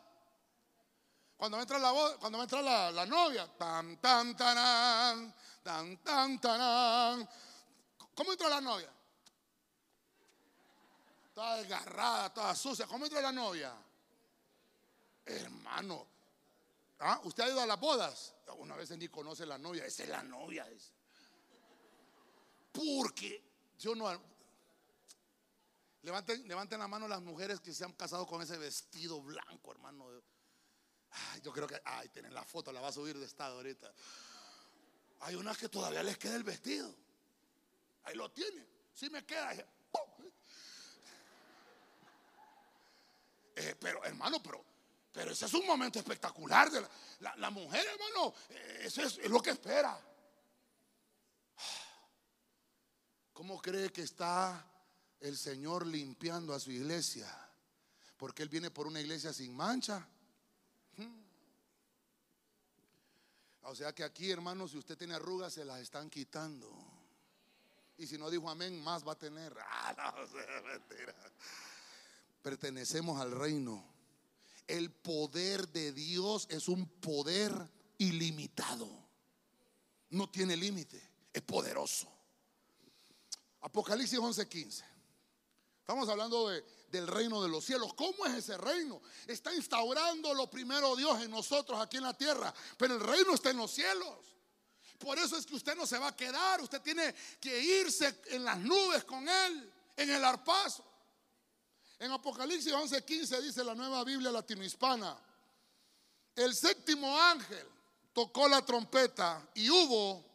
Cuando 1.37 1.59
entra 1.59 1.79
la 1.79 1.91
boda, 1.91 2.17
cuando 2.17 2.43
entra 2.43 2.61
la, 2.61 2.91
la 2.91 3.05
novia, 3.05 3.47
tan 3.57 3.97
tan 3.97 4.35
tan 4.35 5.33
tan 5.63 5.97
tan 6.03 6.39
tan. 6.39 7.29
¿Cómo 8.13 8.33
entra 8.33 8.49
la 8.49 8.61
novia? 8.61 8.93
Toda 11.33 11.57
desgarrada, 11.57 12.33
toda 12.33 12.55
sucia. 12.55 12.85
¿Cómo 12.85 13.05
entra 13.05 13.21
la 13.21 13.31
novia? 13.31 13.73
Hermano, 15.25 16.10
¿Ah? 17.03 17.19
¿Usted 17.23 17.43
ha 17.43 17.49
ido 17.49 17.59
a 17.61 17.65
las 17.65 17.79
bodas? 17.79 18.35
Una 18.57 18.75
vez 18.75 18.91
ni 18.91 19.07
conoce 19.07 19.45
la 19.45 19.57
novia. 19.57 19.85
Esa 19.85 20.03
es 20.03 20.09
la 20.09 20.21
novia. 20.21 20.69
Es. 20.69 20.93
Porque 22.71 23.43
yo 23.79 23.95
no. 23.95 24.21
Levanten, 26.03 26.47
levanten 26.47 26.79
la 26.79 26.87
mano 26.87 27.07
las 27.07 27.21
mujeres 27.21 27.59
que 27.59 27.73
se 27.73 27.83
han 27.83 27.93
casado 27.93 28.27
con 28.27 28.41
ese 28.41 28.57
vestido 28.57 29.19
blanco, 29.21 29.71
hermano. 29.71 30.05
yo 31.41 31.51
creo 31.51 31.67
que. 31.67 31.81
Ay, 31.83 32.09
tienen 32.09 32.35
la 32.35 32.43
foto, 32.43 32.71
la 32.71 32.81
va 32.81 32.89
a 32.89 32.93
subir 32.93 33.17
de 33.17 33.25
estado 33.25 33.55
ahorita. 33.55 33.91
Hay 35.21 35.35
unas 35.35 35.57
que 35.57 35.69
todavía 35.69 36.03
les 36.03 36.19
queda 36.19 36.35
el 36.35 36.43
vestido. 36.43 36.95
Ahí 38.03 38.15
lo 38.15 38.31
tiene. 38.31 38.63
Sí 38.93 39.09
me 39.09 39.25
queda. 39.25 39.53
Eh, 43.55 43.75
pero, 43.79 44.03
hermano, 44.05 44.41
pero 44.41 44.70
pero 45.11 45.31
ese 45.31 45.45
es 45.45 45.53
un 45.53 45.65
momento 45.65 45.99
espectacular. 45.99 46.71
De 46.71 46.85
la, 47.19 47.49
mujer, 47.49 47.85
hermano, 47.85 48.33
eh, 48.49 48.81
eso 48.83 49.01
es, 49.01 49.29
lo 49.29 49.41
que 49.41 49.51
espera. 49.51 49.99
¿Cómo 53.33 53.61
cree 53.61 53.91
que 53.91 54.03
está 54.03 54.65
el 55.19 55.37
Señor 55.37 55.85
limpiando 55.85 56.53
a 56.53 56.59
su 56.59 56.71
iglesia? 56.71 57.27
Porque 58.15 58.43
Él 58.43 58.49
viene 58.49 58.71
por 58.71 58.87
una 58.87 59.01
iglesia 59.01 59.33
sin 59.33 59.55
mancha. 59.55 60.07
Hmm. 60.95 61.23
O 63.63 63.75
sea 63.75 63.93
que 63.93 64.03
aquí, 64.03 64.31
hermano, 64.31 64.67
si 64.67 64.77
usted 64.77 64.97
tiene 64.97 65.15
arrugas, 65.15 65.53
se 65.53 65.65
las 65.65 65.81
están 65.81 66.09
quitando. 66.09 66.71
Y 67.97 68.07
si 68.07 68.17
no 68.17 68.29
dijo 68.29 68.49
amén, 68.49 68.81
más 68.81 69.05
va 69.05 69.13
a 69.13 69.17
tener. 69.17 69.55
Ah, 69.83 69.93
no, 69.97 70.63
mentira. 70.67 71.13
Pertenecemos 72.41 73.19
al 73.19 73.31
reino 73.31 73.90
el 74.67 74.91
poder 74.91 75.67
de 75.69 75.91
Dios 75.91 76.47
es 76.49 76.67
un 76.67 76.85
poder 76.85 77.53
ilimitado. 77.97 78.89
No 80.09 80.29
tiene 80.29 80.55
límite, 80.55 81.01
es 81.33 81.41
poderoso. 81.41 82.11
Apocalipsis 83.61 84.19
11:15. 84.19 84.83
Estamos 85.79 86.07
hablando 86.09 86.47
del 86.47 87.07
reino 87.07 87.41
de 87.41 87.49
los 87.49 87.65
cielos. 87.65 87.93
¿Cómo 87.93 88.25
es 88.25 88.33
ese 88.35 88.57
reino? 88.57 89.01
Está 89.27 89.53
instaurando 89.53 90.33
lo 90.33 90.49
primero 90.49 90.95
Dios 90.95 91.21
en 91.21 91.31
nosotros 91.31 91.79
aquí 91.79 91.97
en 91.97 92.03
la 92.03 92.17
tierra, 92.17 92.53
pero 92.77 92.95
el 92.95 93.01
reino 93.01 93.33
está 93.33 93.49
en 93.49 93.57
los 93.57 93.71
cielos. 93.71 94.17
Por 94.97 95.17
eso 95.17 95.35
es 95.35 95.45
que 95.45 95.55
usted 95.55 95.75
no 95.75 95.87
se 95.87 95.97
va 95.97 96.09
a 96.09 96.15
quedar, 96.15 96.61
usted 96.61 96.81
tiene 96.81 97.13
que 97.39 97.59
irse 97.59 98.21
en 98.27 98.45
las 98.45 98.59
nubes 98.59 99.03
con 99.03 99.27
Él, 99.27 99.71
en 99.97 100.09
el 100.11 100.23
arpazo. 100.23 100.85
En 102.01 102.11
Apocalipsis 102.11 102.73
11:15 102.73 103.41
dice 103.41 103.63
la 103.63 103.75
nueva 103.75 104.03
Biblia 104.03 104.31
latinohispana, 104.31 105.15
el 106.35 106.55
séptimo 106.55 107.15
ángel 107.15 107.67
tocó 108.11 108.47
la 108.47 108.65
trompeta 108.65 109.47
y 109.53 109.69
hubo, 109.69 110.25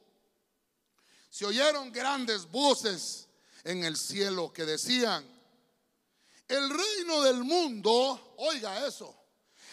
se 1.29 1.45
oyeron 1.45 1.91
grandes 1.91 2.49
voces 2.49 3.27
en 3.65 3.83
el 3.83 3.97
cielo 3.97 4.53
que 4.53 4.65
decían, 4.65 5.27
el 6.47 6.71
reino 6.71 7.23
del 7.23 7.43
mundo, 7.43 8.37
oiga 8.37 8.87
eso, 8.87 9.13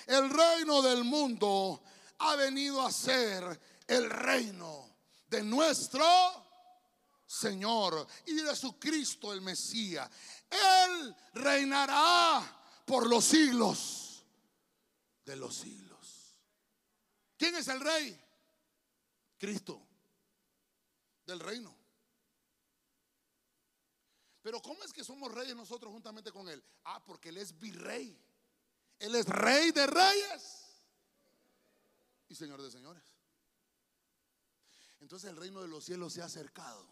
el 0.08 0.32
reino 0.32 0.82
del 0.82 1.04
mundo 1.04 1.84
ha 2.18 2.36
venido 2.36 2.84
a 2.84 2.92
ser 2.92 3.62
el 3.86 4.10
reino 4.10 4.90
de 5.28 5.44
nuestro 5.44 6.04
Señor 7.28 8.08
y 8.26 8.34
de 8.34 8.56
su 8.56 8.80
Cristo 8.80 9.32
el 9.32 9.42
Mesías. 9.42 10.10
Él 10.54 11.16
reinará 11.34 12.42
por 12.86 13.08
los 13.08 13.24
siglos 13.26 14.26
de 15.26 15.36
los 15.36 15.56
siglos. 15.56 16.38
¿Quién 17.38 17.56
es 17.56 17.68
el 17.68 17.80
rey? 17.80 18.20
Cristo 19.38 19.82
del 21.26 21.40
reino. 21.40 21.76
Pero 24.42 24.62
¿cómo 24.62 24.84
es 24.84 24.92
que 24.92 25.04
somos 25.04 25.32
reyes 25.32 25.56
nosotros 25.56 25.92
juntamente 25.92 26.32
con 26.32 26.50
Él? 26.50 26.64
Ah, 26.84 27.04
porque 27.04 27.30
Él 27.30 27.38
es 27.38 27.58
virrey. 27.58 28.22
Él 29.00 29.16
es 29.16 29.26
rey 29.28 29.72
de 29.72 29.88
reyes 29.88 30.64
y 32.30 32.36
señor 32.36 32.62
de 32.62 32.72
señores. 32.72 33.04
Entonces 35.00 35.30
el 35.30 35.38
reino 35.38 35.62
de 35.62 35.68
los 35.68 35.84
cielos 35.84 36.14
se 36.14 36.22
ha 36.22 36.26
acercado. 36.26 36.88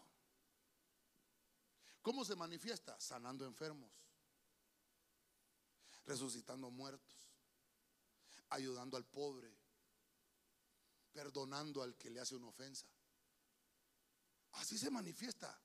¿Cómo 2.02 2.24
se 2.24 2.34
manifiesta? 2.34 3.00
Sanando 3.00 3.46
enfermos, 3.46 3.90
resucitando 6.04 6.68
muertos, 6.68 7.30
ayudando 8.50 8.96
al 8.96 9.06
pobre, 9.06 9.56
perdonando 11.12 11.82
al 11.82 11.96
que 11.96 12.10
le 12.10 12.20
hace 12.20 12.34
una 12.34 12.48
ofensa. 12.48 12.86
Así 14.52 14.76
se 14.76 14.90
manifiesta. 14.90 15.58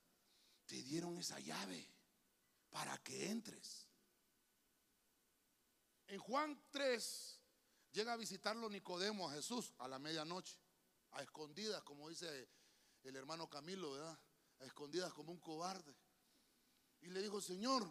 Te 0.65 0.83
dieron 0.83 1.17
esa 1.17 1.39
llave 1.39 1.89
para 2.69 2.97
que 2.99 3.29
entres. 3.29 3.88
En 6.07 6.19
Juan 6.19 6.61
3 6.69 7.39
llega 7.93 8.13
a 8.13 8.17
visitarlo 8.17 8.69
Nicodemo 8.69 9.27
a 9.27 9.33
Jesús 9.33 9.73
a 9.79 9.88
la 9.88 9.97
medianoche, 9.97 10.59
a 11.11 11.23
escondidas, 11.23 11.81
como 11.83 12.09
dice 12.09 12.49
el 13.03 13.15
hermano 13.15 13.49
Camilo, 13.49 13.91
¿verdad? 13.91 14.19
A 14.59 14.65
escondidas 14.65 15.11
como 15.13 15.31
un 15.31 15.39
cobarde. 15.39 15.95
Y 17.08 17.10
le 17.12 17.22
dijo, 17.22 17.39
Señor, 17.39 17.89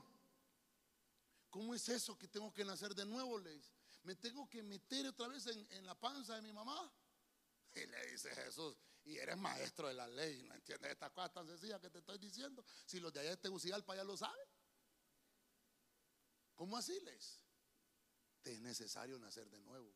¿cómo 1.49 1.75
es 1.75 1.89
eso 1.89 2.19
que 2.19 2.29
tengo 2.29 2.53
que 2.53 2.67
nacer 2.67 2.95
de 2.95 3.07
nuevo? 3.07 3.39
Le 3.39 3.51
dice, 3.51 3.73
¿me 4.03 4.15
tengo 4.15 4.47
que 4.47 4.63
meter 4.63 5.07
otra 5.07 5.27
vez 5.29 5.47
en, 5.47 5.87
la 5.87 5.99
panza 5.99 6.37
de 6.37 6.43
mi 6.43 6.53
mamá? 6.53 6.93
Y 7.75 7.87
le 7.87 8.07
dice 8.09 8.29
Jesús, 8.35 8.77
y 9.05 9.17
eres 9.17 9.39
maestro 9.39 9.89
de 9.89 9.95
la 9.95 10.07
ley, 10.07 10.43
¿no 10.43 10.55
entiendes 10.55 10.93
esta 10.93 11.09
cosa 11.09 11.33
tan 11.33 11.47
sencilla 11.47 11.81
que 11.81 11.89
te 11.89 12.01
estoy 12.01 12.19
diciendo? 12.19 12.63
Si 12.85 13.01
los 13.01 13.11
de 13.11 13.21
allá 13.21 13.31
de 13.31 13.37
Tegucigalpa 13.39 13.97
ya 13.97 14.05
lo 14.05 14.19
saben. 14.19 14.49
¿Cómo 16.55 16.77
así 16.77 17.01
les? 17.01 17.41
Te 18.43 18.53
es 18.53 18.61
necesario 18.61 19.19
nacer 19.19 19.49
de 19.49 19.61
nuevo. 19.61 19.95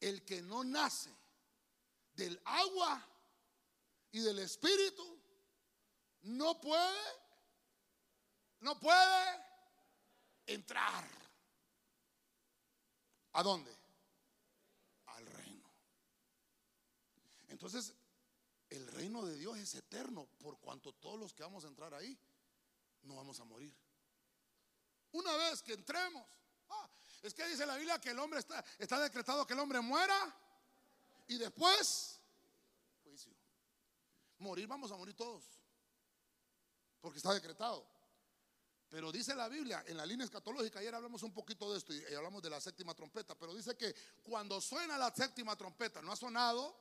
El 0.00 0.24
que 0.24 0.40
no 0.40 0.64
nace 0.64 1.14
del 2.14 2.40
agua 2.46 3.06
y 4.10 4.20
del 4.20 4.38
espíritu 4.38 5.20
no 6.22 6.58
puede 6.62 7.29
no 8.60 8.78
puede 8.78 9.44
entrar. 10.46 11.04
¿A 13.32 13.42
dónde? 13.42 13.76
Al 15.06 15.26
reino. 15.26 15.70
Entonces, 17.48 17.94
el 18.68 18.86
reino 18.88 19.24
de 19.24 19.36
Dios 19.36 19.58
es 19.58 19.74
eterno, 19.74 20.26
por 20.38 20.58
cuanto 20.58 20.92
todos 20.94 21.18
los 21.18 21.32
que 21.32 21.42
vamos 21.42 21.64
a 21.64 21.68
entrar 21.68 21.92
ahí, 21.94 22.18
no 23.02 23.16
vamos 23.16 23.38
a 23.40 23.44
morir. 23.44 23.74
Una 25.12 25.36
vez 25.36 25.62
que 25.62 25.72
entremos, 25.72 26.24
ah, 26.68 26.88
es 27.22 27.34
que 27.34 27.46
dice 27.46 27.66
la 27.66 27.76
Biblia 27.76 28.00
que 28.00 28.10
el 28.10 28.18
hombre 28.18 28.38
está, 28.38 28.64
está 28.78 29.00
decretado 29.00 29.46
que 29.46 29.54
el 29.54 29.60
hombre 29.60 29.80
muera 29.80 30.36
y 31.26 31.38
después, 31.38 32.20
juicio. 33.02 33.32
Morir, 34.38 34.66
vamos 34.66 34.90
a 34.92 34.96
morir 34.96 35.14
todos, 35.14 35.44
porque 37.00 37.18
está 37.18 37.34
decretado. 37.34 37.99
Pero 38.90 39.12
dice 39.12 39.36
la 39.36 39.48
Biblia, 39.48 39.84
en 39.86 39.96
la 39.96 40.04
línea 40.04 40.24
escatológica, 40.24 40.80
ayer 40.80 40.92
hablamos 40.92 41.22
un 41.22 41.32
poquito 41.32 41.70
de 41.70 41.78
esto 41.78 41.94
y, 41.94 42.04
hablamos 42.12 42.42
de 42.42 42.50
la 42.50 42.60
séptima 42.60 42.92
trompeta, 42.92 43.36
pero 43.36 43.54
dice 43.54 43.76
que 43.76 43.94
cuando 44.20 44.60
suena 44.60 44.98
la 44.98 45.14
séptima 45.14 45.54
trompeta, 45.54 46.02
no 46.02 46.10
ha 46.10 46.16
sonado, 46.16 46.76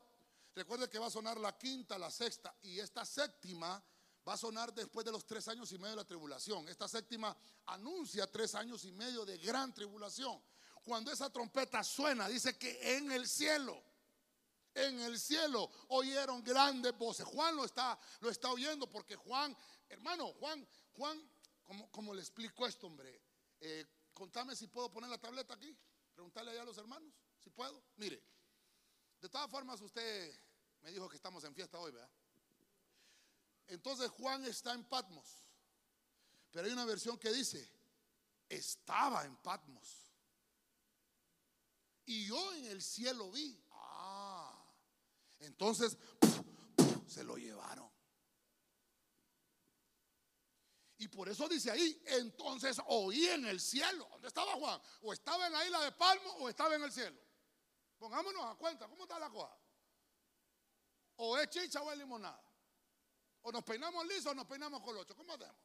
recuerde 0.55 0.89
que 0.89 0.97
va 0.97 1.05
a 1.05 1.12
sonar 1.12 1.39
la 1.39 1.55
quinta, 1.55 1.99
la 1.99 2.10
sexta 2.10 2.55
y 2.64 2.80
esta 2.80 3.05
séptima 3.05 3.82
va 4.28 4.34
a 4.34 4.38
sonar 4.38 4.74
después 4.74 5.05
de 5.05 5.12
los 5.12 5.24
tres 5.28 5.47
años 5.49 5.72
y 5.72 5.78
medio 5.78 5.91
de 5.91 5.97
la 5.97 6.07
tribulación. 6.07 6.68
Esta 6.68 6.88
séptima 6.88 7.38
anuncia 7.68 8.26
tres 8.32 8.55
años 8.55 8.84
y 8.86 8.91
medio 8.91 9.24
de 9.24 9.38
gran 9.38 9.72
tribulación. 9.72 10.41
Cuando 10.84 11.12
esa 11.12 11.30
trompeta 11.30 11.84
suena, 11.84 12.28
dice 12.28 12.57
que 12.57 12.97
en 12.97 13.12
el 13.12 13.28
cielo 13.28 13.84
En 14.74 14.99
el 15.01 15.20
cielo 15.20 15.70
oyeron 15.89 16.43
grandes 16.43 16.97
voces. 16.97 17.26
Juan 17.26 17.55
lo 17.55 17.66
está, 17.66 17.99
lo 18.22 18.30
está 18.30 18.51
oyendo 18.51 18.88
porque 18.88 19.16
Juan, 19.16 19.55
hermano, 19.89 20.32
Juan, 20.39 20.66
Juan, 20.93 21.20
¿cómo, 21.92 22.14
le 22.14 22.22
explico 22.22 22.66
esto, 22.66 22.88
hombre? 22.88 23.22
Eh, 23.60 23.86
contame 24.14 24.56
si 24.56 24.68
puedo 24.68 24.92
poner 24.92 25.10
la 25.10 25.18
tableta 25.18 25.54
aquí. 25.54 25.78
Preguntarle 26.14 26.52
allá 26.52 26.64
a 26.64 26.66
los 26.66 26.78
hermanos, 26.78 27.14
si 27.38 27.50
puedo. 27.50 27.84
Mire, 27.98 28.22
de 29.22 29.30
todas 29.30 29.50
formas 29.50 29.80
usted 29.82 30.34
me 30.82 30.92
dijo 30.92 31.08
que 31.08 31.16
estamos 31.16 31.44
en 31.44 31.54
fiesta 31.54 31.80
hoy, 31.80 31.92
¿verdad? 31.92 32.10
Entonces 33.68 34.10
Juan 34.12 34.44
está 34.46 34.74
en 34.74 34.84
Patmos. 34.86 35.46
Pero 36.52 36.66
hay 36.66 36.74
una 36.74 36.86
versión 36.86 37.18
que 37.18 37.32
dice, 37.32 37.72
estaba 38.48 39.26
en 39.26 39.36
Patmos. 39.38 40.12
Y 42.06 42.26
yo 42.26 42.54
en 42.54 42.66
el 42.66 42.82
cielo 42.82 43.32
vi. 43.32 43.64
Ah, 43.72 44.66
entonces 45.40 45.98
se 47.08 47.24
lo 47.24 47.38
llevaron. 47.38 47.89
Y 51.00 51.08
por 51.08 51.30
eso 51.30 51.47
dice 51.47 51.72
ahí, 51.72 52.04
entonces 52.08 52.78
oí 52.88 53.26
en 53.28 53.45
el 53.45 53.62
cielo. 53.62 54.06
¿Dónde 54.12 54.28
estaba 54.28 54.52
Juan? 54.56 54.82
O 55.02 55.14
estaba 55.14 55.47
en 55.47 55.54
la 55.54 55.64
isla 55.64 55.80
de 55.80 55.93
Palmo 55.93 56.30
o 56.39 56.50
estaba 56.50 56.76
en 56.76 56.84
el 56.84 56.91
cielo. 56.91 57.18
Pongámonos 57.97 58.43
a 58.43 58.56
cuenta, 58.56 58.86
¿cómo 58.86 59.04
está 59.04 59.18
la 59.18 59.30
cosa? 59.30 59.56
O 61.16 61.38
es 61.38 61.50
chicha 61.50 61.82
o 61.82 61.89
es 61.89 61.97
limonada. 61.97 62.43
O 63.43 63.52
nos 63.52 63.64
peinamos 63.64 64.06
liso 64.08 64.32
o 64.32 64.34
nos 64.34 64.45
peinamos 64.45 64.82
colocho. 64.82 65.16
¿Cómo 65.16 65.34
hacemos? 65.34 65.56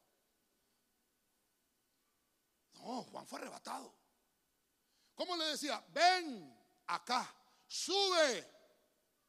No, 2.74 3.02
Juan 3.02 3.26
fue 3.26 3.40
arrebatado. 3.40 3.92
¿Cómo 5.16 5.36
le 5.36 5.46
decía? 5.46 5.84
Ven 5.88 6.56
acá, 6.86 7.34
sube 7.66 8.48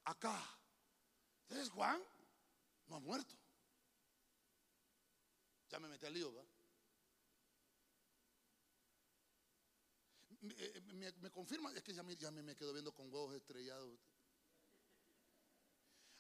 acá. 0.03 0.39
Entonces 1.47 1.69
Juan 1.71 1.99
no 2.85 2.97
ha 2.97 2.99
muerto. 2.99 3.35
Ya 5.75 5.79
me 5.81 5.89
metí 5.89 6.05
al 6.05 6.13
lío, 6.13 6.31
¿verdad? 6.31 6.49
Me, 11.19 11.29
confirma, 11.29 11.69
es 11.73 11.83
que 11.83 11.93
ya 11.93 12.01
me, 12.01 12.15
ya 12.15 12.31
me 12.31 12.55
quedo 12.55 12.71
viendo 12.71 12.93
con 12.93 13.11
huevos 13.11 13.35
estrellados. 13.35 13.99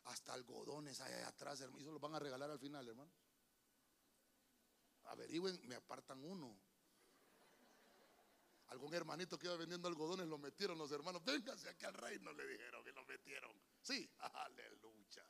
Hasta 0.03 0.33
algodones 0.33 0.99
hay 0.99 1.23
atrás, 1.23 1.61
hermano. 1.61 1.81
Eso 1.81 1.93
los 1.93 2.01
van 2.01 2.15
a 2.15 2.19
regalar 2.19 2.51
al 2.51 2.59
final, 2.59 2.85
hermano. 2.85 3.09
Averigüen, 5.05 5.57
me 5.69 5.75
apartan 5.75 6.21
uno. 6.21 6.59
Algún 8.67 8.93
hermanito 8.93 9.39
que 9.39 9.47
iba 9.47 9.55
vendiendo 9.55 9.87
algodones 9.87 10.27
lo 10.27 10.37
metieron 10.37 10.77
los 10.77 10.91
hermanos. 10.91 11.23
Véngase 11.23 11.69
aquí 11.69 11.85
al 11.85 11.93
reino, 11.93 12.33
le 12.33 12.45
dijeron 12.45 12.83
que 12.83 12.91
lo 12.91 13.05
metieron. 13.05 13.55
Sí, 13.81 14.11
aleluya. 14.19 15.25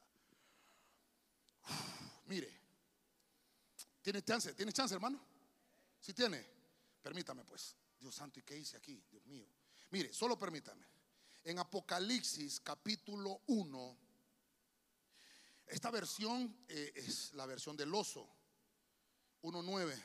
mire, 2.26 2.65
¿tiene 4.06 4.22
chance? 4.22 4.54
¿Tiene 4.54 4.72
chance, 4.72 4.94
hermano? 4.94 5.20
Si 6.00 6.14
tiene, 6.14 6.48
permítame 7.02 7.44
pues. 7.44 7.76
Dios 8.00 8.14
santo, 8.14 8.40
¿y 8.40 8.44
qué 8.44 8.56
hice 8.56 8.78
aquí? 8.78 9.04
Dios 9.10 9.26
mío. 9.26 9.48
Mire, 9.90 10.14
solo 10.14 10.38
permítame. 10.38 10.86
En 11.44 11.58
Apocalipsis 11.58 12.60
capítulo 12.60 13.42
1, 13.48 13.98
esta 15.66 15.90
versión 15.90 16.56
eh, 16.68 16.94
es 16.96 17.34
la 17.34 17.48
versión 17.48 17.76
del 17.76 17.96
oso, 17.96 18.30
1.9. 19.42 20.04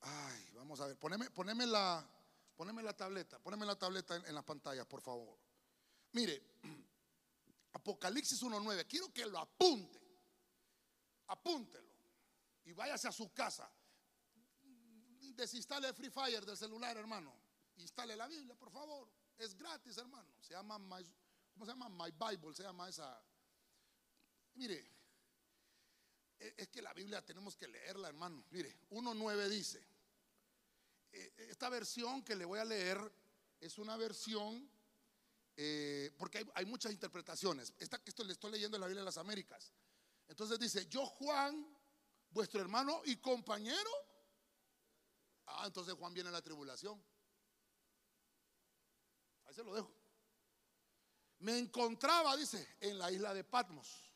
Ay, 0.00 0.50
vamos 0.54 0.80
a 0.80 0.86
ver, 0.86 0.98
poneme, 0.98 1.66
la, 1.66 2.06
poneme 2.54 2.82
la 2.82 2.94
tableta, 2.94 3.38
poneme 3.38 3.64
la 3.64 3.78
tableta 3.78 4.16
en, 4.16 4.26
en 4.26 4.34
las 4.34 4.44
pantallas, 4.44 4.84
por 4.84 5.00
favor. 5.00 5.38
Mire, 6.12 6.42
Apocalipsis 7.78 8.42
1.9, 8.42 8.86
quiero 8.88 9.12
que 9.12 9.24
lo 9.24 9.38
apunte, 9.38 10.00
apúntelo 11.28 11.88
y 12.64 12.72
váyase 12.72 13.08
a 13.08 13.12
su 13.12 13.32
casa. 13.32 13.70
Desinstale 15.38 15.92
Free 15.92 16.10
Fire 16.10 16.44
del 16.44 16.56
celular, 16.56 16.96
hermano. 16.96 17.32
Instale 17.76 18.16
la 18.16 18.26
Biblia, 18.26 18.56
por 18.56 18.72
favor. 18.72 19.08
Es 19.36 19.54
gratis, 19.56 19.96
hermano. 19.96 20.34
Se 20.40 20.54
llama 20.54 20.76
My, 20.80 21.04
¿cómo 21.52 21.64
se 21.64 21.70
llama? 21.70 21.88
My 21.88 22.10
Bible, 22.10 22.52
se 22.52 22.64
llama 22.64 22.88
esa. 22.88 23.22
Mire, 24.54 24.90
e, 26.40 26.54
es 26.56 26.68
que 26.68 26.82
la 26.82 26.92
Biblia 26.92 27.24
tenemos 27.24 27.56
que 27.56 27.68
leerla, 27.68 28.08
hermano. 28.08 28.44
Mire, 28.50 28.76
1.9 28.90 29.48
dice, 29.48 29.86
e, 31.12 31.32
esta 31.50 31.68
versión 31.68 32.24
que 32.24 32.34
le 32.34 32.44
voy 32.44 32.58
a 32.58 32.64
leer 32.64 32.98
es 33.60 33.78
una 33.78 33.96
versión, 33.96 34.68
eh, 35.60 36.12
porque 36.16 36.46
hay, 36.54 36.64
muchas 36.66 36.92
interpretaciones. 36.92 37.74
Esta 37.80 38.00
esto 38.04 38.22
le 38.22 38.32
estoy 38.32 38.52
leyendo 38.52 38.76
en 38.76 38.80
la 38.80 38.86
Biblia 38.86 39.00
de 39.00 39.06
las 39.06 39.18
Américas. 39.18 39.72
Entonces 40.28 40.56
dice, 40.56 40.86
yo 40.86 41.04
Juan, 41.04 41.76
vuestro 42.30 42.60
hermano 42.60 43.02
y 43.04 43.16
compañero. 43.16 43.90
Ah, 45.46 45.64
entonces 45.66 45.94
Juan 45.94 46.14
viene 46.14 46.28
en 46.28 46.34
la 46.34 46.42
tribulación. 46.42 47.02
Ahí 49.46 49.54
se 49.54 49.64
lo 49.64 49.74
dejo. 49.74 49.92
Me 51.40 51.58
encontraba, 51.58 52.36
dice, 52.36 52.76
en 52.78 52.96
la 52.96 53.10
isla 53.10 53.34
de 53.34 53.42
Patmos. 53.42 54.12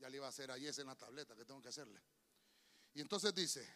Ya 0.00 0.10
le 0.10 0.18
iba 0.18 0.26
a 0.26 0.28
hacer 0.28 0.50
ahí 0.50 0.66
esa 0.66 0.82
en 0.82 0.88
la 0.88 0.96
tableta 0.96 1.34
que 1.34 1.46
tengo 1.46 1.62
que 1.62 1.68
hacerle. 1.68 2.02
Y 2.92 3.00
entonces 3.00 3.34
dice, 3.34 3.66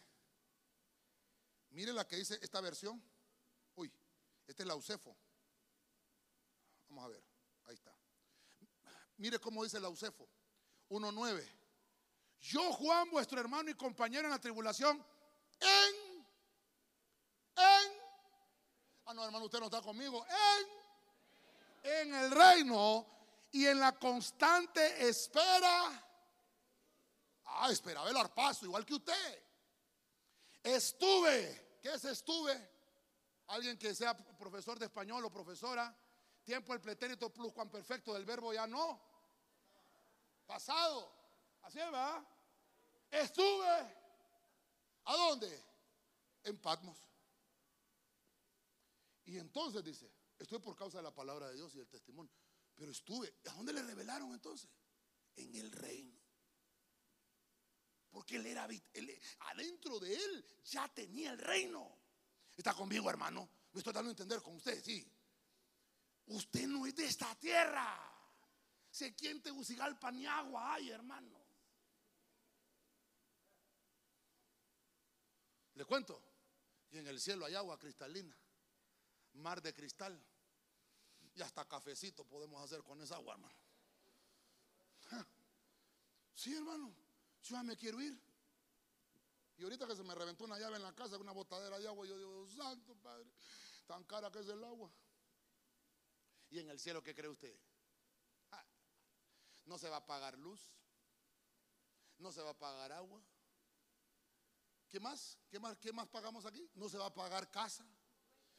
mire 1.71 1.91
la 1.91 2.07
que 2.07 2.17
dice 2.17 2.37
esta 2.39 2.61
versión. 2.61 3.03
Uy, 3.73 3.91
este 4.45 4.61
es 4.61 4.67
la 4.67 4.73
Eusefo. 4.73 5.22
Vamos 6.93 7.05
a 7.05 7.07
ver, 7.07 7.23
ahí 7.65 7.73
está. 7.73 7.91
Mire 9.17 9.39
cómo 9.39 9.63
dice 9.63 9.79
la 9.79 9.87
Eusefo. 9.87 10.29
1.9. 10.89 11.43
Yo, 12.41 12.71
Juan, 12.73 13.09
vuestro 13.09 13.39
hermano 13.39 13.71
y 13.71 13.73
compañero 13.73 14.25
en 14.25 14.29
la 14.29 14.39
tribulación, 14.39 15.03
en, 15.59 16.25
en 17.55 17.91
Ah, 19.05 19.13
no, 19.15 19.25
hermano, 19.25 19.45
usted 19.45 19.59
no 19.59 19.65
está 19.65 19.81
conmigo. 19.81 20.23
En, 21.83 21.91
en 21.91 22.13
el 22.13 22.29
reino 22.29 23.07
y 23.51 23.65
en 23.65 23.79
la 23.79 23.97
constante 23.97 25.07
espera. 25.07 26.05
Ah, 27.45 27.71
esperaba 27.71 28.07
el 28.07 28.17
arpazo, 28.17 28.65
igual 28.65 28.85
que 28.85 28.93
usted. 28.93 29.43
Estuve. 30.61 31.79
¿Qué 31.81 31.91
es 31.91 32.05
estuve? 32.05 32.71
Alguien 33.47 33.79
que 33.79 33.95
sea 33.95 34.15
profesor 34.15 34.77
de 34.77 34.85
español 34.85 35.25
o 35.25 35.31
profesora. 35.31 35.97
Tiempo 36.43 36.73
el 36.73 36.81
pretérito 36.81 37.31
plus 37.31 37.53
cuan 37.53 37.69
perfecto 37.69 38.13
del 38.13 38.25
verbo 38.25 38.53
ya 38.53 38.67
no. 38.67 39.01
Pasado. 40.45 41.11
Así 41.61 41.79
es, 41.79 41.85
¿verdad? 41.85 42.27
Estuve. 43.09 44.03
¿A 45.05 45.15
dónde? 45.15 45.63
En 46.43 46.57
Patmos. 46.59 46.97
Y 49.25 49.37
entonces 49.37 49.83
dice, 49.83 50.11
estuve 50.37 50.59
por 50.59 50.75
causa 50.75 50.97
de 50.97 51.03
la 51.03 51.15
palabra 51.15 51.47
de 51.47 51.55
Dios 51.55 51.73
y 51.75 51.77
del 51.77 51.87
testimonio. 51.87 52.31
Pero 52.75 52.91
estuve, 52.91 53.33
¿a 53.45 53.53
dónde 53.53 53.71
le 53.71 53.83
revelaron 53.83 54.33
entonces? 54.33 54.69
En 55.35 55.55
el 55.55 55.71
reino. 55.71 56.19
Porque 58.09 58.35
él 58.35 58.45
era, 58.45 58.67
adentro 59.39 59.99
de 59.99 60.13
él 60.13 60.45
ya 60.65 60.87
tenía 60.89 61.31
el 61.31 61.39
reino. 61.39 61.97
¿Está 62.55 62.73
conmigo, 62.73 63.09
hermano? 63.09 63.49
Me 63.71 63.79
estoy 63.79 63.93
dando 63.93 64.09
a 64.09 64.11
entender 64.11 64.41
con 64.41 64.55
usted, 64.55 64.83
sí. 64.83 65.09
Usted 66.27 66.67
no 66.67 66.85
es 66.85 66.95
de 66.95 67.05
esta 67.05 67.33
tierra. 67.35 67.99
Se 68.89 69.15
quien 69.15 69.41
Tegucigalpa 69.41 70.11
ni 70.11 70.25
agua 70.25 70.73
hay, 70.73 70.89
hermano. 70.89 71.43
Le 75.75 75.85
cuento. 75.85 76.21
Y 76.91 76.99
en 76.99 77.07
el 77.07 77.19
cielo 77.19 77.45
hay 77.45 77.55
agua 77.55 77.79
cristalina 77.79 78.37
mar 79.33 79.61
de 79.61 79.73
cristal. 79.73 80.19
Y 81.35 81.41
hasta 81.41 81.65
cafecito 81.65 82.23
podemos 82.25 82.63
hacer 82.63 82.83
con 82.83 83.01
esa 83.01 83.15
agua, 83.15 83.33
hermano. 83.33 83.55
Sí, 86.35 86.53
hermano. 86.55 86.93
Yo 87.43 87.55
ya 87.55 87.63
me 87.63 87.75
quiero 87.75 88.01
ir. 88.01 88.19
Y 89.57 89.63
ahorita 89.63 89.87
que 89.87 89.95
se 89.95 90.03
me 90.03 90.15
reventó 90.15 90.45
una 90.45 90.57
llave 90.57 90.77
en 90.77 90.83
la 90.83 90.93
casa, 90.93 91.17
una 91.17 91.31
botadera 91.31 91.77
de 91.79 91.87
agua, 91.87 92.05
yo 92.07 92.17
digo, 92.17 92.47
santo 92.49 92.95
Padre, 92.95 93.31
tan 93.85 94.03
cara 94.05 94.31
que 94.31 94.39
es 94.39 94.47
el 94.47 94.63
agua. 94.63 94.91
Y 96.53 96.59
en 96.59 96.69
el 96.69 96.79
cielo, 96.79 97.01
¿qué 97.01 97.15
cree 97.15 97.29
usted? 97.29 97.51
Ah, 98.51 98.63
no 99.65 99.79
se 99.79 99.89
va 99.89 99.97
a 99.97 100.05
pagar 100.05 100.37
luz, 100.37 100.61
no 102.19 102.31
se 102.31 102.43
va 102.43 102.51
a 102.51 102.59
pagar 102.59 102.91
agua. 102.91 103.19
¿Qué 104.87 104.99
más? 104.99 105.39
¿Qué 105.49 105.59
más? 105.59 105.75
¿Qué 105.79 105.91
más 105.91 106.07
pagamos 106.09 106.45
aquí? 106.45 106.69
No 106.75 106.87
se 106.89 106.99
va 106.99 107.07
a 107.07 107.13
pagar 107.13 107.49
casa. 107.49 107.83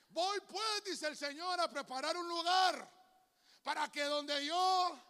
Voy 0.08 0.40
pues, 0.40 0.84
dice 0.84 1.06
el 1.06 1.16
Señor, 1.16 1.60
a 1.60 1.70
preparar 1.70 2.16
un 2.16 2.28
lugar 2.28 2.90
para 3.62 3.88
que 3.92 4.02
donde 4.02 4.44
yo, 4.44 5.00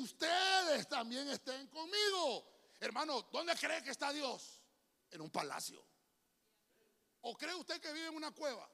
ustedes 0.00 0.88
también 0.88 1.28
estén 1.28 1.68
conmigo. 1.68 2.44
Hermano, 2.80 3.22
¿dónde 3.30 3.54
cree 3.54 3.84
que 3.84 3.90
está 3.90 4.12
Dios? 4.12 4.60
En 5.12 5.20
un 5.20 5.30
palacio. 5.30 5.80
¿O 7.20 7.36
cree 7.36 7.54
usted 7.54 7.80
que 7.80 7.92
vive 7.92 8.08
en 8.08 8.16
una 8.16 8.32
cueva? 8.32 8.68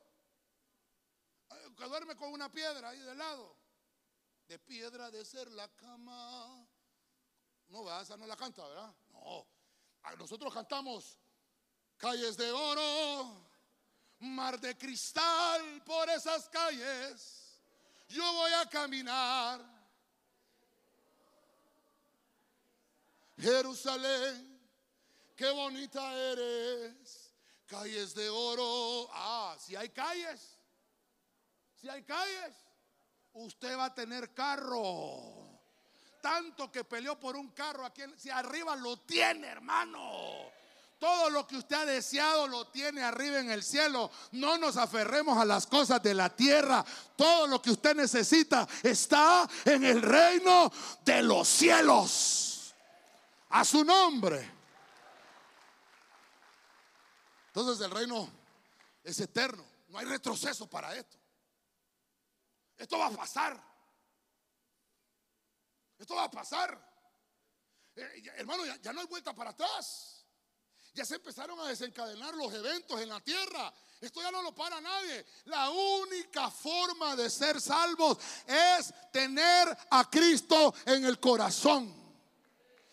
Que 1.76 1.84
duerme 1.84 2.16
con 2.16 2.32
una 2.32 2.50
piedra 2.50 2.88
ahí 2.88 2.98
de 2.98 3.14
lado. 3.14 3.56
De 4.46 4.58
piedra 4.58 5.10
de 5.10 5.24
ser 5.24 5.50
la 5.52 5.68
cama. 5.68 6.66
No, 7.68 7.84
va, 7.84 8.02
esa 8.02 8.16
no 8.16 8.26
la 8.26 8.36
canta, 8.36 8.66
¿verdad? 8.66 8.94
No. 9.10 9.46
Ah, 10.02 10.14
Nosotros 10.16 10.52
cantamos 10.52 11.18
calles 11.96 12.36
de 12.36 12.50
oro, 12.50 13.44
mar 14.20 14.58
de 14.58 14.76
cristal 14.76 15.82
por 15.84 16.08
esas 16.08 16.48
calles. 16.48 17.60
Yo 18.08 18.32
voy 18.32 18.52
a 18.52 18.66
caminar. 18.68 19.60
Jerusalén, 23.36 24.60
qué 25.36 25.50
bonita 25.50 26.12
eres. 26.14 27.32
Calles 27.66 28.14
de 28.14 28.28
oro. 28.30 29.08
Ah, 29.12 29.56
si 29.60 29.76
hay 29.76 29.90
calles. 29.90 30.57
Si 31.80 31.88
hay 31.88 32.02
calles, 32.02 32.54
usted 33.34 33.76
va 33.76 33.86
a 33.86 33.94
tener 33.94 34.34
carro. 34.34 35.58
Tanto 36.20 36.72
que 36.72 36.82
peleó 36.82 37.18
por 37.18 37.36
un 37.36 37.50
carro 37.50 37.86
aquí, 37.86 38.02
si 38.16 38.30
arriba 38.30 38.74
lo 38.74 38.98
tiene, 39.00 39.46
hermano. 39.46 40.50
Todo 40.98 41.30
lo 41.30 41.46
que 41.46 41.56
usted 41.56 41.76
ha 41.76 41.86
deseado 41.86 42.48
lo 42.48 42.66
tiene 42.66 43.02
arriba 43.02 43.38
en 43.38 43.52
el 43.52 43.62
cielo. 43.62 44.10
No 44.32 44.58
nos 44.58 44.76
aferremos 44.76 45.38
a 45.38 45.44
las 45.44 45.68
cosas 45.68 46.02
de 46.02 46.12
la 46.12 46.34
tierra. 46.34 46.84
Todo 47.16 47.46
lo 47.46 47.62
que 47.62 47.70
usted 47.70 47.94
necesita 47.94 48.66
está 48.82 49.48
en 49.64 49.84
el 49.84 50.02
reino 50.02 50.72
de 51.04 51.22
los 51.22 51.46
cielos. 51.46 52.74
A 53.50 53.64
su 53.64 53.84
nombre. 53.84 54.50
Entonces 57.46 57.84
el 57.84 57.92
reino 57.92 58.28
es 59.04 59.20
eterno. 59.20 59.64
No 59.88 59.98
hay 59.98 60.04
retroceso 60.04 60.68
para 60.68 60.96
esto. 60.96 61.16
Esto 62.78 62.96
va 62.98 63.08
a 63.08 63.10
pasar. 63.10 63.62
Esto 65.98 66.14
va 66.14 66.24
a 66.24 66.30
pasar. 66.30 66.88
Eh, 67.96 68.22
hermano, 68.36 68.64
ya, 68.64 68.76
ya 68.76 68.92
no 68.92 69.00
hay 69.00 69.06
vuelta 69.06 69.34
para 69.34 69.50
atrás. 69.50 70.24
Ya 70.94 71.04
se 71.04 71.16
empezaron 71.16 71.58
a 71.60 71.66
desencadenar 71.66 72.34
los 72.34 72.52
eventos 72.54 73.00
en 73.00 73.08
la 73.08 73.20
tierra. 73.20 73.72
Esto 74.00 74.22
ya 74.22 74.30
no 74.30 74.42
lo 74.42 74.54
para 74.54 74.80
nadie. 74.80 75.26
La 75.46 75.70
única 75.70 76.50
forma 76.50 77.16
de 77.16 77.28
ser 77.28 77.60
salvos 77.60 78.18
es 78.46 78.94
tener 79.12 79.76
a 79.90 80.08
Cristo 80.08 80.72
en 80.86 81.04
el 81.04 81.18
corazón. 81.18 82.07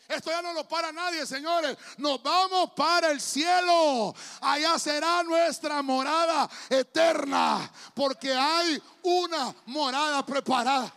Esto 0.08 0.30
ya 0.30 0.41
no 0.41 0.53
lo 0.53 0.68
para 0.68 0.91
nadie, 0.91 1.26
señores. 1.26 1.78
Nos 1.97 2.22
vamos 2.22 2.72
para 2.76 3.12
el 3.12 3.20
cielo. 3.20 4.14
Allá 4.41 4.78
será 4.78 5.24
nuestra 5.24 5.82
morada 5.82 6.49
eterna. 6.70 7.72
Porque 7.93 8.32
hay 8.32 8.82
una 9.03 9.56
morada 9.66 10.24
preparada 10.26 10.93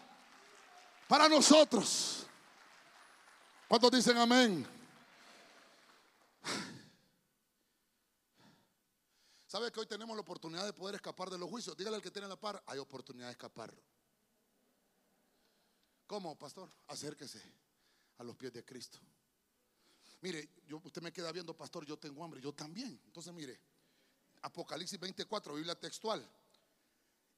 para 1.06 1.28
nosotros. 1.28 2.26
¿Cuántos 3.66 3.90
dicen 3.90 4.16
amén? 4.18 4.66
¿Sabe 9.46 9.72
que 9.72 9.80
hoy 9.80 9.86
tenemos 9.86 10.14
la 10.14 10.20
oportunidad 10.20 10.66
de 10.66 10.74
poder 10.74 10.96
escapar 10.96 11.30
de 11.30 11.38
los 11.38 11.48
juicios? 11.48 11.74
Dígale 11.74 11.96
al 11.96 12.02
que 12.02 12.10
tiene 12.10 12.28
la 12.28 12.36
par, 12.36 12.62
hay 12.66 12.78
oportunidad 12.78 13.28
de 13.28 13.32
escapar. 13.32 13.72
¿Cómo, 16.06 16.38
pastor? 16.38 16.70
Acérquese 16.86 17.67
a 18.18 18.24
los 18.24 18.36
pies 18.36 18.52
de 18.52 18.64
Cristo. 18.64 18.98
Mire, 20.20 20.48
yo, 20.66 20.80
usted 20.84 21.00
me 21.00 21.12
queda 21.12 21.30
viendo, 21.32 21.56
pastor, 21.56 21.86
yo 21.86 21.96
tengo 21.96 22.24
hambre, 22.24 22.40
yo 22.40 22.52
también. 22.52 23.00
Entonces, 23.06 23.32
mire, 23.32 23.60
Apocalipsis 24.42 24.98
24, 24.98 25.54
Biblia 25.54 25.78
textual. 25.78 26.28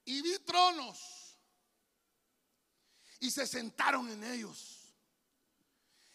Y 0.04 0.22
vi 0.22 0.38
tronos 0.40 1.36
y 3.20 3.30
se 3.30 3.46
sentaron 3.46 4.08
en 4.08 4.24
ellos. 4.24 4.94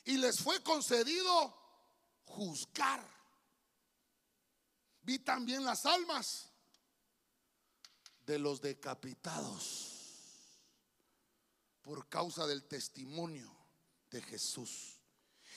Y 0.05 0.17
les 0.17 0.39
fue 0.39 0.61
concedido 0.63 1.55
juzgar. 2.25 3.07
Vi 5.03 5.19
también 5.19 5.63
las 5.63 5.85
almas 5.85 6.49
de 8.25 8.39
los 8.39 8.59
decapitados 8.59 9.91
por 11.83 12.09
causa 12.09 12.47
del 12.47 12.63
testimonio 12.67 13.54
de 14.09 14.21
Jesús 14.21 14.99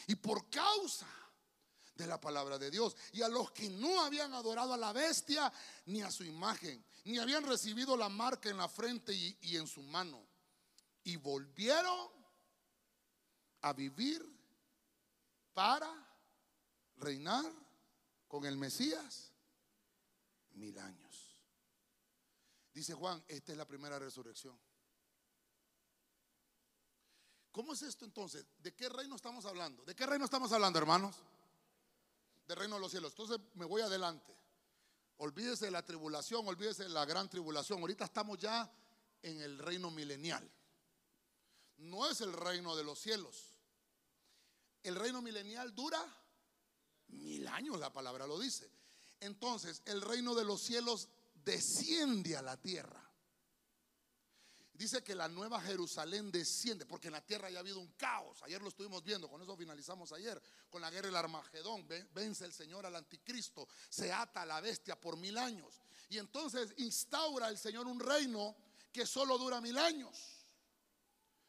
y 0.07 0.15
por 0.17 0.49
causa 0.49 1.07
de 1.99 2.07
la 2.07 2.21
palabra 2.21 2.59
de 2.59 2.71
Dios. 2.71 2.97
Y 3.13 3.23
a 3.23 3.29
los 3.29 3.51
que 3.51 3.69
no 3.69 4.01
habían 4.03 4.33
adorado 4.33 4.73
a 4.73 4.79
la 4.79 4.93
bestia 4.93 5.53
ni 5.87 6.01
a 6.01 6.11
su 6.11 6.25
imagen, 6.25 6.83
ni 7.05 7.19
habían 7.19 7.45
recibido 7.45 7.97
la 7.97 8.09
marca 8.09 8.49
en 8.49 8.57
la 8.57 8.69
frente 8.69 9.13
y, 9.13 9.57
en 9.57 9.67
su 9.67 9.83
mano. 9.83 10.25
Y 11.05 11.17
volvieron 11.17 12.09
a 13.63 13.73
vivir 13.73 14.25
para 15.53 15.91
reinar 16.97 17.45
con 18.29 18.47
el 18.47 18.57
Mesías 18.57 19.33
mil 20.53 20.79
años. 20.79 21.43
Dice 22.73 22.95
Juan, 22.95 23.23
esta 23.27 23.53
es 23.53 23.59
la 23.59 23.67
primera 23.67 23.99
resurrección. 23.99 24.59
¿Cómo 27.53 27.73
es 27.73 27.83
esto 27.83 28.05
entonces? 28.05 28.45
¿De 28.59 28.75
qué 28.75 28.89
reino 28.89 29.17
estamos 29.17 29.45
hablando? 29.45 29.85
¿De 29.85 29.95
qué 29.95 30.07
reino 30.07 30.25
estamos 30.25 30.53
hablando, 30.53 30.79
hermanos? 30.79 31.17
Del 32.47 32.57
reino 32.57 32.77
de 32.77 32.81
los 32.81 32.91
cielos. 32.91 33.13
Entonces 33.13 33.39
me 33.55 33.65
voy 33.65 33.83
adelante. 33.83 34.35
Olvídese 35.19 35.67
de 35.67 35.71
la 35.73 35.85
tribulación, 35.85 36.47
olvídese 36.47 36.85
de 36.85 36.91
la 36.91 37.05
gran 37.05 37.29
tribulación. 37.29 37.81
Ahorita 37.81 38.05
estamos 38.05 38.39
ya 38.39 38.71
en 39.23 39.41
el 39.41 39.59
reino 39.59 39.91
milenial. 39.91 40.49
No 41.79 42.09
es 42.09 42.21
el 42.21 42.33
reino 42.33 42.77
de 42.77 42.85
los 42.85 42.99
cielos. 42.99 43.59
El 44.83 44.95
reino 44.95 45.21
milenial 45.21 45.75
dura 45.75 46.01
mil 47.09 47.47
años, 47.49 47.79
la 47.79 47.93
palabra 47.93 48.27
lo 48.27 48.39
dice. 48.39 48.71
Entonces, 49.21 49.83
el 49.87 50.01
reino 50.01 50.35
de 50.35 50.45
los 50.45 50.63
cielos 50.63 51.09
desciende 51.35 52.37
a 52.37 52.43
la 52.43 52.57
tierra. 52.57 53.08
Dice 54.79 55.03
que 55.03 55.17
la 55.17 55.27
nueva 55.27 55.61
Jerusalén 55.61 56.31
desciende, 56.31 56.87
porque 56.87 57.09
en 57.09 57.15
la 57.15 57.21
tierra 57.21 57.51
ya 57.51 57.57
ha 57.57 57.61
habido 57.61 57.81
un 57.81 57.89
caos. 57.95 58.41
Ayer 58.45 58.63
lo 58.63 58.69
estuvimos 58.69 59.03
viendo, 59.03 59.29
con 59.29 59.43
eso 59.43 59.57
finalizamos 59.57 60.13
ayer, 60.13 60.41
con 60.71 60.81
la 60.81 60.89
guerra 60.89 61.09
del 61.09 61.17
Armagedón. 61.17 61.85
Ven- 61.89 62.09
Vence 62.15 62.45
el 62.45 62.53
Señor 62.53 62.87
al 62.87 62.95
anticristo, 62.95 63.67
se 63.89 64.13
ata 64.13 64.43
a 64.43 64.47
la 64.47 64.61
bestia 64.61 64.95
por 64.95 65.17
mil 65.17 65.37
años. 65.37 65.81
Y 66.09 66.19
entonces 66.19 66.73
instaura 66.77 67.49
el 67.49 67.59
Señor 67.59 67.89
un 67.89 67.99
reino 67.99 68.55
que 68.93 69.05
solo 69.05 69.37
dura 69.37 69.61
mil 69.61 69.77
años. 69.77 70.17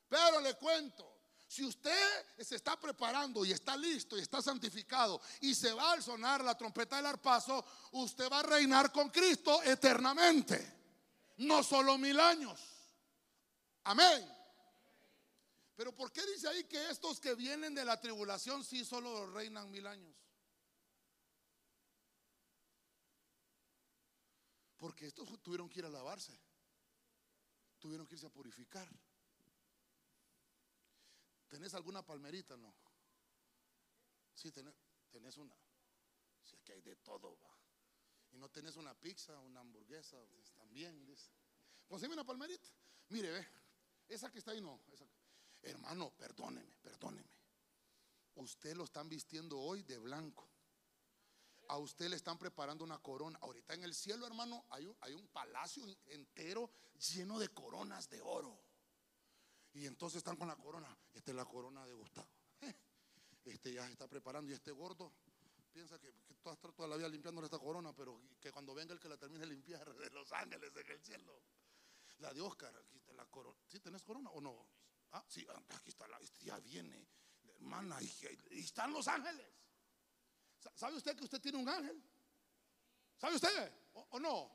Pero 0.09 0.39
le 0.41 0.55
cuento, 0.55 1.19
si 1.47 1.63
usted 1.63 2.25
se 2.39 2.55
está 2.55 2.79
preparando 2.79 3.45
y 3.45 3.51
está 3.51 3.77
listo 3.77 4.17
y 4.17 4.21
está 4.21 4.41
santificado 4.41 5.21
y 5.41 5.53
se 5.53 5.71
va 5.71 5.91
al 5.91 6.01
sonar 6.01 6.43
la 6.43 6.57
trompeta 6.57 6.95
del 6.95 7.05
arpazo, 7.05 7.63
usted 7.91 8.27
va 8.27 8.39
a 8.39 8.43
reinar 8.43 8.91
con 8.91 9.09
Cristo 9.09 9.61
eternamente. 9.61 10.77
No 11.37 11.61
solo 11.63 11.95
mil 11.99 12.19
años. 12.19 12.59
Amén. 13.89 14.23
Pero 15.75 15.95
¿por 15.95 16.11
qué 16.11 16.23
dice 16.27 16.47
ahí 16.47 16.63
que 16.65 16.91
estos 16.91 17.19
que 17.19 17.33
vienen 17.33 17.73
de 17.73 17.83
la 17.83 17.99
tribulación 17.99 18.63
sí 18.63 18.85
solo 18.85 19.25
reinan 19.31 19.71
mil 19.71 19.87
años? 19.87 20.15
Porque 24.77 25.07
estos 25.07 25.41
tuvieron 25.41 25.67
que 25.67 25.79
ir 25.79 25.85
a 25.85 25.89
lavarse. 25.89 26.39
Tuvieron 27.79 28.05
que 28.05 28.13
irse 28.13 28.27
a 28.27 28.29
purificar. 28.29 28.87
¿Tenés 31.47 31.73
alguna 31.73 32.05
palmerita? 32.05 32.55
No. 32.57 32.71
Sí, 34.35 34.51
tenés, 34.51 34.75
tenés 35.09 35.35
una. 35.37 35.55
Si 36.43 36.55
aquí 36.55 36.73
hay 36.73 36.81
de 36.81 36.95
todo, 36.97 37.39
va. 37.39 37.57
Y 38.33 38.37
no 38.37 38.49
tenés 38.49 38.75
una 38.75 38.93
pizza, 38.93 39.39
una 39.39 39.61
hamburguesa, 39.61 40.23
pues, 40.29 40.51
también, 40.51 41.03
dice. 41.07 41.31
Una 41.89 42.23
palmerita. 42.23 42.69
Mire, 43.07 43.31
ve. 43.31 43.59
Esa 44.09 44.29
que 44.31 44.39
está 44.39 44.51
ahí 44.51 44.59
no. 44.61 44.81
esa- 44.91 45.05
Hermano, 45.61 46.11
perdóneme, 46.17 46.75
perdóneme. 46.81 47.29
Usted 48.35 48.75
lo 48.75 48.83
están 48.85 49.07
vistiendo 49.09 49.59
hoy 49.59 49.83
de 49.83 49.97
blanco. 49.99 50.47
A 51.67 51.77
usted 51.77 52.09
le 52.09 52.15
están 52.15 52.37
preparando 52.37 52.83
una 52.83 52.97
corona. 52.99 53.37
Ahorita 53.41 53.73
en 53.75 53.83
el 53.83 53.93
cielo, 53.93 54.25
hermano, 54.25 54.65
hay 54.69 54.85
un, 54.87 54.97
hay 55.01 55.13
un 55.13 55.27
palacio 55.27 55.85
entero 56.07 56.71
lleno 57.13 57.37
de 57.37 57.49
coronas 57.49 58.09
de 58.09 58.21
oro. 58.21 58.59
Y 59.73 59.85
entonces 59.85 60.17
están 60.17 60.35
con 60.35 60.47
la 60.47 60.55
corona. 60.55 60.97
Esta 61.13 61.31
es 61.31 61.35
la 61.37 61.45
corona 61.45 61.85
de 61.85 61.93
Gustavo. 61.93 62.27
Este 63.45 63.73
ya 63.73 63.85
se 63.85 63.91
está 63.93 64.07
preparando 64.07 64.51
y 64.51 64.53
este 64.53 64.71
gordo 64.71 65.11
piensa 65.71 65.97
que, 65.99 66.11
que 66.23 66.35
toda, 66.35 66.55
toda 66.55 66.87
la 66.87 66.97
vida 66.97 67.07
limpiándole 67.09 67.45
esta 67.45 67.57
corona, 67.57 67.93
pero 67.95 68.21
que 68.39 68.51
cuando 68.51 68.73
venga 68.75 68.93
el 68.93 68.99
que 68.99 69.09
la 69.09 69.17
termine 69.17 69.41
de 69.41 69.47
limpiar 69.47 69.91
de 69.95 70.09
los 70.11 70.31
ángeles 70.31 70.71
en 70.75 70.91
el 70.91 71.01
cielo. 71.03 71.41
La 72.19 72.33
de 72.33 72.41
Oscar, 72.41 72.75
aquí 72.75 72.97
está 72.97 73.13
la 73.13 73.25
corona. 73.25 73.57
¿Sí 73.67 73.79
tenés 73.79 74.03
corona 74.03 74.29
o 74.31 74.41
no? 74.41 74.67
Ah, 75.11 75.23
sí, 75.27 75.45
ah, 75.49 75.61
aquí 75.75 75.89
está 75.89 76.07
la, 76.07 76.17
este 76.19 76.45
ya 76.45 76.59
viene, 76.59 77.07
la 77.43 77.51
hermana, 77.53 77.97
y, 78.01 78.59
están 78.59 78.91
los 78.93 79.07
ángeles. 79.07 79.47
Sa- 80.59 80.71
¿Sabe 80.75 80.97
usted 80.97 81.15
que 81.15 81.23
usted 81.23 81.41
tiene 81.41 81.57
un 81.57 81.67
ángel? 81.69 82.01
¿Sabe 83.17 83.35
usted? 83.35 83.71
¿O, 83.93 84.19
no? 84.19 84.51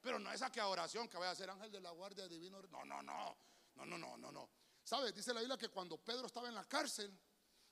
Pero 0.00 0.18
no 0.18 0.30
esa 0.32 0.50
que 0.50 0.60
oración 0.60 1.08
que 1.08 1.16
vaya 1.16 1.30
a 1.30 1.34
ser 1.34 1.48
ángel 1.48 1.70
de 1.70 1.80
la 1.80 1.90
guardia 1.90 2.26
divino. 2.28 2.60
No, 2.70 2.84
no, 2.84 3.02
no. 3.02 3.36
No, 3.76 3.86
no, 3.86 3.98
no, 3.98 4.16
no, 4.16 4.30
no. 4.32 4.50
¿Sabes? 4.82 5.14
Dice 5.14 5.32
la 5.32 5.40
Biblia 5.40 5.56
que 5.56 5.68
cuando 5.68 5.96
Pedro 5.98 6.26
estaba 6.26 6.48
en 6.48 6.54
la 6.54 6.64
cárcel, 6.64 7.18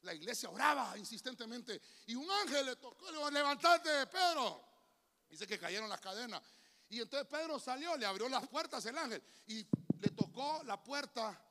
la 0.03 0.15
iglesia 0.15 0.49
oraba 0.51 0.97
insistentemente 0.99 1.81
y 2.07 2.15
un 2.15 2.29
ángel 2.31 2.67
le 2.67 2.77
tocó, 2.77 3.11
le 3.11 3.19
dijo, 3.41 3.61
Pedro. 4.11 4.65
Dice 5.29 5.47
que 5.47 5.59
cayeron 5.59 5.89
las 5.89 6.01
cadenas. 6.01 6.43
Y 6.93 7.01
entonces 7.01 7.27
Pedro 7.27 7.59
salió, 7.59 7.97
le 7.97 8.05
abrió 8.05 8.29
las 8.29 8.47
puertas 8.49 8.85
el 8.85 8.99
ángel 8.99 9.23
y 9.47 9.67
le 9.99 10.11
tocó 10.11 10.63
la 10.65 10.85
puerta 10.85 11.43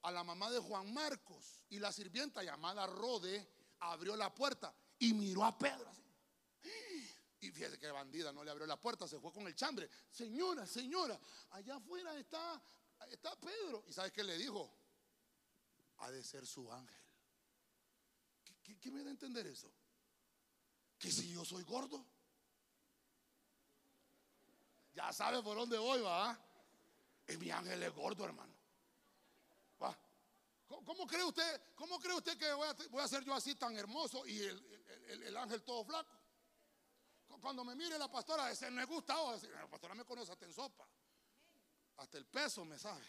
a 0.00 0.10
la 0.10 0.24
mamá 0.24 0.50
de 0.50 0.58
Juan 0.58 0.90
Marcos. 0.94 1.66
Y 1.68 1.78
la 1.78 1.92
sirvienta 1.92 2.42
llamada 2.42 2.86
Rode 2.86 3.46
abrió 3.80 4.16
la 4.16 4.34
puerta 4.34 4.74
y 4.98 5.12
miró 5.12 5.44
a 5.44 5.58
Pedro 5.58 5.86
así. 5.90 6.02
Y 7.40 7.50
fíjese 7.50 7.78
que 7.78 7.90
bandida 7.90 8.32
no 8.32 8.42
le 8.42 8.50
abrió 8.50 8.66
la 8.66 8.80
puerta, 8.80 9.06
se 9.06 9.20
fue 9.20 9.30
con 9.34 9.46
el 9.46 9.54
chambre. 9.54 9.90
Señora, 10.10 10.66
señora, 10.66 11.20
allá 11.50 11.76
afuera 11.76 12.16
está, 12.16 12.62
está 13.10 13.38
Pedro. 13.38 13.84
¿Y 13.86 13.92
sabes 13.92 14.12
qué 14.12 14.24
le 14.24 14.38
dijo? 14.38 14.74
Ha 15.98 16.10
de 16.10 16.24
ser 16.24 16.46
su 16.46 16.72
ángel. 16.72 17.04
¿Qué, 18.80 18.90
me 18.90 19.02
da 19.02 19.08
a 19.08 19.10
entender 19.10 19.46
eso? 19.46 19.70
Que 20.98 21.12
si 21.12 21.28
yo 21.28 21.44
soy 21.44 21.64
gordo, 21.64 22.02
ya 24.96 25.12
sabe 25.12 25.42
por 25.42 25.54
dónde 25.56 25.76
voy, 25.76 26.00
va. 26.00 26.36
Y 27.28 27.36
mi 27.36 27.50
ángel 27.50 27.82
es 27.82 27.94
gordo, 27.94 28.24
hermano. 28.24 28.54
¿Va? 29.80 29.96
¿Cómo, 30.66 31.06
cree 31.06 31.22
usted, 31.22 31.74
cómo 31.74 32.00
cree 32.00 32.14
usted 32.14 32.38
que 32.38 32.50
voy 32.54 33.02
a, 33.02 33.06
ser 33.06 33.22
yo 33.22 33.34
así 33.34 33.54
tan 33.56 33.76
hermoso 33.76 34.26
y 34.26 34.40
el, 34.40 35.36
ángel 35.36 35.62
todo 35.62 35.84
flaco? 35.84 36.16
Cuando 37.42 37.62
me 37.62 37.74
mire 37.74 37.98
la 37.98 38.10
pastora, 38.10 38.50
ese 38.50 38.70
me 38.70 38.86
gusta, 38.86 39.14
la 39.14 39.68
pastora 39.68 39.94
me 39.94 40.04
conoce 40.04 40.32
hasta 40.32 40.46
en 40.46 40.54
sopa. 40.54 40.88
Hasta 41.98 42.16
el 42.16 42.24
peso 42.24 42.64
me 42.64 42.78
sabe. 42.78 43.04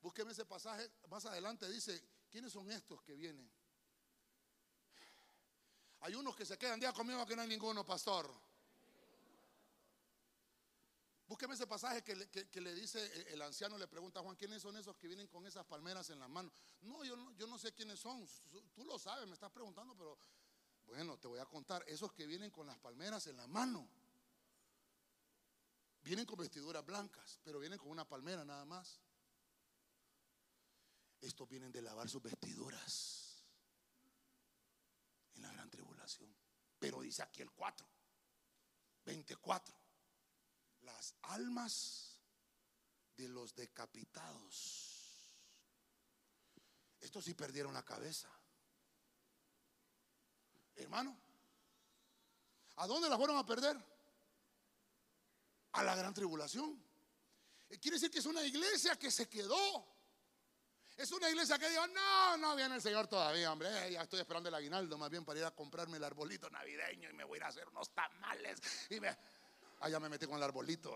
Búsqueme 0.00 0.32
ese 0.32 0.46
pasaje 0.46 0.90
más 1.08 1.26
adelante, 1.26 1.68
dice, 1.68 2.02
¿quiénes 2.30 2.50
son 2.50 2.70
estos 2.72 3.02
que 3.02 3.14
vienen? 3.14 3.48
Hay 6.00 6.14
unos 6.14 6.34
que 6.34 6.46
se 6.46 6.56
quedan 6.56 6.80
día 6.80 6.92
conmigo 6.94 7.24
que 7.26 7.36
no 7.36 7.42
hay 7.42 7.48
ninguno, 7.48 7.84
pastor. 7.84 8.51
Búsqueme 11.32 11.54
ese 11.54 11.66
pasaje 11.66 12.04
que 12.04 12.60
le, 12.60 12.74
dice 12.74 13.32
el 13.32 13.40
anciano, 13.40 13.78
le 13.78 13.88
pregunta 13.88 14.20
a 14.20 14.22
Juan, 14.22 14.36
¿quiénes 14.36 14.60
son 14.60 14.76
esos 14.76 14.94
que 14.98 15.08
vienen 15.08 15.28
con 15.28 15.46
esas 15.46 15.64
palmeras 15.64 16.10
en 16.10 16.18
las 16.18 16.28
manos? 16.28 16.52
No 16.82 17.02
yo, 17.04 17.16
no, 17.16 17.32
yo 17.38 17.46
no 17.46 17.56
sé 17.56 17.72
quiénes 17.72 17.98
son, 18.00 18.28
tú 18.74 18.84
lo 18.84 18.98
sabes, 18.98 19.26
me 19.26 19.32
estás 19.32 19.50
preguntando, 19.50 19.96
pero 19.96 20.18
bueno, 20.88 21.18
te 21.18 21.28
voy 21.28 21.38
a 21.38 21.46
contar, 21.46 21.82
esos 21.86 22.12
que 22.12 22.26
vienen 22.26 22.50
con 22.50 22.66
las 22.66 22.76
palmeras 22.76 23.26
en 23.28 23.38
la 23.38 23.46
mano, 23.46 23.88
vienen 26.02 26.26
con 26.26 26.38
vestiduras 26.38 26.84
blancas, 26.84 27.40
pero 27.42 27.58
vienen 27.58 27.78
con 27.78 27.88
una 27.88 28.06
palmera 28.06 28.44
nada 28.44 28.66
más. 28.66 29.00
Estos 31.18 31.48
vienen 31.48 31.72
de 31.72 31.80
lavar 31.80 32.10
sus 32.10 32.22
vestiduras 32.22 33.42
en 35.32 35.40
la 35.40 35.50
gran 35.50 35.70
tribulación. 35.70 36.36
Pero 36.78 37.00
dice 37.00 37.22
aquí 37.22 37.40
el 37.40 37.52
4, 37.52 37.86
24 39.06 39.81
las 40.82 41.14
almas 41.22 42.18
de 43.16 43.28
los 43.28 43.54
decapitados. 43.54 44.92
Estos 47.00 47.24
sí 47.24 47.34
perdieron 47.34 47.74
la 47.74 47.84
cabeza. 47.84 48.28
Hermano, 50.76 51.16
¿a 52.76 52.86
dónde 52.86 53.08
la 53.08 53.16
fueron 53.16 53.36
a 53.36 53.44
perder? 53.44 53.76
A 55.72 55.82
la 55.82 55.94
gran 55.96 56.14
tribulación. 56.14 56.82
Eh, 57.68 57.78
quiere 57.78 57.96
decir 57.96 58.10
que 58.10 58.20
es 58.20 58.26
una 58.26 58.42
iglesia 58.42 58.98
que 58.98 59.10
se 59.10 59.28
quedó. 59.28 59.92
Es 60.96 61.10
una 61.10 61.28
iglesia 61.28 61.58
que 61.58 61.68
dijo, 61.68 61.86
no, 61.88 62.36
no 62.36 62.54
viene 62.54 62.76
el 62.76 62.82
Señor 62.82 63.08
todavía, 63.08 63.50
hombre. 63.50 63.68
Eh, 63.86 63.92
ya 63.92 64.02
estoy 64.02 64.20
esperando 64.20 64.48
el 64.48 64.54
aguinaldo 64.54 64.98
más 64.98 65.10
bien 65.10 65.24
para 65.24 65.40
ir 65.40 65.44
a 65.44 65.50
comprarme 65.50 65.96
el 65.96 66.04
arbolito 66.04 66.48
navideño 66.50 67.10
y 67.10 67.14
me 67.14 67.24
voy 67.24 67.36
a 67.36 67.38
ir 67.38 67.44
a 67.44 67.48
hacer 67.48 67.68
unos 67.68 67.90
tamales. 67.94 68.60
Y 68.90 69.00
me, 69.00 69.16
Ah, 69.84 69.88
ya 69.88 69.98
me 69.98 70.08
metí 70.08 70.26
con 70.26 70.36
el 70.36 70.42
arbolito. 70.44 70.94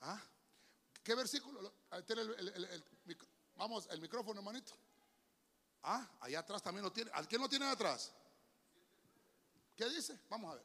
¿Ah? 0.00 0.20
¿Qué 1.02 1.12
versículo? 1.16 1.72
vamos, 3.56 3.88
el 3.90 4.00
micrófono, 4.00 4.38
hermanito. 4.38 4.72
Ah, 5.82 6.08
allá 6.20 6.38
atrás 6.38 6.62
también 6.62 6.84
lo 6.84 6.92
tiene. 6.92 7.10
¿A 7.12 7.24
quién 7.24 7.40
lo 7.40 7.48
tiene 7.48 7.66
atrás? 7.66 8.12
¿Qué 9.76 9.88
dice? 9.88 10.16
Vamos 10.30 10.52
a 10.52 10.54
ver. 10.54 10.64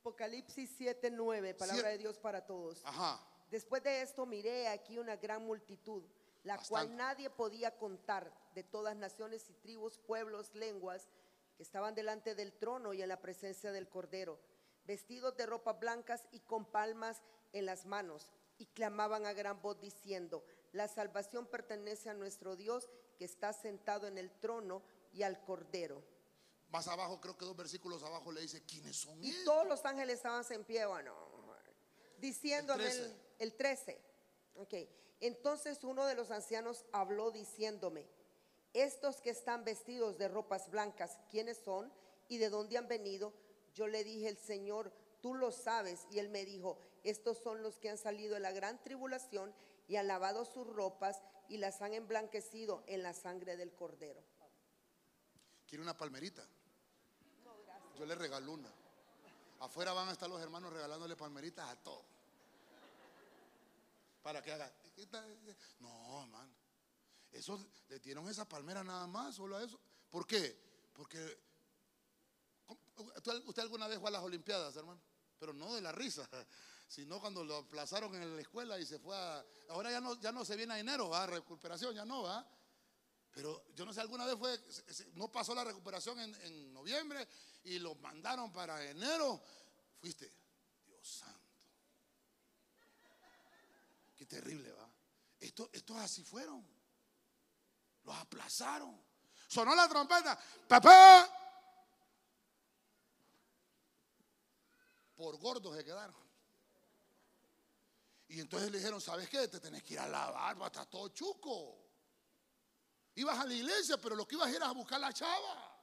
Apocalipsis 0.00 0.70
7, 0.76 1.10
9, 1.10 1.54
palabra 1.54 1.88
de 1.88 1.96
Dios 1.96 2.18
para 2.18 2.44
todos. 2.44 2.82
Ajá. 2.84 3.18
Después 3.50 3.82
de 3.82 4.02
esto 4.02 4.26
miré 4.26 4.68
aquí 4.68 4.98
una 4.98 5.16
gran 5.16 5.46
multitud, 5.46 6.02
la 6.42 6.58
cual 6.58 6.94
nadie 6.94 7.30
podía 7.30 7.74
contar, 7.78 8.30
de 8.54 8.64
todas 8.64 8.94
naciones 8.96 9.48
y 9.48 9.54
tribus, 9.54 9.96
pueblos, 9.96 10.54
lenguas, 10.54 11.08
que 11.56 11.62
estaban 11.62 11.94
delante 11.94 12.34
del 12.34 12.52
trono 12.52 12.92
y 12.92 13.00
en 13.00 13.08
la 13.08 13.22
presencia 13.22 13.72
del 13.72 13.88
Cordero 13.88 14.38
vestidos 14.86 15.36
de 15.36 15.46
ropas 15.46 15.78
blancas 15.78 16.26
y 16.32 16.40
con 16.40 16.64
palmas 16.64 17.22
en 17.52 17.66
las 17.66 17.86
manos, 17.86 18.32
y 18.58 18.66
clamaban 18.66 19.26
a 19.26 19.32
gran 19.32 19.60
voz 19.60 19.80
diciendo, 19.80 20.44
la 20.72 20.88
salvación 20.88 21.46
pertenece 21.46 22.10
a 22.10 22.14
nuestro 22.14 22.56
Dios 22.56 22.88
que 23.18 23.24
está 23.24 23.52
sentado 23.52 24.06
en 24.06 24.18
el 24.18 24.30
trono 24.40 24.82
y 25.12 25.22
al 25.22 25.42
Cordero. 25.44 26.02
Más 26.68 26.88
abajo, 26.88 27.20
creo 27.20 27.36
que 27.36 27.44
dos 27.44 27.56
versículos 27.56 28.02
abajo 28.02 28.32
le 28.32 28.40
dice, 28.40 28.64
¿quiénes 28.64 28.96
son? 28.96 29.22
Y 29.22 29.44
todos 29.44 29.66
los 29.66 29.84
ángeles 29.84 30.16
estaban 30.16 30.44
en 30.50 30.64
pie, 30.64 30.86
bueno, 30.86 31.14
diciendo 32.18 32.74
el, 32.74 33.16
el 33.38 33.56
13. 33.56 34.00
Ok, 34.56 34.74
entonces 35.20 35.82
uno 35.84 36.06
de 36.06 36.14
los 36.14 36.30
ancianos 36.30 36.84
habló 36.92 37.30
diciéndome, 37.30 38.08
estos 38.72 39.20
que 39.20 39.30
están 39.30 39.64
vestidos 39.64 40.18
de 40.18 40.28
ropas 40.28 40.68
blancas, 40.70 41.18
¿quiénes 41.30 41.58
son 41.58 41.92
y 42.28 42.38
de 42.38 42.50
dónde 42.50 42.76
han 42.76 42.88
venido? 42.88 43.32
Yo 43.74 43.88
le 43.88 44.04
dije, 44.04 44.28
el 44.28 44.38
Señor, 44.38 44.92
tú 45.20 45.34
lo 45.34 45.50
sabes. 45.50 46.06
Y 46.10 46.18
él 46.18 46.28
me 46.28 46.44
dijo, 46.44 46.78
estos 47.02 47.38
son 47.38 47.62
los 47.62 47.78
que 47.78 47.90
han 47.90 47.98
salido 47.98 48.34
de 48.34 48.40
la 48.40 48.52
gran 48.52 48.82
tribulación 48.82 49.54
y 49.88 49.96
han 49.96 50.06
lavado 50.06 50.44
sus 50.44 50.66
ropas 50.66 51.22
y 51.48 51.58
las 51.58 51.82
han 51.82 51.92
emblanquecido 51.92 52.84
en 52.86 53.02
la 53.02 53.12
sangre 53.12 53.56
del 53.56 53.72
cordero. 53.74 54.22
¿Quiere 55.66 55.82
una 55.82 55.96
palmerita? 55.96 56.46
Yo 57.98 58.06
le 58.06 58.14
regalo 58.14 58.52
una. 58.52 58.72
Afuera 59.60 59.92
van 59.92 60.08
a 60.08 60.12
estar 60.12 60.28
los 60.28 60.40
hermanos 60.40 60.72
regalándole 60.72 61.16
palmeritas 61.16 61.68
a 61.68 61.76
todos. 61.76 62.04
Para 64.22 64.42
que 64.42 64.52
haga. 64.52 64.72
No, 65.80 66.22
hermano. 66.22 66.52
Eso 67.32 67.66
le 67.88 67.98
dieron 67.98 68.28
esa 68.28 68.48
palmera 68.48 68.84
nada 68.84 69.06
más, 69.06 69.34
solo 69.34 69.56
a 69.56 69.64
eso. 69.64 69.78
¿Por 70.10 70.26
qué? 70.26 70.56
Porque 70.94 71.38
¿Usted 72.96 73.62
alguna 73.62 73.88
vez 73.88 73.98
fue 73.98 74.08
a 74.08 74.12
las 74.12 74.22
Olimpiadas, 74.22 74.76
hermano? 74.76 75.00
Pero 75.38 75.52
no 75.52 75.74
de 75.74 75.80
la 75.80 75.92
risa, 75.92 76.28
sino 76.88 77.20
cuando 77.20 77.44
lo 77.44 77.56
aplazaron 77.56 78.14
en 78.14 78.34
la 78.34 78.42
escuela 78.42 78.78
y 78.78 78.86
se 78.86 78.98
fue 78.98 79.16
a... 79.16 79.44
Ahora 79.70 79.90
ya 79.90 80.00
no, 80.00 80.18
ya 80.20 80.32
no 80.32 80.44
se 80.44 80.56
viene 80.56 80.74
a 80.74 80.78
enero, 80.78 81.08
va, 81.08 81.26
recuperación, 81.26 81.94
ya 81.94 82.04
no, 82.04 82.22
va. 82.22 82.46
Pero 83.34 83.64
yo 83.74 83.84
no 83.84 83.92
sé, 83.92 84.00
alguna 84.00 84.26
vez 84.26 84.36
fue, 84.38 84.60
no 85.14 85.30
pasó 85.30 85.54
la 85.54 85.64
recuperación 85.64 86.18
en, 86.20 86.72
noviembre 86.72 87.26
y 87.64 87.80
lo 87.80 87.96
mandaron 87.96 88.52
para 88.52 88.82
enero. 88.88 89.42
Fuiste, 90.00 90.30
Dios 90.86 91.08
santo. 91.08 91.40
Qué 94.16 94.26
terrible, 94.26 94.70
va. 94.70 94.88
Esto, 95.40 95.68
estos 95.72 95.96
así 95.96 96.22
fueron. 96.22 96.64
Los 98.04 98.16
aplazaron. 98.16 99.02
Sonó 99.48 99.74
la 99.74 99.88
trompeta. 99.88 100.38
Papá, 100.68 101.43
por 105.16 105.36
gordos 105.38 105.76
se 105.76 105.84
quedaron. 105.84 106.24
Y 108.28 108.40
entonces 108.40 108.70
le 108.70 108.78
dijeron, 108.78 109.00
¿sabes 109.00 109.28
qué? 109.28 109.46
Te 109.48 109.60
tenés 109.60 109.82
que 109.82 109.94
ir 109.94 110.00
a 110.00 110.08
lavar, 110.08 110.60
va 110.60 110.66
a 110.66 110.68
estar 110.68 110.86
todo 110.86 111.08
chuco. 111.08 111.78
Ibas 113.16 113.38
a 113.38 113.44
la 113.44 113.54
iglesia, 113.54 113.96
pero 113.98 114.16
lo 114.16 114.26
que 114.26 114.34
ibas 114.34 114.52
era 114.52 114.68
a 114.68 114.72
buscar 114.72 114.98
la 114.98 115.12
chava. 115.12 115.74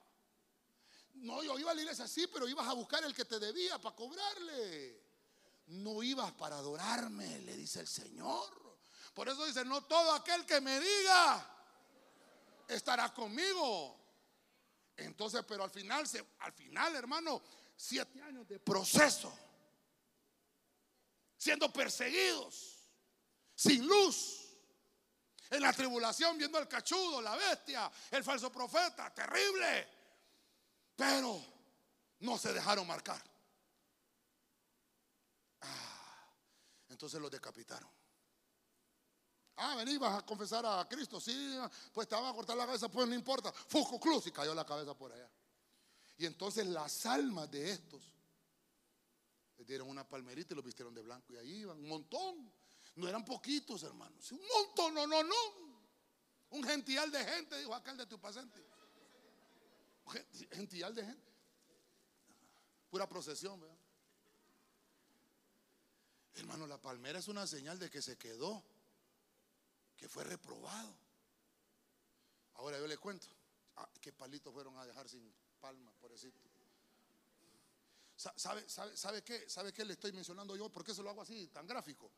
No, 1.13 1.43
yo 1.43 1.57
iba 1.59 1.71
a 1.71 1.73
la 1.73 1.81
iglesia 1.81 2.07
sí, 2.07 2.27
pero 2.27 2.47
ibas 2.47 2.67
a 2.67 2.73
buscar 2.73 3.03
el 3.03 3.13
que 3.13 3.25
te 3.25 3.39
debía 3.39 3.79
para 3.79 3.95
cobrarle. 3.95 5.01
No 5.67 6.03
ibas 6.03 6.31
para 6.33 6.57
adorarme, 6.57 7.39
le 7.41 7.55
dice 7.55 7.79
el 7.79 7.87
Señor. 7.87 8.49
Por 9.13 9.29
eso 9.29 9.45
dice, 9.45 9.63
no 9.63 9.83
todo 9.83 10.13
aquel 10.13 10.45
que 10.45 10.59
me 10.59 10.79
diga 10.79 11.57
estará 12.67 13.13
conmigo. 13.13 13.97
Entonces, 14.97 15.43
pero 15.47 15.63
al 15.63 15.69
final, 15.69 16.05
al 16.39 16.53
final, 16.53 16.95
hermano, 16.95 17.41
siete 17.81 18.21
años 18.21 18.47
de 18.47 18.59
proceso, 18.59 19.33
siendo 21.35 21.73
perseguidos, 21.73 22.77
sin 23.55 23.87
luz, 23.87 24.47
en 25.49 25.61
la 25.61 25.73
tribulación, 25.73 26.37
viendo 26.37 26.59
el 26.59 26.67
cachudo, 26.67 27.21
la 27.21 27.35
bestia, 27.35 27.91
el 28.11 28.23
falso 28.23 28.51
profeta, 28.51 29.11
terrible. 29.13 29.89
Pero 30.95 31.43
no 32.19 32.37
se 32.37 32.53
dejaron 32.53 32.85
marcar. 32.85 33.21
Ah, 35.61 36.35
entonces 36.87 37.19
los 37.19 37.31
decapitaron. 37.31 37.89
Ah, 39.57 39.75
vení, 39.75 39.97
vas 39.97 40.19
a 40.19 40.25
confesar 40.25 40.65
a 40.65 40.87
Cristo. 40.87 41.19
Sí, 41.19 41.59
pues 41.91 42.07
te 42.07 42.15
van 42.15 42.27
a 42.27 42.33
cortar 42.33 42.55
la 42.55 42.67
cabeza, 42.67 42.89
pues 42.89 43.07
no 43.07 43.15
importa. 43.15 43.51
Fusco 43.51 43.99
Cruz 43.99 44.27
y 44.27 44.31
cayó 44.31 44.53
la 44.53 44.65
cabeza 44.65 44.93
por 44.93 45.11
allá. 45.11 45.29
Y 46.21 46.27
entonces 46.27 46.67
las 46.67 47.07
almas 47.07 47.49
de 47.49 47.71
estos 47.71 47.99
les 49.57 49.65
dieron 49.65 49.89
una 49.89 50.07
palmerita 50.07 50.53
y 50.53 50.55
los 50.55 50.63
vistieron 50.63 50.93
de 50.93 51.01
blanco. 51.01 51.33
Y 51.33 51.37
ahí 51.37 51.55
iban 51.61 51.79
un 51.79 51.87
montón. 51.87 52.53
No 52.97 53.07
eran 53.07 53.25
poquitos, 53.25 53.81
hermanos. 53.81 54.31
Un 54.31 54.41
montón, 54.47 54.93
no, 54.93 55.07
no, 55.07 55.23
no. 55.23 55.35
Un 56.51 56.63
gential 56.63 57.09
de 57.09 57.25
gente, 57.25 57.57
dijo 57.57 57.73
aquel 57.73 57.97
de 57.97 58.05
tu 58.05 58.19
paciente. 58.19 58.63
Gential 60.51 60.93
de 60.93 61.05
gente. 61.05 61.31
Pura 62.91 63.09
procesión, 63.09 63.59
¿verdad? 63.59 63.77
Hermano, 66.35 66.67
la 66.67 66.79
palmera 66.79 67.17
es 67.17 67.29
una 67.29 67.47
señal 67.47 67.79
de 67.79 67.89
que 67.89 68.03
se 68.03 68.15
quedó, 68.15 68.63
que 69.97 70.07
fue 70.07 70.23
reprobado. 70.23 70.95
Ahora 72.53 72.77
yo 72.77 72.85
le 72.85 72.99
cuento, 72.99 73.25
ah, 73.77 73.89
qué 73.99 74.13
palitos 74.13 74.53
fueron 74.53 74.77
a 74.77 74.85
dejar 74.85 75.09
sin 75.09 75.33
palma, 75.61 75.91
pobrecito. 76.01 76.41
¿Sabe, 78.15 78.69
sabe, 78.69 78.95
sabe, 78.95 79.23
qué? 79.23 79.49
¿Sabe 79.49 79.73
qué 79.73 79.83
le 79.83 79.93
estoy 79.93 80.11
mencionando 80.11 80.55
yo? 80.55 80.69
¿Por 80.69 80.83
qué 80.83 80.93
se 80.93 81.01
lo 81.01 81.09
hago 81.09 81.21
así, 81.21 81.47
tan 81.47 81.65
gráfico? 81.65 82.11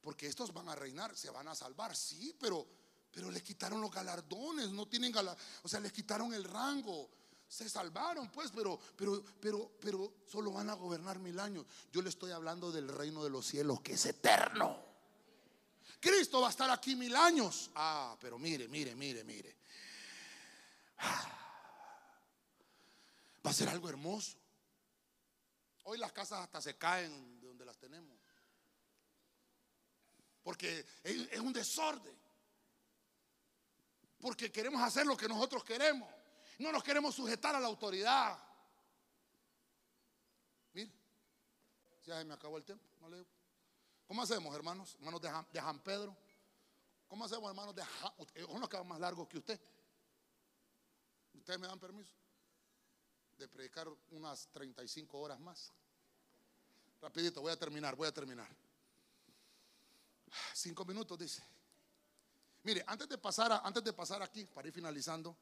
Porque 0.00 0.26
estos 0.26 0.52
van 0.52 0.68
a 0.68 0.74
reinar, 0.74 1.16
se 1.16 1.30
van 1.30 1.48
a 1.48 1.54
salvar, 1.54 1.96
sí, 1.96 2.36
pero, 2.38 2.66
pero 3.10 3.30
les 3.30 3.42
quitaron 3.42 3.80
los 3.80 3.90
galardones, 3.90 4.70
no 4.70 4.86
tienen 4.86 5.12
galardones, 5.12 5.46
o 5.62 5.68
sea, 5.68 5.80
les 5.80 5.92
quitaron 5.92 6.34
el 6.34 6.44
rango. 6.44 7.08
Se 7.48 7.68
salvaron, 7.68 8.30
pues, 8.30 8.52
pero, 8.54 8.78
pero, 8.96 9.24
pero, 9.40 9.72
pero 9.80 10.12
solo 10.30 10.52
van 10.52 10.70
a 10.70 10.74
gobernar 10.74 11.18
mil 11.18 11.40
años. 11.40 11.66
Yo 11.92 12.00
le 12.00 12.08
estoy 12.08 12.30
hablando 12.30 12.70
del 12.70 12.88
reino 12.88 13.24
de 13.24 13.30
los 13.30 13.44
cielos, 13.44 13.80
que 13.80 13.94
es 13.94 14.06
eterno. 14.06 14.78
Cristo 15.98 16.40
va 16.40 16.46
a 16.46 16.50
estar 16.50 16.70
aquí 16.70 16.94
mil 16.94 17.16
años. 17.16 17.70
Ah, 17.74 18.16
pero 18.20 18.38
mire, 18.38 18.68
mire, 18.68 18.94
mire, 18.94 19.24
mire. 19.24 19.56
Va 23.44 23.50
a 23.50 23.54
ser 23.54 23.68
algo 23.68 23.88
hermoso. 23.88 24.38
Hoy 25.84 25.98
las 25.98 26.12
casas 26.12 26.40
hasta 26.40 26.60
se 26.60 26.76
caen 26.76 27.40
de 27.40 27.46
donde 27.46 27.64
las 27.64 27.78
tenemos. 27.78 28.18
Porque 30.42 30.86
es 31.04 31.40
un 31.40 31.52
desorden. 31.52 32.18
Porque 34.20 34.52
queremos 34.52 34.82
hacer 34.82 35.06
lo 35.06 35.16
que 35.16 35.28
nosotros 35.28 35.64
queremos. 35.64 36.08
No 36.58 36.70
nos 36.70 36.84
queremos 36.84 37.14
sujetar 37.14 37.54
a 37.54 37.60
la 37.60 37.66
autoridad. 37.66 38.38
Mire, 40.74 40.92
ya 42.04 42.22
me 42.24 42.34
acabó 42.34 42.58
el 42.58 42.64
tiempo. 42.64 42.86
¿Cómo 44.06 44.22
hacemos, 44.22 44.54
hermanos? 44.54 44.94
Hermanos 44.96 45.22
de, 45.22 45.60
San 45.60 45.78
Pedro. 45.78 46.16
¿Cómo 47.08 47.24
hacemos, 47.24 47.48
hermanos 47.48 47.74
de 47.74 48.44
Uno 48.44 48.68
queda 48.68 48.84
más 48.84 49.00
largo 49.00 49.26
que 49.28 49.38
usted. 49.38 49.60
¿Ustedes 51.32 51.58
me 51.58 51.66
dan 51.66 51.78
permiso? 51.78 52.12
De 53.40 53.48
predicar 53.48 53.88
unas 54.10 54.48
35 54.48 55.18
horas 55.18 55.40
más. 55.40 55.72
Rapidito, 57.00 57.40
voy 57.40 57.50
a 57.50 57.56
terminar, 57.58 57.96
voy 57.96 58.06
a 58.06 58.12
terminar. 58.12 58.46
Cinco 60.52 60.84
minutos, 60.84 61.18
dice. 61.18 61.42
Mire, 62.64 62.84
antes 62.86 63.08
de 63.08 63.16
pasar, 63.16 63.58
antes 63.64 63.82
de 63.82 63.94
pasar 63.94 64.22
aquí, 64.22 64.44
para 64.44 64.68
ir 64.68 64.74
finalizando, 64.74 65.34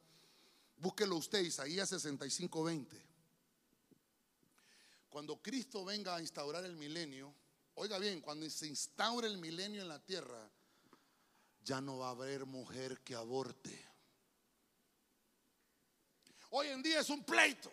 búsquelo 0.76 1.16
usted, 1.16 1.40
Isaías 1.40 1.88
65, 1.88 2.62
20. 2.62 3.02
Cuando 5.08 5.42
Cristo 5.42 5.84
venga 5.84 6.14
a 6.14 6.20
instaurar 6.20 6.64
el 6.64 6.76
milenio, 6.76 7.34
oiga 7.74 7.98
bien, 7.98 8.20
cuando 8.20 8.48
se 8.48 8.68
instaure 8.68 9.26
el 9.26 9.38
milenio 9.38 9.82
en 9.82 9.88
la 9.88 9.98
tierra, 9.98 10.48
ya 11.64 11.80
no 11.80 11.98
va 11.98 12.06
a 12.06 12.12
haber 12.12 12.46
mujer 12.46 13.00
que 13.00 13.16
aborte. 13.16 13.88
Hoy 16.50 16.68
en 16.68 16.80
día 16.80 17.00
es 17.00 17.10
un 17.10 17.24
pleito 17.24 17.72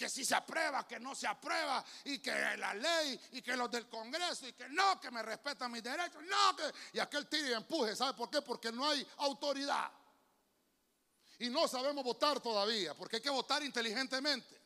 que 0.00 0.08
si 0.08 0.24
se 0.24 0.34
aprueba, 0.34 0.88
que 0.88 0.98
no 0.98 1.14
se 1.14 1.26
aprueba, 1.26 1.84
y 2.04 2.20
que 2.20 2.32
la 2.56 2.72
ley, 2.72 3.20
y 3.32 3.42
que 3.42 3.54
los 3.54 3.70
del 3.70 3.86
Congreso, 3.86 4.48
y 4.48 4.54
que 4.54 4.66
no, 4.70 4.98
que 4.98 5.10
me 5.10 5.22
respetan 5.22 5.70
mis 5.70 5.82
derechos, 5.82 6.22
no, 6.24 6.56
que. 6.56 6.72
Y 6.94 6.98
aquel 6.98 7.28
tire 7.28 7.50
y 7.50 7.52
empuje, 7.52 7.94
¿sabe 7.94 8.14
por 8.14 8.30
qué? 8.30 8.40
Porque 8.40 8.72
no 8.72 8.88
hay 8.88 9.06
autoridad. 9.18 9.92
Y 11.40 11.50
no 11.50 11.68
sabemos 11.68 12.02
votar 12.02 12.40
todavía, 12.40 12.94
porque 12.94 13.16
hay 13.16 13.22
que 13.22 13.28
votar 13.28 13.62
inteligentemente. 13.62 14.58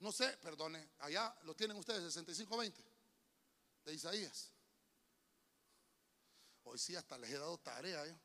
No 0.00 0.10
sé, 0.10 0.38
perdone, 0.38 0.92
allá 1.00 1.36
lo 1.42 1.54
tienen 1.54 1.76
ustedes, 1.76 2.04
6520 2.04 2.82
de 3.84 3.92
Isaías. 3.92 4.50
Hoy 6.62 6.78
sí 6.78 6.96
hasta 6.96 7.18
les 7.18 7.32
he 7.32 7.38
dado 7.38 7.58
tarea. 7.58 8.06
¿eh? 8.06 8.16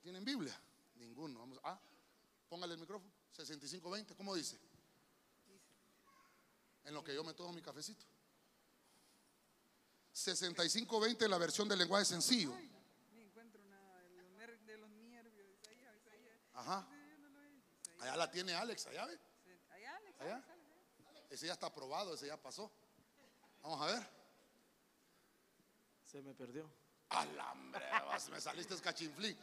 ¿Tienen 0.00 0.24
Biblia? 0.24 0.56
Ninguno. 0.94 1.40
Vamos, 1.40 1.58
ah, 1.64 1.80
póngale 2.48 2.74
el 2.74 2.80
micrófono. 2.80 3.15
6520, 3.44 4.14
¿cómo 4.14 4.34
dice? 4.34 4.58
En 6.84 6.94
lo 6.94 7.04
que 7.04 7.14
yo 7.14 7.22
me 7.24 7.34
tomo 7.34 7.52
mi 7.52 7.60
cafecito. 7.60 8.06
6520 10.12 11.28
la 11.28 11.36
versión 11.36 11.68
del 11.68 11.78
lenguaje 11.80 12.06
sencillo. 12.06 12.56
encuentro 13.14 13.62
nada 13.64 14.00
de 14.02 14.78
los 14.78 14.90
nervios. 14.90 15.58
Ajá. 16.54 16.88
Allá 18.00 18.16
la 18.16 18.30
tiene 18.30 18.54
Alex, 18.54 18.86
allá 18.86 19.04
ve. 19.04 19.20
Allá, 19.70 19.96
Alex. 19.96 20.20
Allá. 20.20 20.44
Ese 21.28 21.46
ya 21.46 21.52
está 21.52 21.66
aprobado, 21.66 22.14
ese 22.14 22.26
ya 22.28 22.40
pasó. 22.40 22.72
Vamos 23.62 23.82
a 23.82 23.86
ver. 23.86 24.08
Se 26.04 26.22
me 26.22 26.32
perdió. 26.34 26.70
Alambre, 27.10 27.84
me 28.30 28.40
saliste 28.40 28.74
escachinflí. 28.74 29.36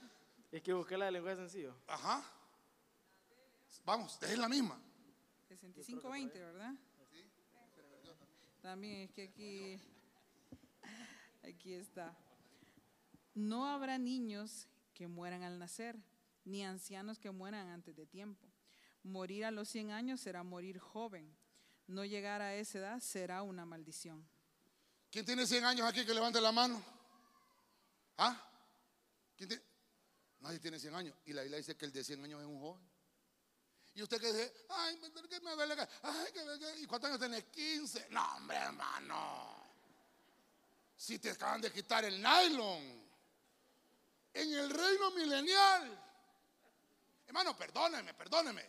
Es 0.51 0.61
que 0.63 0.73
busqué 0.73 0.97
la 0.97 1.05
del 1.05 1.15
lenguaje 1.15 1.37
sencillo. 1.37 1.75
Ajá. 1.87 2.23
Vamos, 3.85 4.17
es 4.21 4.37
la 4.37 4.47
misma. 4.47 4.79
65-20, 5.49 6.33
¿verdad? 6.33 6.73
Sí. 7.11 7.23
También 8.61 9.01
es 9.01 9.11
que 9.11 9.23
aquí, 9.23 9.79
aquí 11.43 11.73
está. 11.73 12.15
No 13.33 13.67
habrá 13.67 13.97
niños 13.97 14.67
que 14.93 15.07
mueran 15.07 15.43
al 15.43 15.59
nacer, 15.59 15.97
ni 16.45 16.63
ancianos 16.63 17.19
que 17.19 17.31
mueran 17.31 17.67
antes 17.67 17.95
de 17.95 18.05
tiempo. 18.05 18.47
Morir 19.03 19.45
a 19.45 19.51
los 19.51 19.67
100 19.69 19.91
años 19.91 20.21
será 20.21 20.43
morir 20.43 20.79
joven. 20.79 21.35
No 21.87 22.05
llegar 22.05 22.41
a 22.41 22.55
esa 22.55 22.77
edad 22.77 22.99
será 23.01 23.41
una 23.43 23.65
maldición. 23.65 24.25
¿Quién 25.11 25.25
tiene 25.25 25.45
100 25.45 25.65
años 25.65 25.87
aquí 25.87 26.05
que 26.05 26.13
levante 26.13 26.39
la 26.39 26.51
mano? 26.51 26.81
¿Ah? 28.17 28.49
¿Quién 29.35 29.49
tiene? 29.49 29.63
Nadie 30.39 30.59
tiene 30.59 30.79
100 30.79 30.95
años. 30.95 31.15
Y 31.25 31.33
la 31.33 31.41
Biblia 31.41 31.57
dice 31.57 31.75
que 31.75 31.85
el 31.85 31.91
de 31.91 32.03
100 32.03 32.23
años 32.23 32.41
es 32.41 32.47
un 32.47 32.59
joven. 32.59 32.92
Y 33.95 34.01
usted 34.01 34.19
que 34.19 34.33
dice, 34.33 34.65
ay, 34.69 34.97
que 35.29 35.39
me 35.41 35.51
duele, 35.51 35.87
ay, 36.01 36.31
que, 36.31 36.79
¿y 36.81 36.87
cuántos 36.87 37.09
años 37.09 37.19
tenés? 37.19 37.43
15. 37.45 38.07
No, 38.09 38.37
hombre, 38.37 38.57
hermano. 38.57 39.63
Si 40.97 41.19
te 41.19 41.31
acaban 41.31 41.61
de 41.61 41.71
quitar 41.71 42.03
el 42.03 42.21
nylon. 42.21 43.03
En 44.33 44.53
el 44.53 44.69
reino 44.69 45.11
milenial. 45.11 46.03
Hermano, 47.27 47.55
perdóneme, 47.55 48.15
perdóneme. 48.15 48.67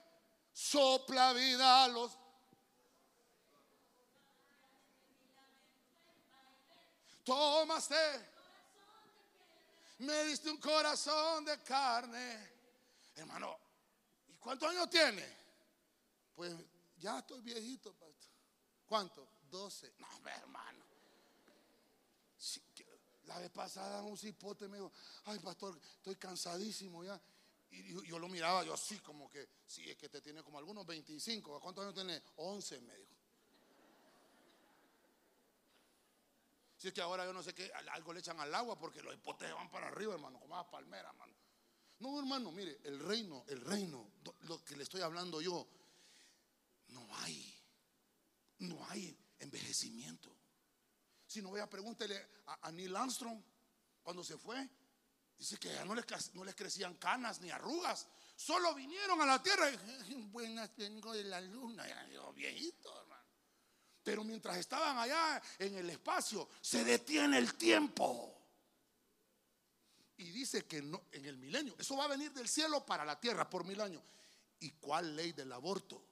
Sopla 0.53 1.33
vida 1.33 1.85
a 1.85 1.89
los. 1.89 2.19
Tómaste. 7.25 8.35
Me 9.99 10.25
diste 10.25 10.51
un 10.51 10.59
corazón 10.59 11.47
de 11.47 11.63
carne. 11.63 12.53
Hermano, 13.17 13.64
¿Cuántos 14.45 14.69
años 14.69 14.91
tiene? 14.91 15.27
Pues 16.35 16.55
ya 16.99 17.19
estoy 17.21 17.41
viejito, 17.41 17.95
pastor. 17.95 18.31
¿Cuánto? 18.87 19.27
12. 19.51 19.95
No, 19.99 20.29
hermano. 20.29 20.85
la 23.25 23.39
vez 23.39 23.51
pasada 23.51 24.03
un 24.03 24.19
cipote 24.19 24.69
me 24.69 24.77
dijo, 24.77 24.93
ay, 25.25 25.39
pastor, 25.39 25.81
estoy 25.97 26.17
cansadísimo 26.17 27.03
ya. 27.03 27.19
Y 27.71 28.07
yo, 28.07 28.19
lo 28.19 28.29
miraba, 28.29 28.63
yo 28.65 28.75
así 28.75 28.99
como 28.99 29.31
que, 29.31 29.49
sí, 29.67 29.91
es 29.91 29.97
que 29.97 30.11
te 30.11 30.21
tiene 30.21 30.43
como 30.43 30.59
algunos 30.59 30.85
25. 30.85 31.59
¿Cuántos 31.59 31.83
años 31.83 31.95
tiene? 31.95 32.23
11, 32.37 32.81
me 32.83 32.97
dijo. 32.99 33.15
Si 36.77 36.89
es 36.89 36.95
que 36.95 37.01
ahora 37.01 37.25
yo 37.25 37.33
no 37.33 37.43
sé 37.43 37.55
qué, 37.55 37.73
algo 37.93 38.13
le 38.13 38.21
echan 38.21 38.39
al 38.41 38.55
agua 38.55 38.79
porque 38.79 39.03
los 39.03 39.15
hipotes 39.15 39.51
van 39.55 39.71
para 39.71 39.89
arriba, 39.89 40.13
hermano, 40.13 40.39
como 40.39 40.55
las 40.55 40.67
palmeras, 40.67 41.11
hermano. 41.15 41.44
No, 42.05 42.19
hermano, 42.19 42.53
mire, 42.53 42.81
el 42.85 42.99
reino, 42.99 43.47
el 43.49 43.63
reino, 43.63 44.11
lo 44.43 44.63
que 44.63 44.77
le 44.77 44.83
estoy 44.83 45.01
hablando 45.01 45.41
yo, 45.41 45.67
no 46.89 47.17
hay, 47.17 47.59
no 48.59 48.87
hay 48.91 49.17
envejecimiento. 49.39 50.31
Si 51.27 51.41
no, 51.41 51.57
a 51.57 51.67
pregúntele 51.67 52.23
a, 52.61 52.71
Neil 52.73 52.95
Armstrong 52.95 53.43
cuando 54.03 54.23
se 54.23 54.37
fue. 54.37 54.69
Dice 55.39 55.57
que 55.57 55.73
ya 55.73 55.87
no 55.87 55.95
les, 55.95 56.35
no 56.35 56.45
les 56.45 56.55
crecían 56.55 56.95
canas 56.97 57.41
ni 57.41 57.51
arrugas 57.51 58.07
solo 58.37 58.75
vinieron 58.75 59.23
a 59.23 59.25
la 59.25 59.43
tierra. 59.43 59.71
y, 60.11 60.15
Buenas, 60.25 60.77
vengo 60.77 61.11
de 61.15 61.25
la 61.25 61.41
luna. 61.41 61.89
Ya 61.89 62.05
digo, 62.05 62.35
viejito, 62.35 63.01
hermano. 63.01 63.25
Pero 64.03 64.25
mientras 64.25 64.59
estaban 64.59 64.99
allá 64.99 65.41
en 65.59 65.75
el 65.77 65.89
espacio, 65.89 66.51
se 66.61 66.85
detiene 66.85 67.39
el 67.39 67.55
tiempo. 67.55 68.44
Y 70.17 70.31
dice 70.31 70.65
que 70.65 70.81
no, 70.81 71.03
en 71.13 71.25
el 71.25 71.37
milenio, 71.37 71.75
eso 71.79 71.97
va 71.97 72.05
a 72.05 72.09
venir 72.09 72.33
del 72.33 72.49
cielo 72.49 72.87
para 72.87 73.05
la 73.05 73.19
tierra 73.19 73.49
por 73.51 73.65
mil 73.65 73.81
años. 73.81 74.03
¿Y 74.61 74.71
cuál 74.73 75.17
ley 75.17 75.33
del 75.33 75.53
aborto? 75.53 76.03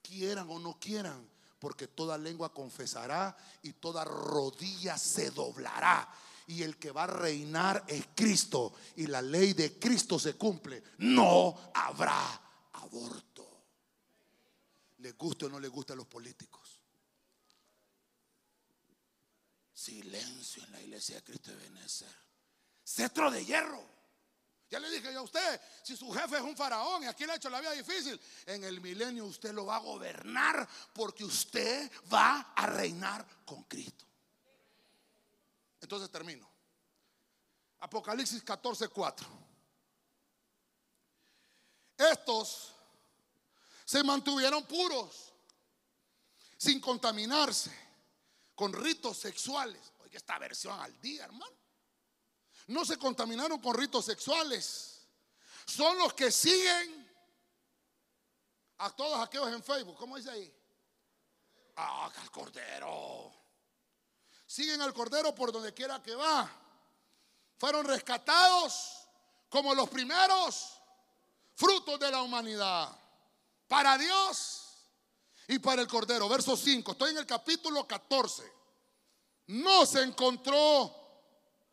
Quieran 0.00 0.48
o 0.50 0.58
no 0.58 0.78
quieran, 0.78 1.28
porque 1.58 1.88
toda 1.88 2.16
lengua 2.18 2.52
confesará 2.54 3.36
y 3.62 3.72
toda 3.74 4.04
rodilla 4.04 4.96
se 4.96 5.30
doblará. 5.30 6.08
Y 6.46 6.62
el 6.62 6.76
que 6.76 6.92
va 6.92 7.04
a 7.04 7.08
reinar 7.08 7.84
es 7.88 8.06
Cristo. 8.14 8.74
Y 8.96 9.06
la 9.06 9.22
ley 9.22 9.52
de 9.52 9.78
Cristo 9.78 10.18
se 10.18 10.34
cumple. 10.34 10.82
No 10.98 11.72
habrá 11.74 12.40
aborto. 12.72 13.48
Les 14.98 15.16
guste 15.16 15.46
o 15.46 15.48
no 15.48 15.58
les 15.58 15.70
guste 15.70 15.92
a 15.92 15.96
los 15.96 16.06
políticos. 16.06 16.80
Silencio 19.72 20.64
en 20.64 20.72
la 20.72 20.80
iglesia 20.80 21.16
de 21.16 21.22
Cristo 21.24 21.50
de 21.50 21.56
Benecer. 21.56 22.22
Cetro 22.94 23.30
de 23.30 23.44
hierro. 23.44 23.82
Ya 24.70 24.78
le 24.78 24.90
dije 24.90 25.12
yo 25.12 25.20
a 25.20 25.22
usted, 25.22 25.60
si 25.82 25.96
su 25.96 26.10
jefe 26.12 26.36
es 26.36 26.42
un 26.42 26.56
faraón 26.56 27.02
y 27.02 27.06
aquí 27.06 27.24
le 27.24 27.32
ha 27.32 27.36
hecho 27.36 27.50
la 27.50 27.60
vida 27.60 27.72
difícil, 27.72 28.20
en 28.46 28.64
el 28.64 28.80
milenio 28.80 29.24
usted 29.26 29.52
lo 29.52 29.66
va 29.66 29.76
a 29.76 29.80
gobernar 29.80 30.68
porque 30.92 31.24
usted 31.24 31.90
va 32.12 32.52
a 32.54 32.66
reinar 32.66 33.26
con 33.44 33.64
Cristo. 33.64 34.04
Entonces 35.80 36.10
termino. 36.10 36.48
Apocalipsis 37.80 38.42
14, 38.42 38.88
4. 38.88 39.26
Estos 41.98 42.74
se 43.84 44.02
mantuvieron 44.02 44.64
puros, 44.66 45.32
sin 46.56 46.80
contaminarse, 46.80 47.72
con 48.54 48.72
ritos 48.72 49.18
sexuales. 49.18 49.92
Oye, 50.00 50.16
esta 50.16 50.38
versión 50.38 50.78
al 50.80 50.98
día, 51.00 51.24
hermano. 51.24 51.61
No 52.68 52.84
se 52.84 52.98
contaminaron 52.98 53.60
con 53.60 53.74
ritos 53.74 54.04
sexuales. 54.04 55.00
Son 55.66 55.98
los 55.98 56.14
que 56.14 56.30
siguen 56.30 57.02
a 58.78 58.90
todos 58.90 59.20
aquellos 59.20 59.52
en 59.52 59.62
Facebook. 59.62 59.96
¿Cómo 59.96 60.16
dice 60.16 60.30
ahí? 60.30 60.52
Ah, 61.76 62.10
al 62.20 62.30
cordero. 62.30 63.32
Siguen 64.46 64.80
al 64.82 64.92
cordero 64.92 65.34
por 65.34 65.52
donde 65.52 65.72
quiera 65.72 66.02
que 66.02 66.14
va. 66.14 66.50
Fueron 67.58 67.86
rescatados 67.86 69.08
como 69.48 69.74
los 69.74 69.88
primeros 69.88 70.78
frutos 71.54 71.98
de 71.98 72.10
la 72.10 72.22
humanidad. 72.22 72.90
Para 73.68 73.96
Dios 73.96 74.72
y 75.48 75.58
para 75.58 75.80
el 75.80 75.88
cordero. 75.88 76.28
Verso 76.28 76.56
5. 76.56 76.92
Estoy 76.92 77.10
en 77.12 77.18
el 77.18 77.26
capítulo 77.26 77.86
14. 77.86 78.52
No 79.46 79.86
se 79.86 80.02
encontró 80.02 81.01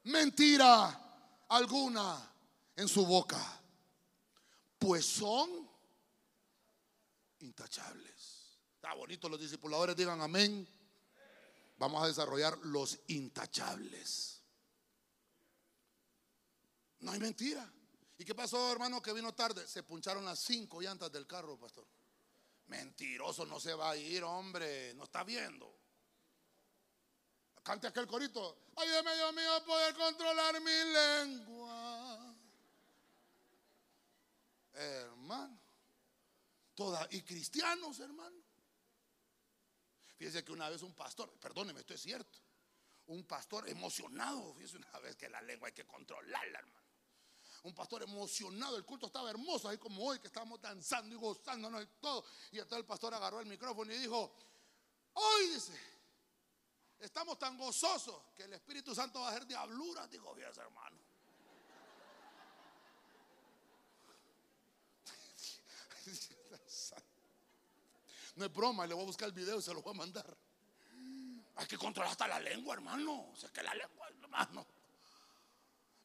mentira 0.04 1.46
alguna 1.50 2.32
en 2.76 2.88
su 2.88 3.06
boca, 3.06 3.62
pues 4.78 5.06
son 5.06 5.70
intachables. 7.40 8.60
Está 8.76 8.94
bonito, 8.94 9.28
los 9.28 9.40
discipuladores 9.40 9.96
digan 9.96 10.22
amén. 10.22 10.68
Vamos 11.78 12.04
a 12.04 12.08
desarrollar 12.08 12.58
los 12.60 13.00
intachables. 13.08 14.42
No 17.00 17.12
hay 17.12 17.20
mentira. 17.20 17.72
¿Y 18.18 18.26
qué 18.26 18.36
pasó, 18.36 18.72
hermano, 18.72 19.02
que 19.02 19.14
vino 19.14 19.34
tarde? 19.34 19.66
Se 19.66 19.84
puncharon 19.84 20.26
las 20.26 20.40
cinco 20.40 20.82
llantas 20.82 21.10
del 21.12 21.26
carro, 21.26 21.58
pastor. 21.58 21.88
Mentiroso, 22.68 23.46
no 23.46 23.60
se 23.60 23.74
va 23.74 23.92
a 23.92 23.98
ir, 23.98 24.24
hombre. 24.24 24.94
No 24.96 25.06
está 25.06 25.24
viendo. 25.24 25.79
Cante 27.64 27.88
aquel 27.88 28.08
corito. 28.08 28.58
Ayúdame, 28.76 29.16
Dios 29.16 29.34
mío, 29.34 29.54
a 29.54 29.66
poder 29.66 29.96
controlar 29.96 30.62
mi 30.62 30.72
lengua. 30.94 32.36
Hermano. 34.74 35.60
Toda, 36.76 37.08
y 37.12 37.22
cristianos, 37.24 38.00
hermano. 38.00 38.38
Fíjese 40.18 40.44
que 40.44 40.52
una 40.52 40.70
vez 40.70 40.82
un 40.82 40.94
pastor, 40.94 41.32
perdóneme, 41.40 41.82
esto 41.82 41.94
es 41.94 42.02
cierto. 42.02 42.40
Un 43.08 43.26
pastor 43.26 43.68
emocionado, 43.68 44.54
fíjese 44.54 44.78
una 44.78 45.00
vez 45.00 45.16
que 45.16 45.28
la 45.30 45.42
lengua 45.42 45.68
hay 45.68 45.74
que 45.74 45.86
controlarla, 45.86 46.60
hermano. 46.60 46.80
Un 47.64 47.74
pastor 47.74 48.04
emocionado, 48.04 48.78
el 48.78 48.86
culto 48.86 49.08
estaba 49.08 49.30
hermoso, 49.30 49.68
ahí 49.68 49.78
como 49.78 50.06
hoy 50.06 50.20
que 50.20 50.28
estábamos 50.28 50.62
danzando 50.62 51.14
y 51.14 51.18
gozándonos 51.18 51.84
y 51.84 51.88
todo. 52.00 52.24
Y 52.52 52.60
entonces 52.60 52.80
el 52.80 52.86
pastor 52.86 53.14
agarró 53.14 53.42
el 53.42 53.48
micrófono 53.48 53.92
y 53.94 53.98
dijo, 53.98 54.34
hoy 55.14 55.48
dice, 55.50 55.78
estamos 57.00 57.38
tan 57.40 57.58
gozosos 57.58 58.24
que 58.36 58.44
el 58.44 58.54
Espíritu 58.54 58.94
Santo 58.94 59.22
va 59.22 59.28
a 59.28 59.32
hacer 59.32 59.46
diablura, 59.46 60.08
dijo, 60.08 60.34
fíjese 60.36 60.62
hermano. 60.62 60.98
No 68.36 68.46
es 68.46 68.54
broma, 68.54 68.88
le 68.88 68.94
voy 68.94 69.04
a 69.04 69.08
buscar 69.08 69.28
el 69.28 69.34
video 69.34 69.60
y 69.60 69.62
se 69.62 69.74
lo 69.74 69.82
voy 69.82 69.94
a 69.94 69.98
mandar. 69.98 70.38
Hay 71.58 71.68
que 71.68 71.78
controlar 71.78 72.12
hasta 72.12 72.26
la 72.26 72.40
lengua, 72.40 72.74
hermano. 72.76 73.32
O 73.34 73.36
sea, 73.36 73.50
que 73.50 73.62
la 73.62 73.74
lengua, 73.74 74.08
hermano. 74.08 74.66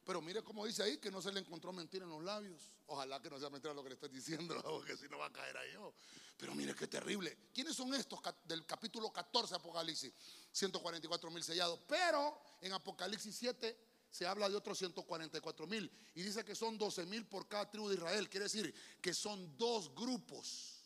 Pero 0.05 0.21
mire 0.21 0.43
cómo 0.43 0.65
dice 0.65 0.83
ahí 0.83 0.97
que 0.97 1.09
no 1.09 1.19
se 1.19 1.31
le 1.31 1.39
encontró 1.39 1.73
mentira 1.73 2.05
en 2.05 2.11
los 2.11 2.23
labios. 2.23 2.71
Ojalá 2.85 3.19
que 3.19 3.29
no 3.29 3.39
sea 3.39 3.49
mentira 3.49 3.73
lo 3.73 3.81
que 3.81 3.89
le 3.89 3.95
estoy 3.95 4.09
diciendo, 4.09 4.55
porque 4.63 4.95
si 4.95 5.09
no 5.09 5.17
va 5.17 5.25
a 5.25 5.33
caer 5.33 5.57
ahí 5.57 5.73
yo. 5.73 5.95
Pero 6.37 6.53
mire 6.53 6.75
qué 6.75 6.85
terrible. 6.85 7.35
¿Quiénes 7.51 7.75
son 7.75 7.91
estos 7.95 8.19
del 8.43 8.65
capítulo 8.67 9.11
14 9.11 9.55
Apocalipsis? 9.55 10.13
144 10.51 11.31
mil 11.31 11.43
sellados. 11.43 11.79
Pero 11.87 12.39
en 12.61 12.73
Apocalipsis 12.73 13.35
7 13.35 13.77
se 14.11 14.27
habla 14.27 14.47
de 14.47 14.55
otros 14.55 14.77
144 14.77 15.65
mil. 15.65 15.91
Y 16.13 16.21
dice 16.21 16.45
que 16.45 16.53
son 16.53 16.77
12 16.77 17.07
mil 17.07 17.25
por 17.25 17.47
cada 17.47 17.69
tribu 17.71 17.89
de 17.89 17.95
Israel. 17.95 18.29
Quiere 18.29 18.43
decir 18.43 18.73
que 19.01 19.13
son 19.13 19.57
dos 19.57 19.93
grupos. 19.95 20.83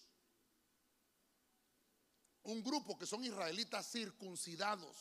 Un 2.43 2.63
grupo 2.63 2.97
que 2.97 3.05
son 3.05 3.22
israelitas 3.26 3.91
circuncidados 3.91 4.95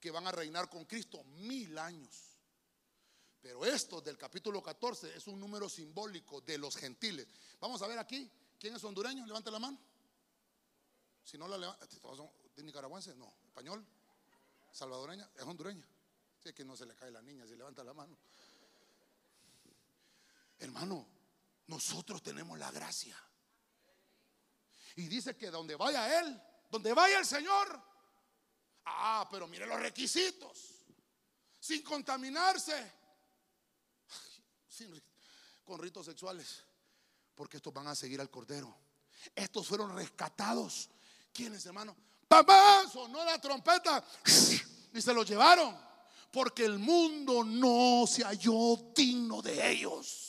que 0.00 0.10
van 0.10 0.26
a 0.26 0.32
reinar 0.32 0.70
con 0.70 0.86
Cristo 0.86 1.22
mil 1.24 1.76
años. 1.76 2.31
Pero 3.42 3.64
esto 3.64 4.00
del 4.00 4.16
capítulo 4.16 4.62
14 4.62 5.16
es 5.16 5.26
un 5.26 5.40
número 5.40 5.68
simbólico 5.68 6.40
de 6.42 6.56
los 6.58 6.76
gentiles. 6.76 7.26
Vamos 7.60 7.82
a 7.82 7.88
ver 7.88 7.98
aquí, 7.98 8.30
¿quién 8.56 8.76
es 8.76 8.84
hondureño? 8.84 9.26
Levante 9.26 9.50
la 9.50 9.58
mano. 9.58 9.76
Si 11.24 11.36
no 11.36 11.48
la 11.48 11.58
levanta, 11.58 11.84
¿todos 12.00 12.16
son 12.16 12.30
de 12.54 12.62
nicaragüense? 12.62 13.16
No, 13.16 13.34
español, 13.44 13.84
salvadoreña, 14.70 15.28
es 15.34 15.42
hondureña. 15.42 15.84
Si 16.38 16.52
que 16.52 16.64
no 16.64 16.76
se 16.76 16.86
le 16.86 16.94
cae 16.94 17.10
la 17.10 17.20
niña 17.20 17.44
si 17.44 17.56
levanta 17.56 17.82
la 17.82 17.92
mano. 17.92 18.16
Hermano, 20.60 21.08
nosotros 21.66 22.22
tenemos 22.22 22.56
la 22.60 22.70
gracia. 22.70 23.16
Y 24.96 25.08
dice 25.08 25.36
que 25.36 25.50
donde 25.50 25.74
vaya 25.74 26.20
Él, 26.20 26.40
donde 26.70 26.92
vaya 26.92 27.18
el 27.18 27.26
Señor, 27.26 27.82
ah, 28.84 29.26
pero 29.28 29.48
mire 29.48 29.66
los 29.66 29.80
requisitos, 29.80 30.84
sin 31.58 31.82
contaminarse, 31.82 33.01
con 35.64 35.78
ritos 35.78 36.06
sexuales, 36.06 36.64
porque 37.34 37.56
estos 37.58 37.72
van 37.72 37.88
a 37.88 37.94
seguir 37.94 38.20
al 38.20 38.30
Cordero. 38.30 38.74
Estos 39.34 39.66
fueron 39.66 39.94
rescatados. 39.94 40.88
¿Quiénes, 41.32 41.64
hermano? 41.66 41.96
Papá, 42.28 42.88
sonó 42.90 43.24
la 43.24 43.40
trompeta 43.40 44.04
y 44.92 45.00
se 45.02 45.14
los 45.14 45.28
llevaron, 45.28 45.76
porque 46.30 46.64
el 46.64 46.78
mundo 46.78 47.44
no 47.44 48.06
se 48.06 48.24
halló 48.24 48.76
digno 48.94 49.42
de 49.42 49.70
ellos. 49.70 50.28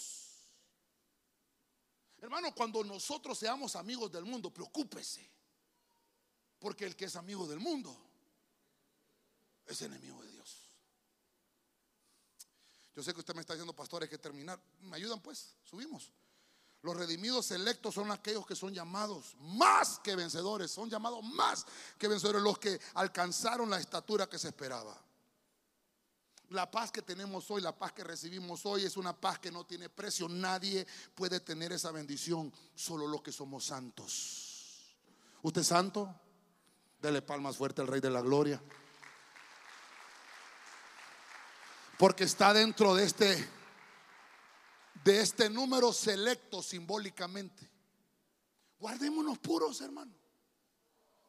Hermano, 2.18 2.54
cuando 2.56 2.84
nosotros 2.84 3.38
seamos 3.38 3.76
amigos 3.76 4.12
del 4.12 4.26
mundo, 4.26 4.54
preocúpese. 4.54 5.30
Porque 6.60 6.86
el 6.86 6.96
que 6.96 7.06
es 7.06 7.16
amigo 7.18 7.46
del 7.46 7.60
mundo 7.60 7.94
es 9.66 9.82
enemigo 9.82 10.24
de. 10.24 10.33
Yo 12.96 13.02
sé 13.02 13.14
que 13.14 13.20
usted 13.20 13.34
me 13.34 13.42
está 13.42 13.54
diciendo, 13.54 13.74
pastor, 13.74 14.04
hay 14.04 14.10
que 14.10 14.18
terminar. 14.18 14.60
¿Me 14.82 14.98
ayudan 14.98 15.20
pues? 15.20 15.56
Subimos. 15.64 16.12
Los 16.84 16.98
redimidos 16.98 17.46
selectos 17.46 17.96
son 17.96 18.12
aquellos 18.12 18.46
que 18.46 18.56
son 18.56 18.74
llamados 18.74 19.36
más 19.40 20.00
que 20.00 20.16
vencedores. 20.16 20.70
Son 20.70 20.90
llamados 20.90 21.24
más 21.24 21.66
que 21.98 22.08
vencedores. 22.08 22.42
Los 22.42 22.60
que 22.60 22.80
alcanzaron 22.96 23.70
la 23.70 23.80
estatura 23.80 24.28
que 24.28 24.38
se 24.38 24.50
esperaba. 24.50 25.02
La 26.50 26.70
paz 26.70 26.92
que 26.92 27.02
tenemos 27.02 27.50
hoy, 27.50 27.62
la 27.62 27.76
paz 27.76 27.94
que 27.94 28.04
recibimos 28.04 28.66
hoy 28.66 28.84
es 28.84 28.96
una 28.96 29.20
paz 29.20 29.40
que 29.40 29.50
no 29.50 29.66
tiene 29.66 29.90
precio. 29.90 30.30
Nadie 30.30 30.86
puede 31.16 31.40
tener 31.40 31.72
esa 31.72 31.92
bendición, 31.92 32.54
solo 32.76 33.08
los 33.08 33.24
que 33.24 33.32
somos 33.32 33.66
santos. 33.66 34.96
¿Usted 35.42 35.62
es 35.62 35.68
santo? 35.68 36.14
Dele 37.02 37.22
palmas 37.22 37.58
fuerte 37.58 37.82
al 37.82 37.88
Rey 37.88 38.02
de 38.02 38.12
la 38.12 38.22
Gloria. 38.22 38.62
Porque 41.98 42.24
está 42.24 42.54
dentro 42.54 42.96
de 42.96 43.06
este 43.06 43.50
de 45.04 45.20
este 45.22 45.50
número 45.50 45.92
selecto 45.92 46.64
simbólicamente. 46.64 47.70
Guardémonos 48.80 49.38
puros, 49.40 49.82
hermano. 49.82 50.14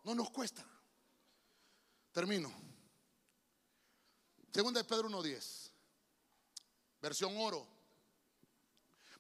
No 0.05 0.15
nos 0.15 0.31
cuesta. 0.31 0.65
Termino. 2.13 2.53
Segunda 4.53 4.81
de 4.81 4.85
Pedro 4.85 5.09
1.10. 5.09 5.71
Versión 7.01 7.37
oro. 7.37 7.67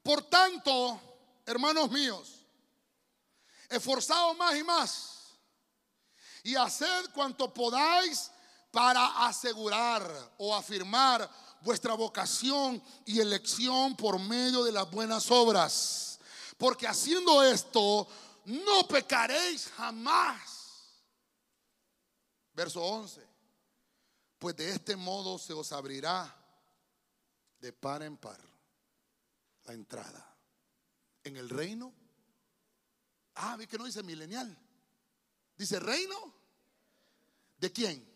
Por 0.02 0.22
tanto, 0.22 1.00
hermanos 1.46 1.90
míos, 1.90 2.44
esforzados 3.68 4.36
más 4.36 4.56
y 4.56 4.62
más 4.62 5.14
y 6.44 6.54
haced 6.54 7.10
cuanto 7.12 7.52
podáis 7.52 8.30
para 8.74 9.24
asegurar 9.28 10.34
o 10.36 10.52
afirmar 10.52 11.30
vuestra 11.60 11.94
vocación 11.94 12.82
y 13.06 13.20
elección 13.20 13.96
por 13.96 14.18
medio 14.18 14.64
de 14.64 14.72
las 14.72 14.90
buenas 14.90 15.30
obras. 15.30 16.18
Porque 16.58 16.88
haciendo 16.88 17.40
esto, 17.44 18.08
no 18.46 18.88
pecaréis 18.88 19.68
jamás. 19.76 20.98
Verso 22.52 22.82
11. 22.82 23.24
Pues 24.40 24.56
de 24.56 24.70
este 24.70 24.96
modo 24.96 25.38
se 25.38 25.52
os 25.52 25.70
abrirá 25.70 26.36
de 27.60 27.72
par 27.72 28.02
en 28.02 28.16
par 28.16 28.40
la 29.66 29.72
entrada 29.72 30.36
en 31.22 31.36
el 31.36 31.48
reino. 31.48 31.94
Ah, 33.36 33.56
vi 33.56 33.68
que 33.68 33.78
no 33.78 33.84
dice 33.84 34.02
milenial. 34.02 34.58
Dice 35.56 35.78
reino. 35.78 36.34
¿De 37.56 37.72
quién? 37.72 38.13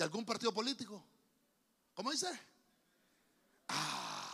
¿De 0.00 0.04
algún 0.04 0.24
partido 0.24 0.50
político? 0.50 1.04
¿Cómo 1.92 2.10
dice? 2.10 2.26
Ah, 3.68 4.32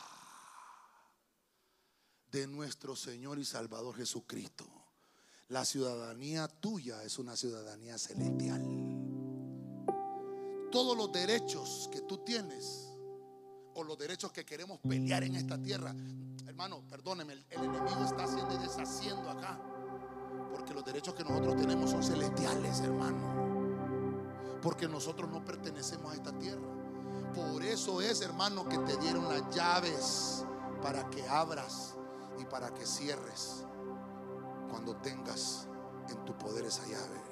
de 2.31 2.47
nuestro 2.47 2.95
Señor 2.95 3.41
y 3.41 3.45
Salvador 3.45 3.97
Jesucristo. 3.97 4.65
La 5.49 5.65
ciudadanía 5.65 6.47
tuya 6.47 7.03
es 7.03 7.19
una 7.19 7.35
ciudadanía 7.35 7.99
celestial. 7.99 8.63
Todos 10.71 10.97
los 10.97 11.11
derechos 11.11 11.89
que 11.91 12.03
tú 12.03 12.19
tienes 12.19 12.93
o 13.75 13.83
los 13.83 13.99
derechos 13.99 14.31
que 14.31 14.45
queremos 14.45 14.79
pelear 14.89 15.25
en 15.25 15.35
esta 15.35 15.61
tierra, 15.61 15.93
hermano, 16.47 16.87
perdóneme, 16.89 17.33
el, 17.33 17.45
el 17.51 17.65
enemigo 17.65 18.05
está 18.05 18.23
haciendo 18.23 18.55
y 18.55 18.59
deshaciendo 18.59 19.29
acá. 19.29 19.61
Porque 20.53 20.73
los 20.73 20.85
derechos 20.85 21.13
que 21.15 21.25
nosotros 21.25 21.57
tenemos 21.57 21.91
son 21.91 22.05
celestiales, 22.05 22.79
hermano. 22.79 23.46
Porque 24.67 24.89
nosotros 24.89 25.31
no 25.31 25.45
pertenecemos 25.45 26.11
a 26.11 26.17
esta 26.17 26.37
tierra. 26.37 26.67
Por 27.37 27.63
eso 27.63 28.01
es, 28.01 28.21
hermano, 28.21 28.69
que 28.69 28.77
te 28.79 28.97
dieron 28.97 29.29
las 29.29 29.49
llaves 29.55 30.45
para 30.83 31.09
que 31.09 31.25
abras 31.29 31.95
y 32.37 32.45
para 32.47 32.75
que 32.75 32.85
cierres 32.85 33.65
cuando 34.69 34.97
tengas 34.97 35.69
en 36.09 36.25
tu 36.25 36.37
poder 36.37 36.65
esa 36.65 36.83
llave. 36.83 37.23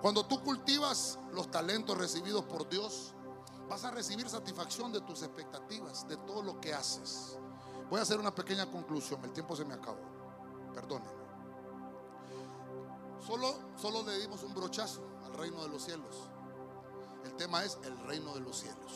Cuando 0.00 0.26
tú 0.26 0.40
cultivas 0.44 1.18
los 1.32 1.50
talentos 1.50 1.98
recibidos 1.98 2.44
por 2.44 2.68
Dios, 2.68 3.14
vas 3.68 3.84
a 3.84 3.90
recibir 3.90 4.28
satisfacción 4.28 4.92
de 4.92 5.00
tus 5.00 5.24
expectativas, 5.24 6.06
de 6.06 6.18
todo 6.18 6.44
lo 6.44 6.60
que 6.60 6.72
haces. 6.72 7.36
Voy 7.90 7.98
a 7.98 8.04
hacer 8.04 8.20
una 8.20 8.32
pequeña 8.32 8.70
conclusión, 8.70 9.24
el 9.24 9.32
tiempo 9.32 9.56
se 9.56 9.64
me 9.64 9.74
acabó. 9.74 9.98
Perdónenme. 10.72 11.27
Solo, 13.26 13.54
solo 13.76 14.02
le 14.02 14.18
dimos 14.18 14.42
un 14.42 14.54
brochazo 14.54 15.02
al 15.24 15.34
reino 15.34 15.62
de 15.62 15.68
los 15.68 15.82
cielos. 15.82 16.16
El 17.24 17.34
tema 17.34 17.64
es 17.64 17.78
el 17.84 17.98
reino 18.00 18.34
de 18.34 18.40
los 18.40 18.58
cielos. 18.58 18.92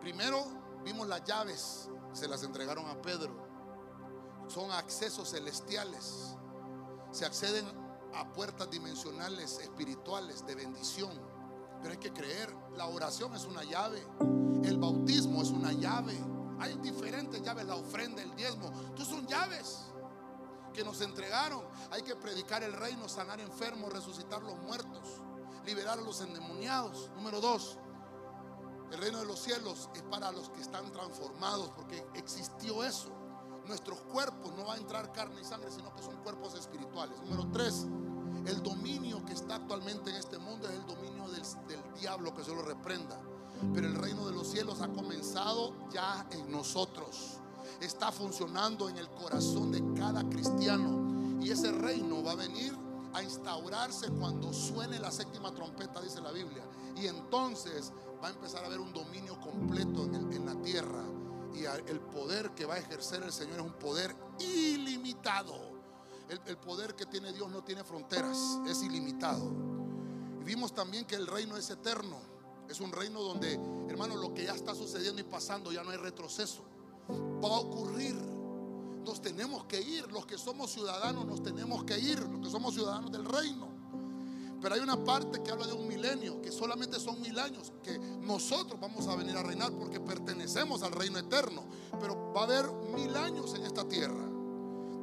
Primero 0.00 0.44
vimos 0.84 1.08
las 1.08 1.24
llaves, 1.24 1.88
se 2.12 2.28
las 2.28 2.42
entregaron 2.42 2.86
a 2.86 3.00
Pedro. 3.02 3.32
Son 4.48 4.70
accesos 4.70 5.30
celestiales. 5.30 6.36
Se 7.10 7.24
acceden 7.24 7.66
a 8.14 8.32
puertas 8.32 8.70
dimensionales 8.70 9.58
espirituales 9.58 10.46
de 10.46 10.54
bendición. 10.54 11.10
Pero 11.80 11.92
hay 11.92 11.98
que 11.98 12.12
creer, 12.12 12.54
la 12.76 12.86
oración 12.86 13.34
es 13.34 13.44
una 13.44 13.62
llave, 13.64 14.04
el 14.64 14.78
bautismo 14.78 15.42
es 15.42 15.50
una 15.50 15.72
llave. 15.72 16.18
Hay 16.58 16.74
diferentes 16.78 17.40
llaves, 17.42 17.66
la 17.66 17.76
ofrenda, 17.76 18.22
el 18.22 18.34
diezmo. 18.34 18.70
Tú 18.96 19.04
son 19.04 19.26
llaves 19.26 19.87
que 20.78 20.84
nos 20.84 21.00
entregaron. 21.00 21.60
Hay 21.90 22.02
que 22.02 22.14
predicar 22.14 22.62
el 22.62 22.72
reino, 22.72 23.08
sanar 23.08 23.40
enfermos, 23.40 23.92
resucitar 23.92 24.40
los 24.44 24.56
muertos, 24.58 25.20
liberar 25.66 25.98
a 25.98 26.02
los 26.02 26.20
endemoniados. 26.20 27.10
Número 27.16 27.40
dos, 27.40 27.76
el 28.92 28.98
reino 28.98 29.18
de 29.18 29.26
los 29.26 29.40
cielos 29.40 29.90
es 29.96 30.02
para 30.02 30.30
los 30.30 30.50
que 30.50 30.60
están 30.60 30.92
transformados, 30.92 31.70
porque 31.70 32.06
existió 32.14 32.84
eso. 32.84 33.08
Nuestros 33.66 34.00
cuerpos 34.02 34.54
no 34.54 34.66
va 34.66 34.74
a 34.74 34.76
entrar 34.76 35.12
carne 35.12 35.40
y 35.40 35.44
sangre, 35.44 35.68
sino 35.72 35.92
que 35.96 36.00
son 36.00 36.16
cuerpos 36.22 36.54
espirituales. 36.54 37.20
Número 37.22 37.50
tres, 37.52 37.86
el 38.46 38.62
dominio 38.62 39.24
que 39.26 39.32
está 39.32 39.56
actualmente 39.56 40.10
en 40.10 40.16
este 40.16 40.38
mundo 40.38 40.68
es 40.68 40.74
el 40.74 40.86
dominio 40.86 41.28
del, 41.28 41.42
del 41.66 41.94
diablo, 41.94 42.32
que 42.36 42.44
se 42.44 42.54
lo 42.54 42.62
reprenda. 42.62 43.20
Pero 43.74 43.88
el 43.88 43.96
reino 43.96 44.24
de 44.28 44.32
los 44.32 44.48
cielos 44.48 44.80
ha 44.80 44.88
comenzado 44.88 45.74
ya 45.90 46.24
en 46.30 46.52
nosotros. 46.52 47.40
Está 47.80 48.10
funcionando 48.10 48.88
en 48.88 48.96
el 48.96 49.08
corazón 49.10 49.70
de 49.70 49.82
cada 49.98 50.28
cristiano. 50.28 51.38
Y 51.40 51.50
ese 51.50 51.70
reino 51.70 52.22
va 52.22 52.32
a 52.32 52.36
venir 52.36 52.76
a 53.12 53.22
instaurarse 53.22 54.10
cuando 54.10 54.52
suene 54.52 54.98
la 54.98 55.10
séptima 55.10 55.54
trompeta, 55.54 56.00
dice 56.00 56.20
la 56.20 56.32
Biblia. 56.32 56.64
Y 56.96 57.06
entonces 57.06 57.92
va 58.22 58.28
a 58.28 58.30
empezar 58.30 58.64
a 58.64 58.66
haber 58.66 58.80
un 58.80 58.92
dominio 58.92 59.40
completo 59.40 60.04
en, 60.04 60.44
la 60.44 60.54
tierra. 60.62 61.04
Y 61.54 61.64
el 61.64 62.00
poder 62.00 62.50
que 62.50 62.66
va 62.66 62.74
a 62.74 62.78
ejercer 62.78 63.22
el 63.22 63.32
Señor 63.32 63.60
es 63.60 63.64
un 63.64 63.72
poder 63.74 64.14
ilimitado. 64.40 65.78
El, 66.28 66.40
el 66.46 66.58
poder 66.58 66.94
que 66.94 67.06
tiene 67.06 67.32
Dios 67.32 67.48
no 67.50 67.62
tiene 67.62 67.84
fronteras, 67.84 68.58
es 68.66 68.82
ilimitado. 68.82 69.50
Y 70.40 70.44
vimos 70.44 70.74
también 70.74 71.04
que 71.04 71.14
el 71.14 71.26
reino 71.26 71.56
es 71.56 71.70
eterno. 71.70 72.18
Es 72.68 72.80
un 72.80 72.92
reino 72.92 73.22
donde, 73.22 73.54
hermano, 73.88 74.16
lo 74.16 74.34
que 74.34 74.44
ya 74.44 74.54
está 74.54 74.74
sucediendo 74.74 75.20
y 75.20 75.24
pasando 75.24 75.72
ya 75.72 75.82
no 75.82 75.90
hay 75.90 75.96
retroceso. 75.96 76.62
Va 77.08 77.48
a 77.48 77.60
ocurrir. 77.60 78.14
Nos 79.04 79.20
tenemos 79.22 79.64
que 79.64 79.80
ir. 79.80 80.10
Los 80.12 80.26
que 80.26 80.36
somos 80.36 80.70
ciudadanos 80.72 81.24
nos 81.24 81.42
tenemos 81.42 81.84
que 81.84 81.98
ir. 81.98 82.18
Los 82.20 82.40
que 82.40 82.50
somos 82.50 82.74
ciudadanos 82.74 83.10
del 83.10 83.24
reino. 83.24 83.68
Pero 84.60 84.74
hay 84.74 84.80
una 84.80 85.02
parte 85.04 85.40
que 85.42 85.52
habla 85.52 85.68
de 85.68 85.72
un 85.72 85.86
milenio, 85.86 86.42
que 86.42 86.50
solamente 86.50 86.98
son 86.98 87.20
mil 87.20 87.38
años, 87.38 87.72
que 87.80 87.96
nosotros 87.96 88.80
vamos 88.80 89.06
a 89.06 89.14
venir 89.14 89.36
a 89.36 89.42
reinar 89.44 89.70
porque 89.72 90.00
pertenecemos 90.00 90.82
al 90.82 90.90
reino 90.90 91.16
eterno. 91.20 91.62
Pero 92.00 92.32
va 92.34 92.40
a 92.40 92.44
haber 92.44 92.66
mil 92.92 93.14
años 93.16 93.54
en 93.54 93.62
esta 93.64 93.86
tierra, 93.86 94.24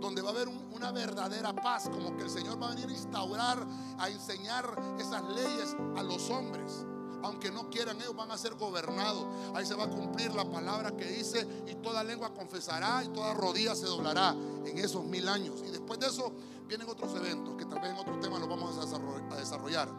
donde 0.01 0.21
va 0.21 0.29
a 0.29 0.31
haber 0.33 0.49
un- 0.49 0.61
una 0.73 0.91
verdadera 0.91 1.55
paz, 1.55 1.87
como 1.89 2.17
que 2.17 2.23
el 2.23 2.29
Señor 2.29 2.61
va 2.61 2.67
a 2.67 2.75
venir 2.75 2.89
a 2.89 2.91
instaurar, 2.91 3.65
a 3.97 4.09
enseñar 4.09 4.97
esas 4.99 5.23
leyes 5.33 5.73
a 5.95 6.03
los 6.03 6.29
hombres. 6.29 6.85
Aunque 7.25 7.51
no 7.51 7.69
quieran, 7.69 7.99
ellos 7.99 8.15
van 8.15 8.31
a 8.31 8.37
ser 8.37 8.53
gobernados. 8.55 9.25
Ahí 9.55 9.65
se 9.65 9.73
va 9.75 9.85
a 9.85 9.89
cumplir 9.89 10.33
la 10.33 10.45
palabra 10.49 10.95
que 10.95 11.05
dice, 11.05 11.45
y 11.67 11.75
toda 11.75 12.03
lengua 12.03 12.33
confesará 12.33 13.03
y 13.03 13.07
toda 13.09 13.33
rodilla 13.33 13.75
se 13.75 13.85
doblará 13.87 14.31
en 14.65 14.77
esos 14.77 15.03
mil 15.05 15.27
años. 15.27 15.61
Y 15.67 15.71
después 15.71 15.99
de 15.99 16.07
eso 16.07 16.31
vienen 16.67 16.87
otros 16.89 17.13
eventos 17.15 17.55
que 17.55 17.65
tal 17.65 17.79
vez 17.79 17.91
en 17.91 17.97
otro 17.97 18.19
tema 18.19 18.37
los 18.39 18.47
vamos 18.47 18.77
a 18.77 18.81
desarroll- 18.81 19.31
a 19.31 19.35
desarrollar. 19.37 19.89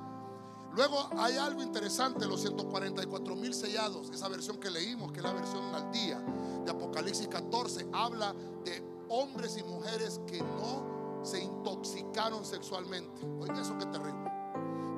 Luego 0.72 1.08
hay 1.18 1.36
algo 1.36 1.62
interesante, 1.62 2.26
los 2.26 2.40
144 2.42 3.34
mil 3.34 3.54
sellados, 3.54 4.10
esa 4.10 4.28
versión 4.28 4.58
que 4.58 4.70
leímos, 4.70 5.10
que 5.10 5.18
es 5.18 5.24
la 5.24 5.32
versión 5.32 5.74
al 5.74 5.90
día 5.90 6.18
de 6.64 6.70
Apocalipsis 6.70 7.28
14, 7.28 7.88
habla 7.92 8.34
de 8.64 8.84
hombres 9.08 9.56
y 9.56 9.62
mujeres 9.62 10.20
que 10.26 10.42
no 10.42 11.22
se 11.24 11.42
intoxicaron 11.42 12.44
sexualmente. 12.44 13.24
Oiga, 13.40 13.60
eso 13.60 13.76
que 13.78 13.86
terrible. 13.86 14.25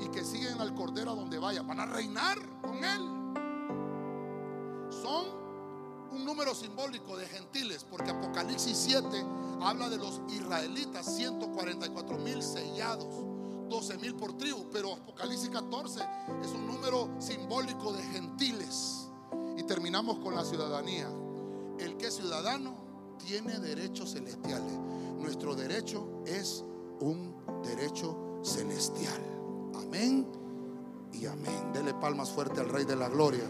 Y 0.00 0.08
que 0.08 0.24
siguen 0.24 0.60
al 0.60 0.74
Cordero 0.74 1.12
a 1.12 1.14
donde 1.14 1.38
vaya, 1.38 1.62
van 1.62 1.80
a 1.80 1.86
reinar 1.86 2.38
con 2.62 2.84
él. 2.84 3.18
Son 4.90 5.26
un 6.12 6.24
número 6.24 6.54
simbólico 6.54 7.16
de 7.16 7.26
gentiles, 7.26 7.84
porque 7.88 8.10
Apocalipsis 8.10 8.76
7 8.76 9.24
habla 9.60 9.88
de 9.88 9.98
los 9.98 10.20
israelitas, 10.28 11.06
144 11.16 12.18
mil 12.18 12.42
sellados, 12.42 13.26
12 13.68 13.98
mil 13.98 14.14
por 14.14 14.36
tribu, 14.36 14.66
pero 14.72 14.94
Apocalipsis 14.94 15.50
14 15.50 16.00
es 16.42 16.48
un 16.52 16.66
número 16.66 17.10
simbólico 17.18 17.92
de 17.92 18.02
gentiles. 18.04 19.08
Y 19.56 19.62
terminamos 19.64 20.18
con 20.20 20.34
la 20.34 20.44
ciudadanía. 20.44 21.08
El 21.78 21.96
que 21.96 22.06
es 22.06 22.14
ciudadano 22.14 22.76
tiene 23.18 23.58
derechos 23.58 24.12
celestiales. 24.12 24.72
Nuestro 25.18 25.54
derecho 25.54 26.22
es 26.24 26.64
un 27.00 27.34
derecho 27.62 28.40
celestial. 28.42 29.37
Amén 29.74 30.26
y 31.12 31.26
amén. 31.26 31.72
Dele 31.72 31.94
palmas 31.94 32.30
fuerte 32.30 32.60
al 32.60 32.68
Rey 32.68 32.84
de 32.84 32.96
la 32.96 33.08
Gloria. 33.08 33.44